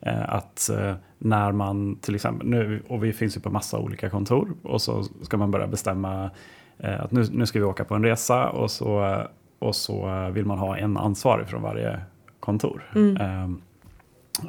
eh, 0.00 0.34
att 0.34 0.70
eh, 0.70 0.94
när 1.18 1.52
man 1.52 1.96
till 1.96 2.14
exempel, 2.14 2.48
nu, 2.48 2.82
och 2.88 3.04
vi 3.04 3.12
finns 3.12 3.36
ju 3.36 3.40
på 3.40 3.50
massa 3.50 3.78
olika 3.78 4.10
kontor 4.10 4.52
och 4.62 4.82
så 4.82 5.02
ska 5.22 5.36
man 5.36 5.50
börja 5.50 5.66
bestämma 5.66 6.30
att 6.80 7.10
nu, 7.10 7.24
nu 7.32 7.46
ska 7.46 7.58
vi 7.58 7.64
åka 7.64 7.84
på 7.84 7.94
en 7.94 8.04
resa 8.04 8.48
och 8.48 8.70
så, 8.70 9.22
och 9.58 9.76
så 9.76 10.28
vill 10.32 10.46
man 10.46 10.58
ha 10.58 10.76
en 10.76 10.96
ansvarig 10.96 11.48
från 11.48 11.62
varje 11.62 12.00
kontor. 12.40 12.90
Mm. 12.94 13.16
Ehm, 13.16 13.60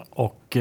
och, 0.10 0.58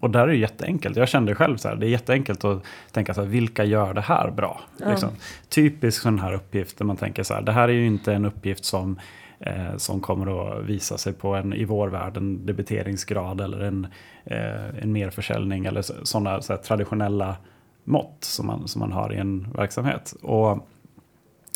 och 0.00 0.10
där 0.10 0.20
är 0.20 0.26
det 0.26 0.36
jätteenkelt. 0.36 0.96
Jag 0.96 1.08
kände 1.08 1.34
själv 1.34 1.56
så 1.56 1.68
här, 1.68 1.76
det 1.76 1.86
är 1.86 1.90
jätteenkelt 1.90 2.44
att 2.44 2.62
tänka 2.92 3.14
så 3.14 3.20
här, 3.20 3.28
vilka 3.28 3.64
gör 3.64 3.94
det 3.94 4.00
här 4.00 4.30
bra? 4.30 4.60
Ja. 4.76 4.90
Liksom. 4.90 5.08
Typisk 5.48 6.02
sån 6.02 6.18
här 6.18 6.32
uppgift 6.32 6.78
där 6.78 6.84
man 6.84 6.96
tänker 6.96 7.22
så 7.22 7.34
här, 7.34 7.42
det 7.42 7.52
här 7.52 7.68
är 7.68 7.72
ju 7.72 7.86
inte 7.86 8.14
en 8.14 8.24
uppgift 8.24 8.64
som, 8.64 8.98
eh, 9.42 9.76
som 9.76 10.00
kommer 10.00 10.56
att 10.58 10.64
visa 10.64 10.98
sig 10.98 11.12
på 11.12 11.34
en, 11.34 11.52
i 11.52 11.64
vår 11.64 11.88
värld, 11.88 12.16
en 12.16 12.46
debiteringsgrad 12.46 13.40
eller 13.40 13.60
en, 13.60 13.86
eh, 14.24 14.82
en 14.82 14.92
merförsäljning 14.92 15.64
eller 15.66 16.04
sådana 16.04 16.42
så 16.42 16.56
traditionella 16.56 17.36
mått 17.84 18.16
som 18.20 18.46
man, 18.46 18.68
som 18.68 18.80
man 18.80 18.92
har 18.92 19.12
i 19.12 19.16
en 19.16 19.52
verksamhet. 19.52 20.14
Och 20.22 20.50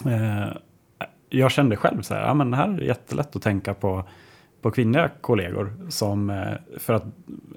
eh, 0.07 0.49
jag 1.29 1.51
kände 1.51 1.77
själv 1.77 2.03
så 2.03 2.15
här, 2.15 2.27
ja 2.27 2.35
men 2.35 2.51
det 2.51 2.57
här 2.57 2.69
är 2.69 2.81
jättelätt 2.81 3.37
att 3.37 3.43
tänka 3.43 3.75
på 3.75 4.05
på 4.67 4.71
kvinnliga 4.71 5.11
kollegor. 5.21 5.73
Som, 5.89 6.31
eh, 6.31 6.79
för 6.79 6.95
att 6.95 7.05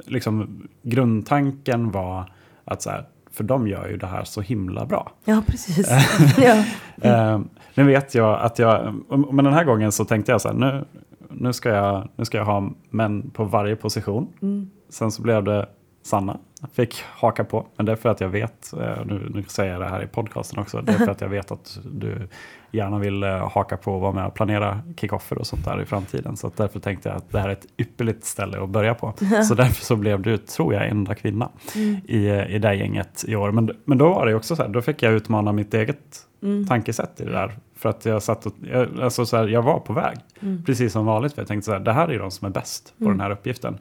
liksom, 0.05 0.67
grundtanken 0.81 1.91
var 1.91 2.31
att 2.65 2.81
så 2.81 2.89
här, 2.89 3.05
för 3.31 3.43
de 3.43 3.67
gör 3.67 3.87
ju 3.87 3.97
det 3.97 4.07
här 4.07 4.23
så 4.23 4.41
himla 4.41 4.85
bra. 4.85 5.11
Ja, 5.25 5.43
precis. 5.47 5.91
ja. 6.37 6.63
Eh, 7.01 7.39
nu 7.73 7.83
vet 7.83 8.15
jag 8.15 8.39
att 8.39 8.59
jag, 8.59 8.95
men 9.31 9.45
den 9.45 9.53
här 9.53 9.63
gången 9.63 9.91
så 9.91 10.05
tänkte 10.05 10.31
jag 10.31 10.41
så 10.41 10.47
här, 10.47 10.55
nu, 10.55 10.85
nu, 11.29 11.53
ska 11.53 11.69
jag, 11.69 12.09
nu 12.15 12.25
ska 12.25 12.37
jag 12.37 12.45
ha 12.45 12.69
män 12.89 13.29
på 13.29 13.43
varje 13.43 13.75
position. 13.75 14.27
Mm. 14.41 14.69
Sen 14.89 15.11
så 15.11 15.21
blev 15.21 15.43
det 15.43 15.69
Sanna, 16.09 16.37
fick 16.73 17.03
haka 17.05 17.43
på. 17.43 17.65
Men 17.75 17.85
det 17.85 17.91
är 17.91 17.95
för 17.95 18.09
att 18.09 18.21
jag 18.21 18.29
vet, 18.29 18.73
eh, 18.73 19.05
nu, 19.05 19.29
nu 19.33 19.43
säger 19.43 19.71
jag 19.71 19.81
det 19.81 19.87
här 19.87 20.03
i 20.03 20.07
podcasten 20.07 20.59
också, 20.59 20.81
det 20.81 20.91
är 20.91 20.97
för 20.97 21.11
att 21.11 21.21
jag 21.21 21.29
vet 21.29 21.51
att 21.51 21.79
du 21.91 22.27
gärna 22.71 22.99
vill 22.99 23.23
eh, 23.23 23.49
haka 23.51 23.77
på 23.77 23.93
och 23.93 24.01
vara 24.01 24.11
med 24.11 24.25
och 24.25 24.33
planera 24.33 24.79
kickoffer 24.97 25.37
och 25.37 25.47
sånt 25.47 25.65
där 25.65 25.81
i 25.81 25.85
framtiden. 25.85 26.37
Så 26.37 26.51
därför 26.55 26.79
tänkte 26.79 27.09
jag 27.09 27.17
att 27.17 27.31
det 27.31 27.39
här 27.39 27.47
är 27.49 27.53
ett 27.53 27.65
ypperligt 27.77 28.25
ställe 28.25 28.63
att 28.63 28.69
börja 28.69 28.93
på. 28.95 29.13
Så 29.47 29.55
därför 29.55 29.85
så 29.85 29.95
blev 29.95 30.21
du, 30.21 30.37
tror 30.37 30.73
jag, 30.73 30.87
enda 30.89 31.15
kvinna 31.15 31.49
Mm. 31.75 31.95
i, 32.07 32.27
eh, 32.29 32.55
i 32.55 32.59
det 32.59 32.73
gänget 32.75 33.25
i 33.27 33.35
år. 33.35 33.51
Men, 33.51 33.71
men 33.85 33.97
då 33.97 34.09
var 34.09 34.25
det 34.25 34.35
också 34.35 34.55
så 34.55 34.61
här, 34.61 34.69
då 34.69 34.81
fick 34.81 35.03
jag 35.03 35.13
utmana 35.13 35.51
mitt 35.51 35.73
eget 35.73 36.25
Mm. 36.43 36.67
tankesätt 36.67 37.21
i 37.21 37.25
det 37.25 37.31
där. 37.31 37.57
För 37.75 37.89
att 37.89 38.05
jag 38.05 38.23
satt 38.23 38.45
och, 38.45 38.53
jag, 38.71 39.01
alltså 39.01 39.25
så 39.25 39.37
här, 39.37 39.47
jag 39.47 39.61
var 39.61 39.79
på 39.79 39.93
väg, 39.93 40.17
Mm. 40.41 40.63
precis 40.65 40.93
som 40.93 41.05
vanligt. 41.05 41.33
För 41.33 41.41
jag 41.41 41.47
tänkte 41.47 41.65
så 41.65 41.71
här, 41.71 41.79
det 41.79 41.93
här 41.93 42.07
är 42.07 42.19
de 42.19 42.31
som 42.31 42.45
är 42.45 42.49
bäst 42.51 42.93
på 42.97 43.03
Mm. 43.05 43.17
den 43.17 43.21
här 43.21 43.31
uppgiften. 43.31 43.77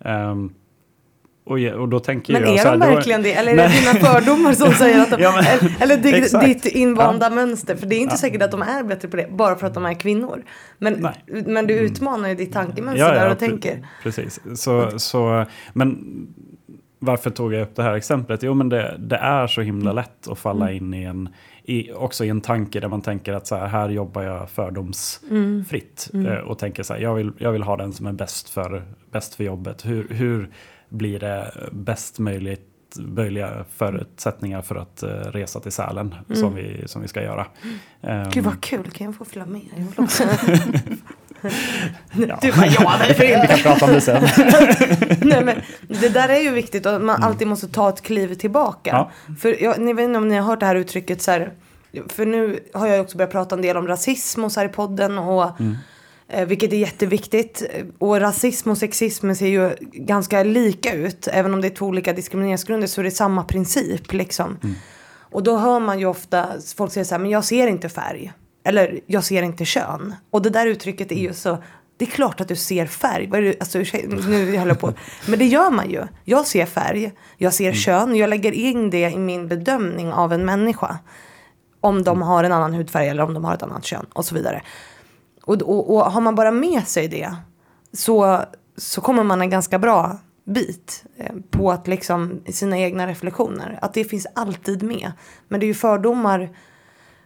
Ehm, 0.00 0.52
och, 1.46 1.58
och 1.80 1.88
då 1.88 2.00
tänker 2.00 2.32
Men 2.32 2.42
jag 2.42 2.52
är 2.54 2.58
så 2.58 2.68
här, 2.68 2.76
de 2.76 2.86
då- 2.88 2.94
verkligen 2.94 3.22
det? 3.22 3.32
Eller 3.34 3.52
är 3.52 3.56
det 3.56 3.80
dina 3.80 4.06
fördomar 4.06 4.52
som 4.52 4.72
säger 4.74 5.02
att 5.02 5.10
de... 5.10 5.22
Ja, 5.22 5.32
men- 5.32 5.70
eller 5.80 5.94
eller 5.96 6.42
ditt, 6.42 6.62
ditt 6.62 6.74
invanda 6.74 7.30
mönster. 7.30 7.76
För 7.76 7.86
det 7.86 7.96
är 7.96 8.00
inte 8.00 8.16
säkert 8.16 8.42
att 8.42 8.50
de 8.50 8.62
är 8.62 8.82
bättre 8.84 9.08
på 9.08 9.16
det 9.16 9.28
bara 9.30 9.56
för 9.56 9.66
att 9.66 9.74
de 9.74 9.84
är 9.86 9.94
kvinnor. 9.94 10.42
Men, 10.78 10.92
Nej. 11.26 11.44
men 11.46 11.66
du 11.66 11.74
utmanar 11.74 12.28
ju 12.28 12.34
ditt 12.34 12.52
tankemönster 12.52 13.14
där 13.14 13.30
och 13.30 13.38
tänker. 13.38 13.86
Precis. 14.02 14.40
Så, 14.56 14.98
så, 14.98 15.44
men 15.72 15.98
varför 16.98 17.30
tog 17.30 17.54
jag 17.54 17.62
upp 17.62 17.76
det 17.76 17.82
här 17.82 17.94
exemplet? 17.94 18.42
Jo, 18.42 18.54
men 18.54 18.68
det, 18.68 18.96
det 18.98 19.16
är 19.16 19.46
så 19.46 19.60
himla 19.60 19.92
lätt 19.92 20.28
att 20.28 20.38
falla 20.38 20.70
Mm. 20.70 20.76
in 20.84 20.94
i 20.94 21.04
en, 21.04 21.28
i, 21.64 21.92
också 21.92 22.24
i 22.24 22.28
en 22.28 22.40
tanke 22.40 22.80
där 22.80 22.88
man 22.88 23.02
tänker 23.02 23.32
att 23.32 23.46
så 23.46 23.56
här, 23.56 23.66
här 23.66 23.88
jobbar 23.88 24.22
jag 24.22 24.50
fördomsfritt. 24.50 26.10
Mm. 26.12 26.26
Eh, 26.32 26.38
och 26.38 26.58
tänker 26.58 26.82
så 26.82 26.94
här, 26.94 27.00
jag 27.00 27.14
vill, 27.14 27.32
jag 27.38 27.52
vill 27.52 27.62
ha 27.62 27.76
den 27.76 27.92
som 27.92 28.06
är 28.06 28.12
bäst 28.12 28.48
för, 28.50 28.82
bäst 29.12 29.34
för 29.34 29.44
jobbet. 29.44 29.86
Hur, 29.86 30.08
hur 30.08 30.50
blir 30.94 31.20
det 31.20 31.52
bäst 31.72 32.18
möjligt 32.18 32.70
möjliga 32.96 33.64
förutsättningar 33.76 34.62
för 34.62 34.74
att 34.76 35.02
eh, 35.02 35.08
resa 35.08 35.60
till 35.60 35.72
Sälen 35.72 36.14
som, 36.34 36.54
vi, 36.54 36.82
som 36.86 37.02
vi 37.02 37.08
ska 37.08 37.22
göra. 37.22 37.46
Mm. 38.02 38.30
Gud 38.30 38.44
vad 38.44 38.60
kul, 38.60 38.90
kan 38.90 39.04
jag 39.04 39.16
få 39.16 39.24
följa 39.24 39.46
med? 39.46 39.60
Jag. 39.96 40.08
Ja. 42.28 42.38
Du 42.42 42.52
bara 42.52 42.66
ja, 42.66 42.80
varför 42.84 43.26
vi 43.26 43.34
inte? 43.34 43.46
kan 43.46 43.58
prata 43.58 43.84
om 43.84 43.92
det 43.92 44.00
sen. 44.00 44.22
Nej, 45.28 45.44
men 45.44 45.60
det 46.00 46.08
där 46.08 46.28
är 46.28 46.38
ju 46.38 46.50
viktigt 46.50 46.86
och 46.86 47.00
man 47.00 47.22
alltid 47.22 47.48
måste 47.48 47.68
ta 47.68 47.88
ett 47.88 48.02
kliv 48.02 48.34
tillbaka. 48.34 48.90
Ja. 48.90 49.34
För 49.38 49.62
jag, 49.62 49.78
ni 49.80 49.92
vet 49.92 50.04
inte 50.04 50.18
om 50.18 50.28
ni 50.28 50.36
har 50.36 50.42
hört 50.42 50.60
det 50.60 50.66
här 50.66 50.76
uttrycket 50.76 51.22
så 51.22 51.30
här. 51.30 51.52
För 52.08 52.26
nu 52.26 52.60
har 52.74 52.86
jag 52.86 53.00
också 53.00 53.16
börjat 53.16 53.32
prata 53.32 53.54
en 53.54 53.62
del 53.62 53.76
om 53.76 53.88
rasism 53.88 54.44
och 54.44 54.52
så 54.52 54.60
här 54.60 54.66
i 54.66 54.72
podden. 54.72 55.18
Och, 55.18 55.44
eh, 55.44 55.72
vilket 56.46 56.72
är 56.72 56.76
jätteviktigt. 56.76 57.62
Och 57.98 58.20
rasism 58.20 58.70
och 58.70 58.78
sexism 58.78 59.34
ser 59.34 59.46
ju 59.46 59.76
ganska 59.92 60.42
lika 60.42 60.92
ut. 60.92 61.28
Även 61.32 61.54
om 61.54 61.60
det 61.60 61.68
är 61.68 61.74
två 61.74 61.86
olika 61.86 62.12
diskrimineringsgrunder 62.12 62.86
så 62.86 63.00
är 63.00 63.04
det 63.04 63.10
samma 63.10 63.44
princip 63.44 64.12
liksom. 64.12 64.58
Och 65.34 65.42
då 65.42 65.56
hör 65.56 65.80
man 65.80 65.98
ju 65.98 66.06
ofta 66.06 66.48
folk 66.76 66.92
säga 66.92 67.04
så 67.04 67.14
här, 67.14 67.20
men 67.20 67.30
jag 67.30 67.44
ser 67.44 67.66
inte 67.66 67.88
färg. 67.88 68.32
Eller 68.64 69.00
jag 69.06 69.24
ser 69.24 69.42
inte 69.42 69.64
kön. 69.64 70.14
Och 70.30 70.42
det 70.42 70.50
där 70.50 70.66
uttrycket 70.66 71.12
är 71.12 71.16
ju 71.16 71.32
så, 71.32 71.58
det 71.96 72.04
är 72.04 72.10
klart 72.10 72.40
att 72.40 72.48
du 72.48 72.56
ser 72.56 72.86
färg. 72.86 73.26
Vad 73.26 73.40
är 73.40 73.42
det, 73.42 73.60
alltså, 73.60 73.78
nu 74.08 74.58
håller 74.58 74.70
jag 74.70 74.80
på. 74.80 74.92
Men 75.28 75.38
det 75.38 75.44
gör 75.44 75.70
man 75.70 75.90
ju. 75.90 76.02
Jag 76.24 76.46
ser 76.46 76.66
färg, 76.66 77.12
jag 77.36 77.54
ser 77.54 77.72
kön, 77.72 78.16
jag 78.16 78.30
lägger 78.30 78.52
in 78.52 78.90
det 78.90 79.10
i 79.10 79.18
min 79.18 79.48
bedömning 79.48 80.12
av 80.12 80.32
en 80.32 80.44
människa. 80.44 80.98
Om 81.80 82.04
de 82.04 82.22
har 82.22 82.44
en 82.44 82.52
annan 82.52 82.74
hudfärg 82.74 83.08
eller 83.08 83.22
om 83.22 83.34
de 83.34 83.44
har 83.44 83.54
ett 83.54 83.62
annat 83.62 83.84
kön 83.84 84.06
och 84.12 84.24
så 84.24 84.34
vidare. 84.34 84.62
Och, 85.44 85.62
och, 85.62 85.94
och 85.94 86.12
har 86.12 86.20
man 86.20 86.34
bara 86.34 86.50
med 86.50 86.88
sig 86.88 87.08
det 87.08 87.36
så, 87.92 88.40
så 88.76 89.00
kommer 89.00 89.24
man 89.24 89.40
en 89.40 89.50
ganska 89.50 89.78
bra 89.78 90.18
bit 90.44 91.04
eh, 91.16 91.32
på 91.50 91.70
att 91.70 91.88
liksom 91.88 92.40
sina 92.48 92.78
egna 92.78 93.06
reflektioner. 93.06 93.78
Att 93.82 93.94
det 93.94 94.04
finns 94.04 94.26
alltid 94.34 94.82
med. 94.82 95.12
Men 95.48 95.60
det 95.60 95.66
är 95.66 95.68
ju 95.68 95.74
fördomar. 95.74 96.56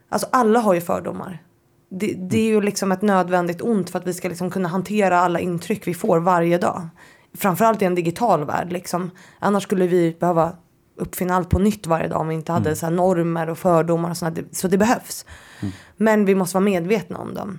Alltså 0.08 0.28
alla 0.32 0.60
har 0.60 0.74
ju 0.74 0.80
fördomar. 0.80 1.42
det, 1.88 2.14
det, 2.18 2.38
är 2.38 2.46
ju 2.46 2.60
liksom 2.60 2.92
ett 2.92 3.02
nödvändigt 3.02 3.62
ont 3.62 3.90
för 3.90 3.98
att 3.98 4.06
vi 4.06 4.14
ska 4.14 4.28
liksom 4.28 4.50
kunna 4.50 4.68
hantera 4.68 5.20
alla 5.20 5.40
intryck 5.40 5.86
vi 5.86 5.94
får 5.94 6.20
varje 6.20 6.58
dag. 6.58 6.88
Framförallt 7.34 7.82
i 7.82 7.84
en 7.84 7.94
digital 7.94 8.44
värld. 8.44 8.72
Liksom. 8.72 9.10
Annars 9.38 9.62
skulle 9.62 9.86
vi 9.86 10.16
behöva 10.20 10.52
uppfinna 10.96 11.36
allt 11.36 11.50
på 11.50 11.58
nytt 11.58 11.86
varje 11.86 12.08
dag 12.08 12.20
om 12.20 12.28
vi 12.28 12.34
inte 12.34 12.52
hade 12.52 12.68
mm. 12.68 12.76
så 12.76 12.90
normer 12.90 13.50
och 13.50 13.58
fördomar 13.58 14.10
och 14.10 14.16
sånt. 14.16 14.38
Så 14.52 14.68
det 14.68 14.78
behövs. 14.78 15.24
Mm. 15.60 15.72
Men 15.96 16.24
vi 16.24 16.34
måste 16.34 16.54
vara 16.54 16.64
medvetna 16.64 17.18
om 17.18 17.34
dem. 17.34 17.58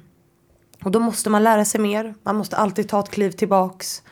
Och 0.84 0.92
då 0.92 1.00
måste 1.00 1.30
man 1.30 1.44
lära 1.44 1.65
sig 1.65 1.82
mer. 1.82 2.13
Man 2.24 2.36
måste 2.36 2.58
alltid 2.58 2.89
ta 2.89 3.00
ett 3.00 3.10
kliv 3.10 3.32
tillbaks. 3.32 4.04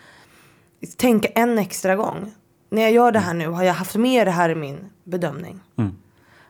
Tänka 0.97 1.27
en 1.27 1.57
extra 1.57 1.95
gång. 1.95 2.31
När 2.69 2.81
jag 2.81 2.91
gör 2.91 3.11
det 3.11 3.19
här 3.19 3.33
nu 3.33 3.47
har 3.47 3.63
jag 3.63 3.73
haft 3.73 3.95
med 3.95 4.27
det 4.27 4.31
här 4.31 4.49
i 4.49 4.55
min 4.55 4.77
bedömning. 5.03 5.59
Mm. 5.77 5.91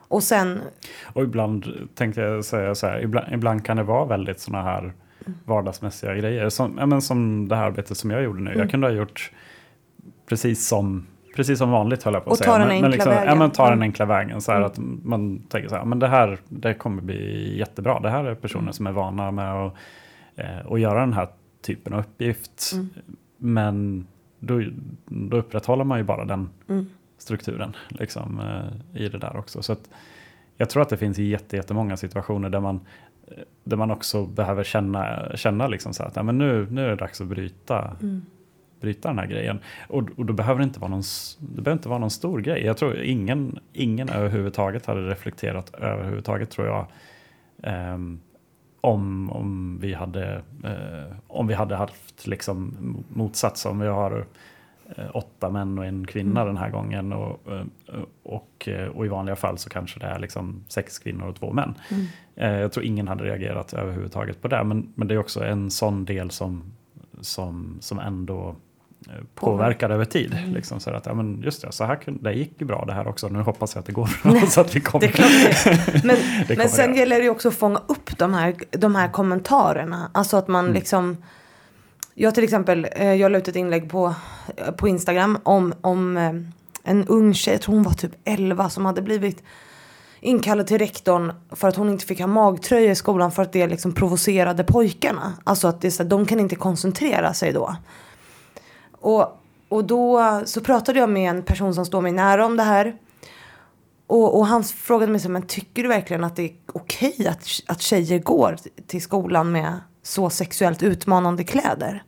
Och 0.07 0.23
sen... 0.23 0.59
Och 1.03 1.23
ibland 1.23 1.87
tänkte 1.95 2.21
jag 2.21 2.45
säga 2.45 2.75
så 2.75 2.87
här, 2.87 3.01
ibland, 3.01 3.33
ibland 3.33 3.65
kan 3.65 3.77
det 3.77 3.83
vara 3.83 4.05
väldigt 4.05 4.39
sådana 4.39 4.63
här 4.63 4.93
vardagsmässiga 5.45 6.15
grejer. 6.15 6.49
Som, 6.49 6.75
ja, 6.79 6.85
men 6.85 7.01
som 7.01 7.47
det 7.47 7.55
här 7.55 7.63
arbetet 7.63 7.97
som 7.97 8.11
jag 8.11 8.23
gjorde 8.23 8.39
nu. 8.39 8.49
Mm. 8.49 8.59
Jag 8.59 8.71
kunde 8.71 8.87
ha 8.87 8.91
gjort 8.91 9.31
precis 10.29 10.67
som, 10.67 11.07
precis 11.35 11.57
som 11.59 11.71
vanligt 11.71 12.03
höll 12.03 12.13
jag 12.13 12.23
på 12.23 12.29
att 12.29 12.31
och 12.31 12.37
säga. 12.37 12.51
Och 12.51 12.57
ta 12.57 12.63
den 12.63 12.71
enkla 12.71 12.87
liksom, 12.87 13.11
vägen. 13.11 13.27
Ja, 13.27 13.35
men 13.35 13.51
ta 13.51 13.63
den 13.63 13.73
mm. 13.73 13.81
enkla 13.81 14.05
vägen. 14.05 14.41
Så 14.41 14.51
här 14.51 14.59
mm. 14.59 14.71
att 14.71 14.77
man 15.05 15.39
tänker 15.39 15.69
så 15.69 15.75
här, 15.75 15.85
men 15.85 15.99
det 15.99 16.07
här 16.07 16.39
det 16.49 16.73
kommer 16.73 17.01
bli 17.01 17.57
jättebra. 17.57 17.99
Det 17.99 18.09
här 18.09 18.23
är 18.23 18.35
personer 18.35 18.61
mm. 18.61 18.73
som 18.73 18.87
är 18.87 18.91
vana 18.91 19.31
med 19.31 19.53
att, 19.53 19.73
eh, 20.37 20.71
att 20.71 20.79
göra 20.79 20.99
den 20.99 21.13
här 21.13 21.27
typen 21.61 21.93
av 21.93 21.99
uppgift. 21.99 22.71
Mm. 22.73 22.89
Men 23.37 24.07
då, 24.39 24.63
då 25.05 25.37
upprätthåller 25.37 25.83
man 25.83 25.97
ju 25.97 26.03
bara 26.03 26.25
den 26.25 26.49
mm. 26.69 26.85
strukturen 27.17 27.75
liksom, 27.89 28.39
eh, 28.39 29.01
i 29.01 29.09
det 29.09 29.17
där 29.17 29.37
också. 29.37 29.61
Så 29.61 29.73
att, 29.73 29.89
jag 30.57 30.69
tror 30.69 30.81
att 30.81 30.89
det 30.89 30.97
finns 30.97 31.17
jättemånga 31.17 31.97
situationer 31.97 32.49
där 32.49 32.59
man, 32.59 32.79
där 33.63 33.77
man 33.77 33.91
också 33.91 34.25
behöver 34.25 34.63
känna, 34.63 35.31
känna 35.35 35.67
liksom 35.67 35.93
så 35.93 36.03
att 36.03 36.15
ja, 36.15 36.23
men 36.23 36.37
nu, 36.37 36.67
nu 36.71 36.85
är 36.85 36.89
det 36.89 36.95
dags 36.95 37.21
att 37.21 37.27
bryta, 37.27 37.95
mm. 38.01 38.25
bryta 38.81 39.07
den 39.07 39.19
här 39.19 39.27
grejen. 39.27 39.59
Och, 39.87 40.09
och 40.17 40.25
då 40.25 40.33
behöver 40.33 40.59
det 40.59 40.63
inte 40.63 40.79
vara 40.79 40.91
någon, 40.91 41.03
det 41.39 41.61
behöver 41.61 41.79
inte 41.79 41.89
vara 41.89 41.99
någon 41.99 42.11
stor 42.11 42.41
grej. 42.41 42.65
Jag 42.65 42.77
tror 42.77 43.01
ingen, 43.01 43.59
ingen 43.73 44.09
överhuvudtaget 44.09 44.85
hade 44.85 45.09
reflekterat 45.09 45.75
överhuvudtaget 45.75 46.49
tror 46.49 46.67
jag. 46.67 46.87
Um, 47.93 48.19
om, 48.87 49.31
om, 49.31 49.77
vi 49.81 49.93
hade, 49.93 50.41
eh, 50.63 51.15
om 51.27 51.47
vi 51.47 51.53
hade 51.53 51.75
haft 51.75 52.27
liksom 52.27 52.75
motsats, 53.09 53.65
om 53.65 53.79
vi 53.79 53.87
har 53.87 54.25
eh, 54.95 55.05
åtta 55.13 55.49
män 55.49 55.79
och 55.79 55.85
en 55.85 56.07
kvinna 56.07 56.41
mm. 56.41 56.53
den 56.53 56.63
här 56.63 56.69
gången 56.69 57.13
och, 57.13 57.51
eh, 57.51 57.65
och, 58.23 58.69
och, 58.93 59.05
i 59.05 59.09
vanliga 59.09 59.35
fall 59.35 59.57
så 59.57 59.69
kanske 59.69 59.99
det 59.99 60.05
är 60.05 60.19
liksom 60.19 60.63
sex 60.67 60.99
kvinnor 60.99 61.27
och 61.27 61.35
två 61.35 61.53
män. 61.53 61.73
Mm. 61.91 62.05
Eh, 62.35 62.61
jag 62.61 62.71
tror 62.71 62.85
ingen 62.85 63.07
hade 63.07 63.23
reagerat 63.23 63.73
överhuvudtaget 63.73 64.41
på 64.41 64.47
det, 64.47 64.63
men, 64.63 64.93
men 64.95 65.07
det 65.07 65.13
är 65.13 65.19
också 65.19 65.43
en 65.43 65.71
sån 65.71 66.05
del 66.05 66.31
som, 66.31 66.63
som, 67.21 67.77
som 67.79 67.99
ändå 67.99 68.55
Påverkar 69.35 69.89
över 69.89 70.05
tid. 70.05 70.33
Mm. 70.33 70.53
Liksom, 70.53 70.79
så 70.79 70.89
att, 70.89 71.05
ja, 71.05 71.13
men 71.13 71.41
just 71.41 71.61
det, 71.61 71.71
så 71.71 71.83
här, 71.83 71.99
det 72.05 72.33
gick 72.33 72.61
ju 72.61 72.65
bra 72.65 72.85
det 72.87 72.93
här 72.93 73.07
också. 73.07 73.27
Nu 73.27 73.39
hoppas 73.39 73.75
jag 73.75 73.79
att 73.79 73.85
det 73.85 73.91
går 73.91 74.09
bra. 74.23 74.41
så 74.47 74.61
att 74.61 74.75
vi 74.75 74.79
kommer. 74.79 75.07
Det 75.07 76.03
men, 76.03 76.17
det 76.47 76.57
men 76.57 76.69
sen 76.69 76.91
det. 76.91 76.97
gäller 76.97 77.21
det 77.21 77.29
också 77.29 77.47
att 77.47 77.55
fånga 77.55 77.81
upp 77.87 78.17
de 78.17 78.33
här, 78.33 78.55
de 78.71 78.95
här 78.95 79.07
kommentarerna. 79.07 80.11
Alltså 80.13 80.37
att 80.37 80.47
man 80.47 80.65
mm. 80.65 80.73
liksom... 80.73 81.17
Jag 82.19 82.35
till 82.35 82.43
exempel, 82.43 82.87
eh, 82.91 83.13
jag 83.13 83.31
la 83.31 83.37
ut 83.37 83.47
ett 83.47 83.55
inlägg 83.55 83.89
på, 83.89 84.15
på 84.77 84.87
Instagram 84.87 85.37
om, 85.43 85.73
om 85.81 86.17
eh, 86.17 86.33
en 86.83 87.07
ung 87.07 87.33
tjej, 87.33 87.53
jag 87.53 87.61
tror 87.61 87.75
hon 87.75 87.83
var 87.83 87.93
typ 87.93 88.11
11, 88.25 88.69
som 88.69 88.85
hade 88.85 89.01
blivit 89.01 89.43
inkallad 90.19 90.67
till 90.67 90.79
rektorn 90.79 91.33
för 91.51 91.67
att 91.67 91.75
hon 91.75 91.89
inte 91.89 92.05
fick 92.05 92.19
ha 92.19 92.27
magtröja 92.27 92.91
i 92.91 92.95
skolan 92.95 93.31
för 93.31 93.43
att 93.43 93.53
det 93.53 93.67
liksom 93.67 93.93
provocerade 93.93 94.63
pojkarna. 94.63 95.33
Alltså 95.43 95.67
att 95.67 95.81
det 95.81 95.91
så, 95.91 96.03
de 96.03 96.25
kan 96.25 96.39
inte 96.39 96.55
koncentrera 96.55 97.33
sig 97.33 97.53
då. 97.53 97.75
Och, 99.07 99.41
och 99.69 99.85
då 99.85 100.21
så 100.45 100.61
pratade 100.61 100.99
jag 100.99 101.09
med 101.09 101.29
en 101.29 101.43
person 101.43 101.73
som 101.73 101.85
står 101.85 102.01
mig 102.01 102.11
nära 102.11 102.45
om 102.45 102.57
det 102.57 102.63
här. 102.63 102.95
Och, 104.07 104.37
och 104.39 104.47
han 104.47 104.63
frågade 104.63 105.11
mig 105.11 105.21
så 105.21 105.29
men 105.29 105.41
tycker 105.41 105.83
du 105.83 105.89
verkligen 105.89 106.23
att 106.23 106.35
det 106.35 106.43
är 106.43 106.55
okej 106.73 107.27
att, 107.27 107.47
att 107.67 107.81
tjejer 107.81 108.19
går 108.19 108.57
till 108.87 109.01
skolan 109.01 109.51
med 109.51 109.79
så 110.03 110.29
sexuellt 110.29 110.83
utmanande 110.83 111.43
kläder? 111.43 112.03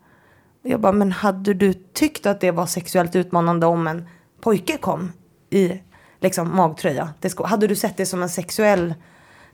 Och 0.64 0.70
jag 0.70 0.82
bara, 0.82 0.92
men 0.92 1.12
hade 1.12 1.54
du 1.54 1.74
tyckt 1.74 2.26
att 2.26 2.42
det 2.42 2.52
var 2.52 2.66
sexuellt 2.66 3.16
utmanande 3.16 3.66
om 3.66 3.88
en 3.88 4.08
pojke 4.42 4.78
kom 4.78 5.12
i 5.50 5.82
liksom 6.20 6.56
magtröja 6.56 7.14
Hade 7.44 7.68
du 7.68 7.76
sett 7.76 7.98
det 7.98 8.06
som 8.06 8.24
en 8.24 8.30
sexuell, 8.30 8.94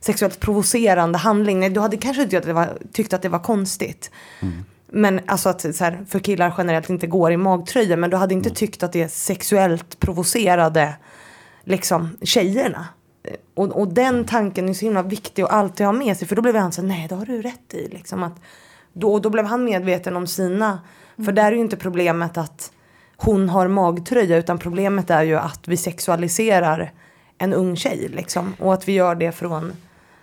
sexuellt 0.00 0.40
provocerande 0.40 1.18
handling? 1.18 1.60
Nej, 1.60 1.70
du 1.70 1.80
hade 1.80 1.96
kanske 1.96 2.22
inte 2.22 2.30
tyckt 2.30 2.42
att 2.42 2.46
det 2.46 2.52
var, 2.52 2.78
tyckt 2.92 3.12
att 3.12 3.22
det 3.22 3.28
var 3.28 3.38
konstigt. 3.38 4.10
Mm. 4.40 4.64
Men 4.88 5.20
alltså 5.26 5.48
att 5.48 5.76
så 5.76 5.84
här, 5.84 6.04
för 6.08 6.18
killar 6.18 6.54
generellt 6.58 6.90
inte 6.90 7.06
går 7.06 7.32
i 7.32 7.36
magtröja. 7.36 7.96
Men 7.96 8.10
du 8.10 8.16
hade 8.16 8.34
inte 8.34 8.48
mm. 8.48 8.54
tyckt 8.54 8.82
att 8.82 8.92
det 8.92 9.08
sexuellt 9.08 10.00
provocerade 10.00 10.96
liksom 11.64 12.16
tjejerna. 12.22 12.86
Och, 13.54 13.80
och 13.80 13.88
den 13.88 14.24
tanken 14.24 14.68
är 14.68 14.74
så 14.74 14.84
himla 14.84 15.02
viktig 15.02 15.42
att 15.42 15.50
alltid 15.50 15.86
ha 15.86 15.92
med 15.92 16.16
sig. 16.16 16.28
För 16.28 16.36
då 16.36 16.42
blev 16.42 16.56
han 16.56 16.72
så 16.72 16.82
nej 16.82 17.06
det 17.08 17.14
har 17.14 17.26
du 17.26 17.42
rätt 17.42 17.74
i. 17.74 17.88
Liksom 17.88 18.22
att, 18.22 18.40
då, 18.92 19.18
då 19.18 19.30
blev 19.30 19.44
han 19.44 19.64
medveten 19.64 20.16
om 20.16 20.26
sina. 20.26 20.80
För 21.16 21.22
mm. 21.22 21.34
där 21.34 21.44
är 21.44 21.52
ju 21.52 21.60
inte 21.60 21.76
problemet 21.76 22.38
att 22.38 22.72
hon 23.16 23.48
har 23.48 23.68
magtröja. 23.68 24.36
Utan 24.36 24.58
problemet 24.58 25.10
är 25.10 25.22
ju 25.22 25.36
att 25.36 25.68
vi 25.68 25.76
sexualiserar 25.76 26.92
en 27.38 27.52
ung 27.52 27.76
tjej. 27.76 28.08
Liksom. 28.08 28.54
Och 28.58 28.74
att 28.74 28.88
vi 28.88 28.92
gör 28.92 29.14
det 29.14 29.32
från 29.32 29.72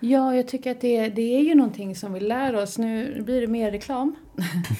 Ja, 0.05 0.35
jag 0.35 0.47
tycker 0.47 0.71
att 0.71 0.81
det, 0.81 1.09
det 1.09 1.35
är 1.35 1.41
ju 1.41 1.55
någonting 1.55 1.95
som 1.95 2.13
vi 2.13 2.19
lär 2.19 2.55
oss. 2.55 2.77
Nu 2.77 3.21
blir 3.21 3.41
det 3.41 3.47
mer 3.47 3.71
reklam. 3.71 4.15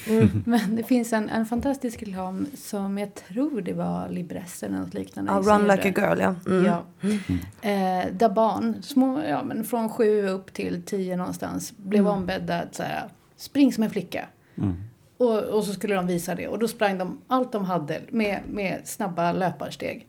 Mm. 0.08 0.30
Men 0.46 0.76
det 0.76 0.84
finns 0.84 1.14
en, 1.14 1.30
en 1.30 1.46
fantastisk 1.46 2.02
reklam 2.02 2.48
som 2.58 2.98
jag 2.98 3.16
tror 3.16 3.62
det 3.62 3.74
var 3.74 4.10
Libres 4.10 4.64
eller 4.64 4.78
något 4.78 4.94
liknande. 4.94 5.32
Ja, 5.32 5.40
Run 5.40 5.68
like 5.68 5.90
a 5.90 5.94
girl, 5.98 6.20
ja. 6.22 6.36
Mm. 6.48 6.66
ja. 6.66 6.84
Mm. 7.02 7.20
Eh, 7.62 8.14
där 8.14 8.30
barn, 8.30 8.84
små, 8.84 9.24
ja, 9.24 9.44
men 9.44 9.64
från 9.64 9.90
sju 9.90 10.28
upp 10.28 10.54
till 10.54 10.84
tio 10.84 11.18
någonstans, 11.18 11.78
blev 11.78 12.02
mm. 12.02 12.14
ombedda 12.14 12.62
att 12.62 12.76
säga 12.76 13.04
spring 13.38 13.74
som 13.74 13.84
en 13.84 13.90
flicka. 13.90 14.26
Mm. 14.58 14.76
Och, 15.18 15.40
och, 15.40 15.64
så 15.64 15.74
skulle 15.74 15.96
de 15.96 16.08
visa 16.08 16.36
det. 16.36 16.48
Och 16.48 16.60
då 16.60 16.68
sprang 16.68 16.98
de 16.98 17.22
allt 17.28 17.52
de 17.52 17.66
hade 17.66 18.02
med, 18.10 18.40
med 18.50 18.82
snabba 18.86 19.32
löparsteg. 19.32 20.08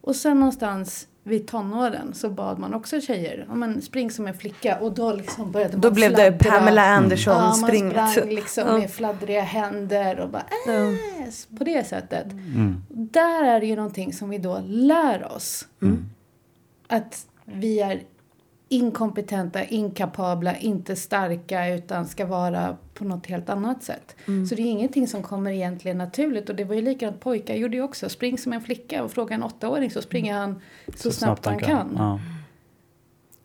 Och 0.00 0.16
sen 0.16 0.40
någonstans 0.40 1.06
vid 1.22 1.46
tonåren 1.46 2.14
så 2.14 2.30
bad 2.30 2.58
man 2.58 2.74
också 2.74 3.00
tjejer, 3.00 3.46
ja, 3.48 3.54
men 3.54 3.82
spring 3.82 4.10
som 4.10 4.26
en 4.26 4.34
flicka 4.34 4.78
och 4.78 4.92
då 4.92 5.12
liksom 5.12 5.52
började 5.52 5.72
man 5.72 5.80
Då 5.80 5.90
blev 5.90 6.08
fladdra. 6.08 6.30
det 6.30 6.38
Pamela 6.38 6.84
Anderson 6.84 7.42
mm. 7.42 7.52
springet. 7.52 7.96
Ja, 7.96 8.02
man 8.02 8.10
sprang 8.10 8.28
liksom 8.28 8.68
mm. 8.68 8.80
med 8.80 8.90
fladdriga 8.90 9.42
händer 9.42 10.20
och 10.20 10.28
bara 10.28 10.44
äs, 11.28 11.48
på 11.58 11.64
det 11.64 11.86
sättet. 11.86 12.32
Mm. 12.32 12.82
Där 12.88 13.44
är 13.44 13.60
det 13.60 13.66
ju 13.66 13.76
någonting 13.76 14.12
som 14.12 14.30
vi 14.30 14.38
då 14.38 14.62
lär 14.66 15.32
oss. 15.32 15.66
Mm. 15.82 16.10
Att 16.88 17.26
vi 17.44 17.80
är 17.80 18.02
inkompetenta, 18.72 19.64
inkapabla, 19.64 20.56
inte 20.56 20.96
starka 20.96 21.74
utan 21.74 22.06
ska 22.06 22.26
vara 22.26 22.76
på 22.94 23.04
något 23.04 23.26
helt 23.26 23.50
annat 23.50 23.82
sätt. 23.82 24.16
Mm. 24.26 24.46
Så 24.46 24.54
det 24.54 24.62
är 24.62 24.66
ingenting 24.66 25.08
som 25.08 25.22
kommer 25.22 25.50
egentligen 25.50 25.98
naturligt 25.98 26.48
och 26.48 26.56
det 26.56 26.64
var 26.64 26.74
ju 26.74 26.82
likadant 26.82 27.20
pojkar 27.20 27.54
gjorde 27.54 27.76
ju 27.76 27.82
också. 27.82 28.08
Spring 28.08 28.38
som 28.38 28.52
en 28.52 28.60
flicka 28.60 29.02
och 29.02 29.10
fråga 29.10 29.34
en 29.34 29.42
åttaåring 29.42 29.90
så 29.90 30.02
springer 30.02 30.34
han 30.34 30.60
så, 30.86 30.92
så 30.92 31.10
snabbt, 31.10 31.42
snabbt, 31.42 31.46
han 31.46 31.58
kan. 31.58 31.88
kan. 31.88 31.96
Ja. 31.96 32.20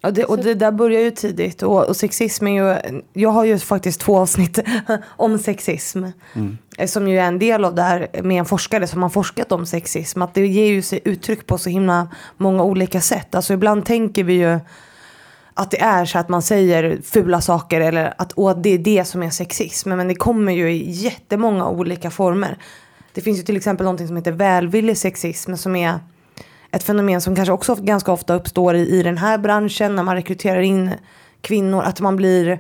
Ja, 0.01 0.11
det, 0.11 0.23
och 0.23 0.37
det 0.37 0.53
där 0.53 0.71
börjar 0.71 1.01
ju 1.01 1.11
tidigt. 1.11 1.63
Och, 1.63 1.89
och, 1.89 1.95
sexism 1.95 2.47
är 2.47 2.51
ju... 2.51 3.01
Jag 3.13 3.29
har 3.29 3.45
ju 3.45 3.59
faktiskt 3.59 4.01
två 4.01 4.17
avsnitt 4.17 4.59
om 5.05 5.37
sexism. 5.37 6.05
Mm. 6.33 6.57
Som 6.87 7.07
ju 7.07 7.19
är 7.19 7.27
en 7.27 7.39
del 7.39 7.65
av 7.65 7.75
det 7.75 7.81
här 7.81 8.21
med 8.23 8.39
en 8.39 8.45
forskare 8.45 8.87
som 8.87 9.03
har 9.03 9.09
forskat 9.09 9.51
om 9.51 9.65
sexism. 9.65 10.21
Att 10.21 10.33
det 10.33 10.47
ger 10.47 10.65
ju 10.65 10.81
sig 10.81 11.01
uttryck 11.05 11.47
på 11.47 11.57
så 11.57 11.69
himla 11.69 12.09
många 12.37 12.63
olika 12.63 13.01
sätt. 13.01 13.35
Alltså 13.35 13.53
ibland 13.53 13.85
tänker 13.85 14.23
vi 14.23 14.33
ju 14.33 14.59
att 15.57 15.71
det 15.71 15.81
är 15.81 16.05
så 16.05 16.19
att 16.19 16.29
man 16.29 16.41
säger 16.41 17.01
fula 17.03 17.41
saker 17.41 17.81
eller 17.81 18.13
att, 18.17 18.31
och 18.31 18.51
att 18.51 18.63
det 18.63 18.69
är 18.69 18.77
det 18.77 19.05
som 19.05 19.23
är 19.23 19.29
sexism. 19.29 19.89
Men 19.89 20.07
det 20.07 20.15
kommer 20.15 20.53
ju 20.53 20.71
i 20.71 20.91
jättemånga 20.91 21.67
olika 21.67 22.11
former. 22.11 22.57
Det 23.13 23.21
finns 23.21 23.39
ju 23.39 23.43
till 23.43 23.57
exempel 23.57 23.83
någonting 23.83 24.07
som 24.07 24.17
heter 24.17 24.31
välvillig 24.31 24.97
sexism 24.97 25.55
som 25.55 25.75
är 25.75 25.99
ett 26.71 26.83
fenomen 26.83 27.21
som 27.21 27.35
kanske 27.35 27.51
också 27.51 27.75
ganska 27.75 28.11
ofta 28.11 28.33
uppstår 28.33 28.75
i, 28.75 28.99
i 28.99 29.03
den 29.03 29.17
här 29.17 29.37
branschen 29.37 29.95
när 29.95 30.03
man 30.03 30.15
rekryterar 30.15 30.61
in 30.61 30.91
kvinnor. 31.41 31.83
Att 31.83 32.01
man 32.01 32.15
blir 32.15 32.59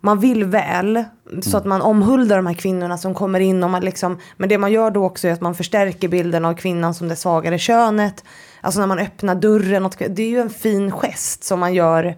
man 0.00 0.20
vill 0.20 0.44
väl. 0.44 1.04
Så 1.42 1.56
att 1.56 1.64
man 1.64 1.82
omhuldar 1.82 2.36
de 2.36 2.46
här 2.46 2.54
kvinnorna 2.54 2.98
som 2.98 3.14
kommer 3.14 3.40
in. 3.40 3.64
Och 3.64 3.70
man 3.70 3.84
liksom, 3.84 4.18
men 4.36 4.48
det 4.48 4.58
man 4.58 4.72
gör 4.72 4.90
då 4.90 5.04
också 5.04 5.28
är 5.28 5.32
att 5.32 5.40
man 5.40 5.54
förstärker 5.54 6.08
bilden 6.08 6.44
av 6.44 6.54
kvinnan 6.54 6.94
som 6.94 7.08
det 7.08 7.16
svagare 7.16 7.58
könet. 7.58 8.24
Alltså 8.66 8.80
när 8.80 8.86
man 8.86 8.98
öppnar 8.98 9.34
dörren. 9.34 9.90
Det 10.08 10.22
är 10.22 10.28
ju 10.28 10.40
en 10.40 10.50
fin 10.50 10.90
gest 10.90 11.44
som 11.44 11.60
man 11.60 11.74
gör 11.74 12.16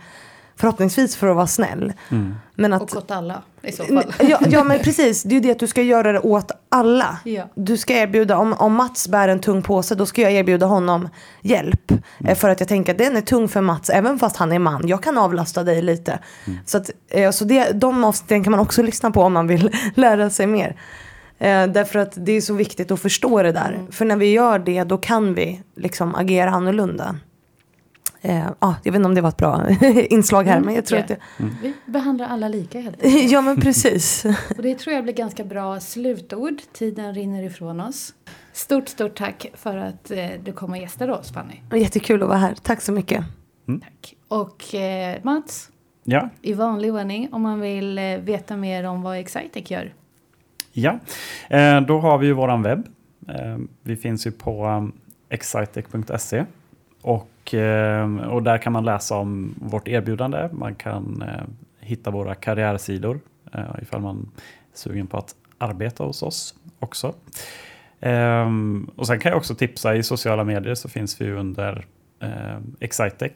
Förhoppningsvis 0.60 1.16
för 1.16 1.26
att 1.28 1.36
vara 1.36 1.46
snäll. 1.46 1.92
Mm. 2.10 2.34
Men 2.54 2.72
att, 2.72 2.82
Och 2.82 2.96
åt 2.96 3.10
alla 3.10 3.42
i 3.62 3.72
så 3.72 3.84
fall. 3.84 4.14
ja, 4.18 4.38
ja 4.48 4.64
men 4.64 4.78
precis, 4.78 5.22
det 5.22 5.30
är 5.30 5.34
ju 5.34 5.40
det 5.40 5.50
att 5.50 5.58
du 5.58 5.66
ska 5.66 5.82
göra 5.82 6.12
det 6.12 6.20
åt 6.20 6.50
alla. 6.68 7.18
Ja. 7.24 7.44
Du 7.54 7.76
ska 7.76 7.94
erbjuda, 7.94 8.36
om, 8.38 8.52
om 8.52 8.74
Mats 8.74 9.08
bär 9.08 9.28
en 9.28 9.40
tung 9.40 9.62
påse 9.62 9.94
då 9.94 10.06
ska 10.06 10.22
jag 10.22 10.32
erbjuda 10.32 10.66
honom 10.66 11.08
hjälp. 11.42 11.92
Eh, 12.24 12.34
För 12.36 12.48
att 12.48 12.60
jag 12.60 12.68
tänker 12.68 12.92
att 12.92 12.98
den 12.98 13.16
är 13.16 13.20
tung 13.20 13.48
för 13.48 13.60
Mats 13.60 13.90
även 13.90 14.18
fast 14.18 14.36
han 14.36 14.52
är 14.52 14.58
man. 14.58 14.88
Jag 14.88 15.02
kan 15.02 15.18
avlasta 15.18 15.64
dig 15.64 15.82
lite. 15.82 16.18
Så, 16.66 16.78
att, 16.78 16.90
eh, 17.08 17.30
så 17.30 17.44
det, 17.44 17.70
de 17.72 18.04
avsnitten 18.04 18.44
kan 18.44 18.50
man 18.50 18.60
också 18.60 18.82
lyssna 18.82 19.10
på 19.10 19.22
om 19.22 19.32
man 19.32 19.46
vill 19.46 19.70
lära 19.94 20.30
sig 20.30 20.46
mer. 20.46 20.76
Eh, 21.38 21.66
därför 21.66 21.98
att 21.98 22.12
det 22.16 22.32
är 22.32 22.40
så 22.40 22.54
viktigt 22.54 22.90
att 22.90 23.00
förstå 23.00 23.42
det 23.42 23.52
där. 23.52 23.86
För 23.90 24.04
när 24.04 24.16
vi 24.16 24.32
gör 24.32 24.58
det 24.58 24.84
då 24.84 24.98
kan 24.98 25.34
vi 25.34 25.60
liksom 25.76 26.14
agera 26.14 26.50
annorlunda. 26.50 27.16
Eh, 28.20 28.46
ah, 28.58 28.74
jag 28.84 28.92
vet 28.92 28.96
inte 28.96 29.06
om 29.08 29.14
det 29.14 29.20
var 29.20 29.28
ett 29.28 29.36
bra 29.36 29.68
inslag 30.10 30.44
här 30.44 30.60
men 30.60 30.74
jag 30.74 30.86
tror 30.86 30.98
Ja. 30.98 31.02
att 31.02 31.08
det... 31.08 31.18
Vi 31.62 31.72
behandlar 31.86 32.26
alla 32.26 32.48
lika 32.48 32.80
helt 32.80 33.02
enkelt. 33.02 33.30
Ja 33.32 33.40
men 33.40 33.60
precis. 33.60 34.24
Och 34.56 34.62
det 34.62 34.74
tror 34.78 34.94
jag 34.94 35.04
blir 35.04 35.14
ganska 35.14 35.44
bra 35.44 35.80
slutord. 35.80 36.54
Tiden 36.72 37.14
rinner 37.14 37.42
ifrån 37.42 37.80
oss. 37.80 38.14
Stort, 38.52 38.88
stort 38.88 39.18
tack 39.18 39.46
för 39.54 39.76
att 39.76 40.10
eh, 40.10 40.26
du 40.44 40.52
kom 40.52 40.70
och 40.70 40.78
gästade 40.78 41.12
oss 41.14 41.32
Fanny. 41.32 41.80
Jättekul 41.82 42.22
att 42.22 42.28
vara 42.28 42.38
här. 42.38 42.54
Tack 42.62 42.80
så 42.80 42.92
mycket. 42.92 43.24
Tack. 43.82 44.14
Och 44.28 44.74
eh, 44.74 45.16
Mats, 45.22 45.70
Ja, 46.04 46.28
i 46.42 46.52
vanlig 46.52 46.94
ordning 46.94 47.28
om 47.32 47.42
man 47.42 47.60
vill 47.60 47.98
eh, 47.98 48.04
veta 48.04 48.56
mer 48.56 48.84
om 48.84 49.02
vad 49.02 49.18
Excitec 49.18 49.70
gör 49.70 49.94
ja. 50.78 50.98
Eh, 51.50 51.80
då 51.80 51.98
har 51.98 52.18
vi 52.18 52.26
ju 52.26 52.32
våran 52.32 52.62
webb. 52.62 52.88
Eh, 53.28 53.58
vi 53.82 53.96
finns 53.96 54.26
ju 54.26 54.30
på 54.30 54.66
um, 54.66 54.92
excitec.se 55.28 56.44
och, 57.02 57.54
eh, 57.54 58.16
och 58.16 58.42
där 58.42 58.58
kan 58.58 58.72
man 58.72 58.84
läsa 58.84 59.16
om 59.16 59.54
vårt 59.56 59.88
erbjudande. 59.88 60.48
Man 60.52 60.74
kan 60.74 61.24
hitta 61.80 62.10
våra 62.10 62.34
karriärsidor 62.34 63.20
ifall 63.82 64.00
man 64.00 64.30
är 64.72 64.78
sugen 64.78 65.06
på 65.06 65.16
att 65.16 65.34
arbeta 65.58 66.04
hos 66.04 66.22
oss 66.22 66.54
också. 66.78 67.14
Och 68.96 69.06
sen 69.06 69.20
kan 69.20 69.30
jag 69.30 69.36
också 69.36 69.54
tipsa 69.54 69.96
i 69.96 70.02
sociala 70.02 70.44
medier 70.44 70.74
så 70.74 70.88
finns 70.88 71.20
vi 71.20 71.30
under 71.30 71.86
Excitec, 72.80 73.32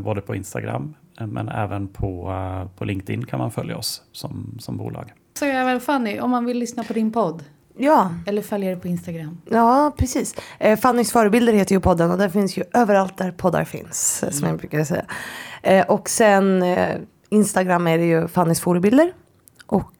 både 0.00 0.20
på 0.20 0.34
Instagram 0.34 0.94
men 1.18 1.48
även 1.48 1.88
på, 1.88 2.34
på 2.76 2.84
LinkedIn 2.84 3.26
kan 3.26 3.38
man 3.38 3.50
följa 3.50 3.76
oss 3.76 4.02
som, 4.12 4.56
som 4.58 4.76
bolag. 4.76 5.12
Så 5.38 5.44
jag 5.46 5.64
väl 5.64 5.80
Fanny, 5.80 6.20
om 6.20 6.30
man 6.30 6.44
vill 6.44 6.58
lyssna 6.58 6.84
på 6.84 6.92
din 6.92 7.12
podd 7.12 7.44
Ja, 7.76 8.10
eller 8.26 8.42
följa 8.42 8.70
dig 8.70 8.80
på 8.80 8.88
Instagram. 8.88 9.38
ja 9.50 9.92
precis. 9.96 10.34
Eh, 10.58 10.78
Fannys 10.78 11.12
förebilder 11.12 11.52
heter 11.52 11.74
ju 11.74 11.80
podden 11.80 12.10
och 12.10 12.18
den 12.18 12.30
finns 12.30 12.56
ju 12.56 12.62
överallt 12.74 13.16
där 13.18 13.30
poddar 13.32 13.64
finns. 13.64 14.22
eh, 14.22 14.30
Som 14.30 14.48
jag 14.48 14.58
brukar 14.58 14.84
säga. 14.84 15.04
Eh, 15.62 15.86
och 15.86 16.08
sen 16.08 16.62
eh, 16.62 16.96
Instagram 17.28 17.86
är 17.86 17.98
det 17.98 18.04
ju 18.04 18.28
Fannys 18.28 18.60
förebilder. 18.60 19.12
Och 19.66 19.92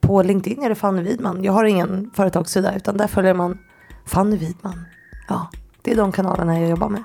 på 0.00 0.22
LinkedIn 0.22 0.62
är 0.62 0.68
det 0.68 0.74
Fanny 0.74 1.02
Widman. 1.02 1.44
Jag 1.44 1.52
har 1.52 1.64
ingen 1.64 2.10
företagssida 2.14 2.76
utan 2.76 2.96
där 2.96 3.06
följer 3.06 3.34
man 3.34 3.58
Fanny 4.06 4.36
Widman. 4.36 4.84
Ja, 5.28 5.50
det 5.82 5.92
är 5.92 5.96
de 5.96 6.12
kanalerna 6.12 6.60
jag 6.60 6.70
jobbar 6.70 6.88
med. 6.88 7.02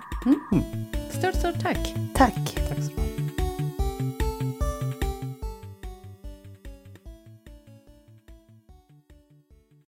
Stort, 1.12 1.36
stort 1.36 1.64
tack. 1.64 1.96
Tack. 2.16 2.58
Tack. 2.70 3.05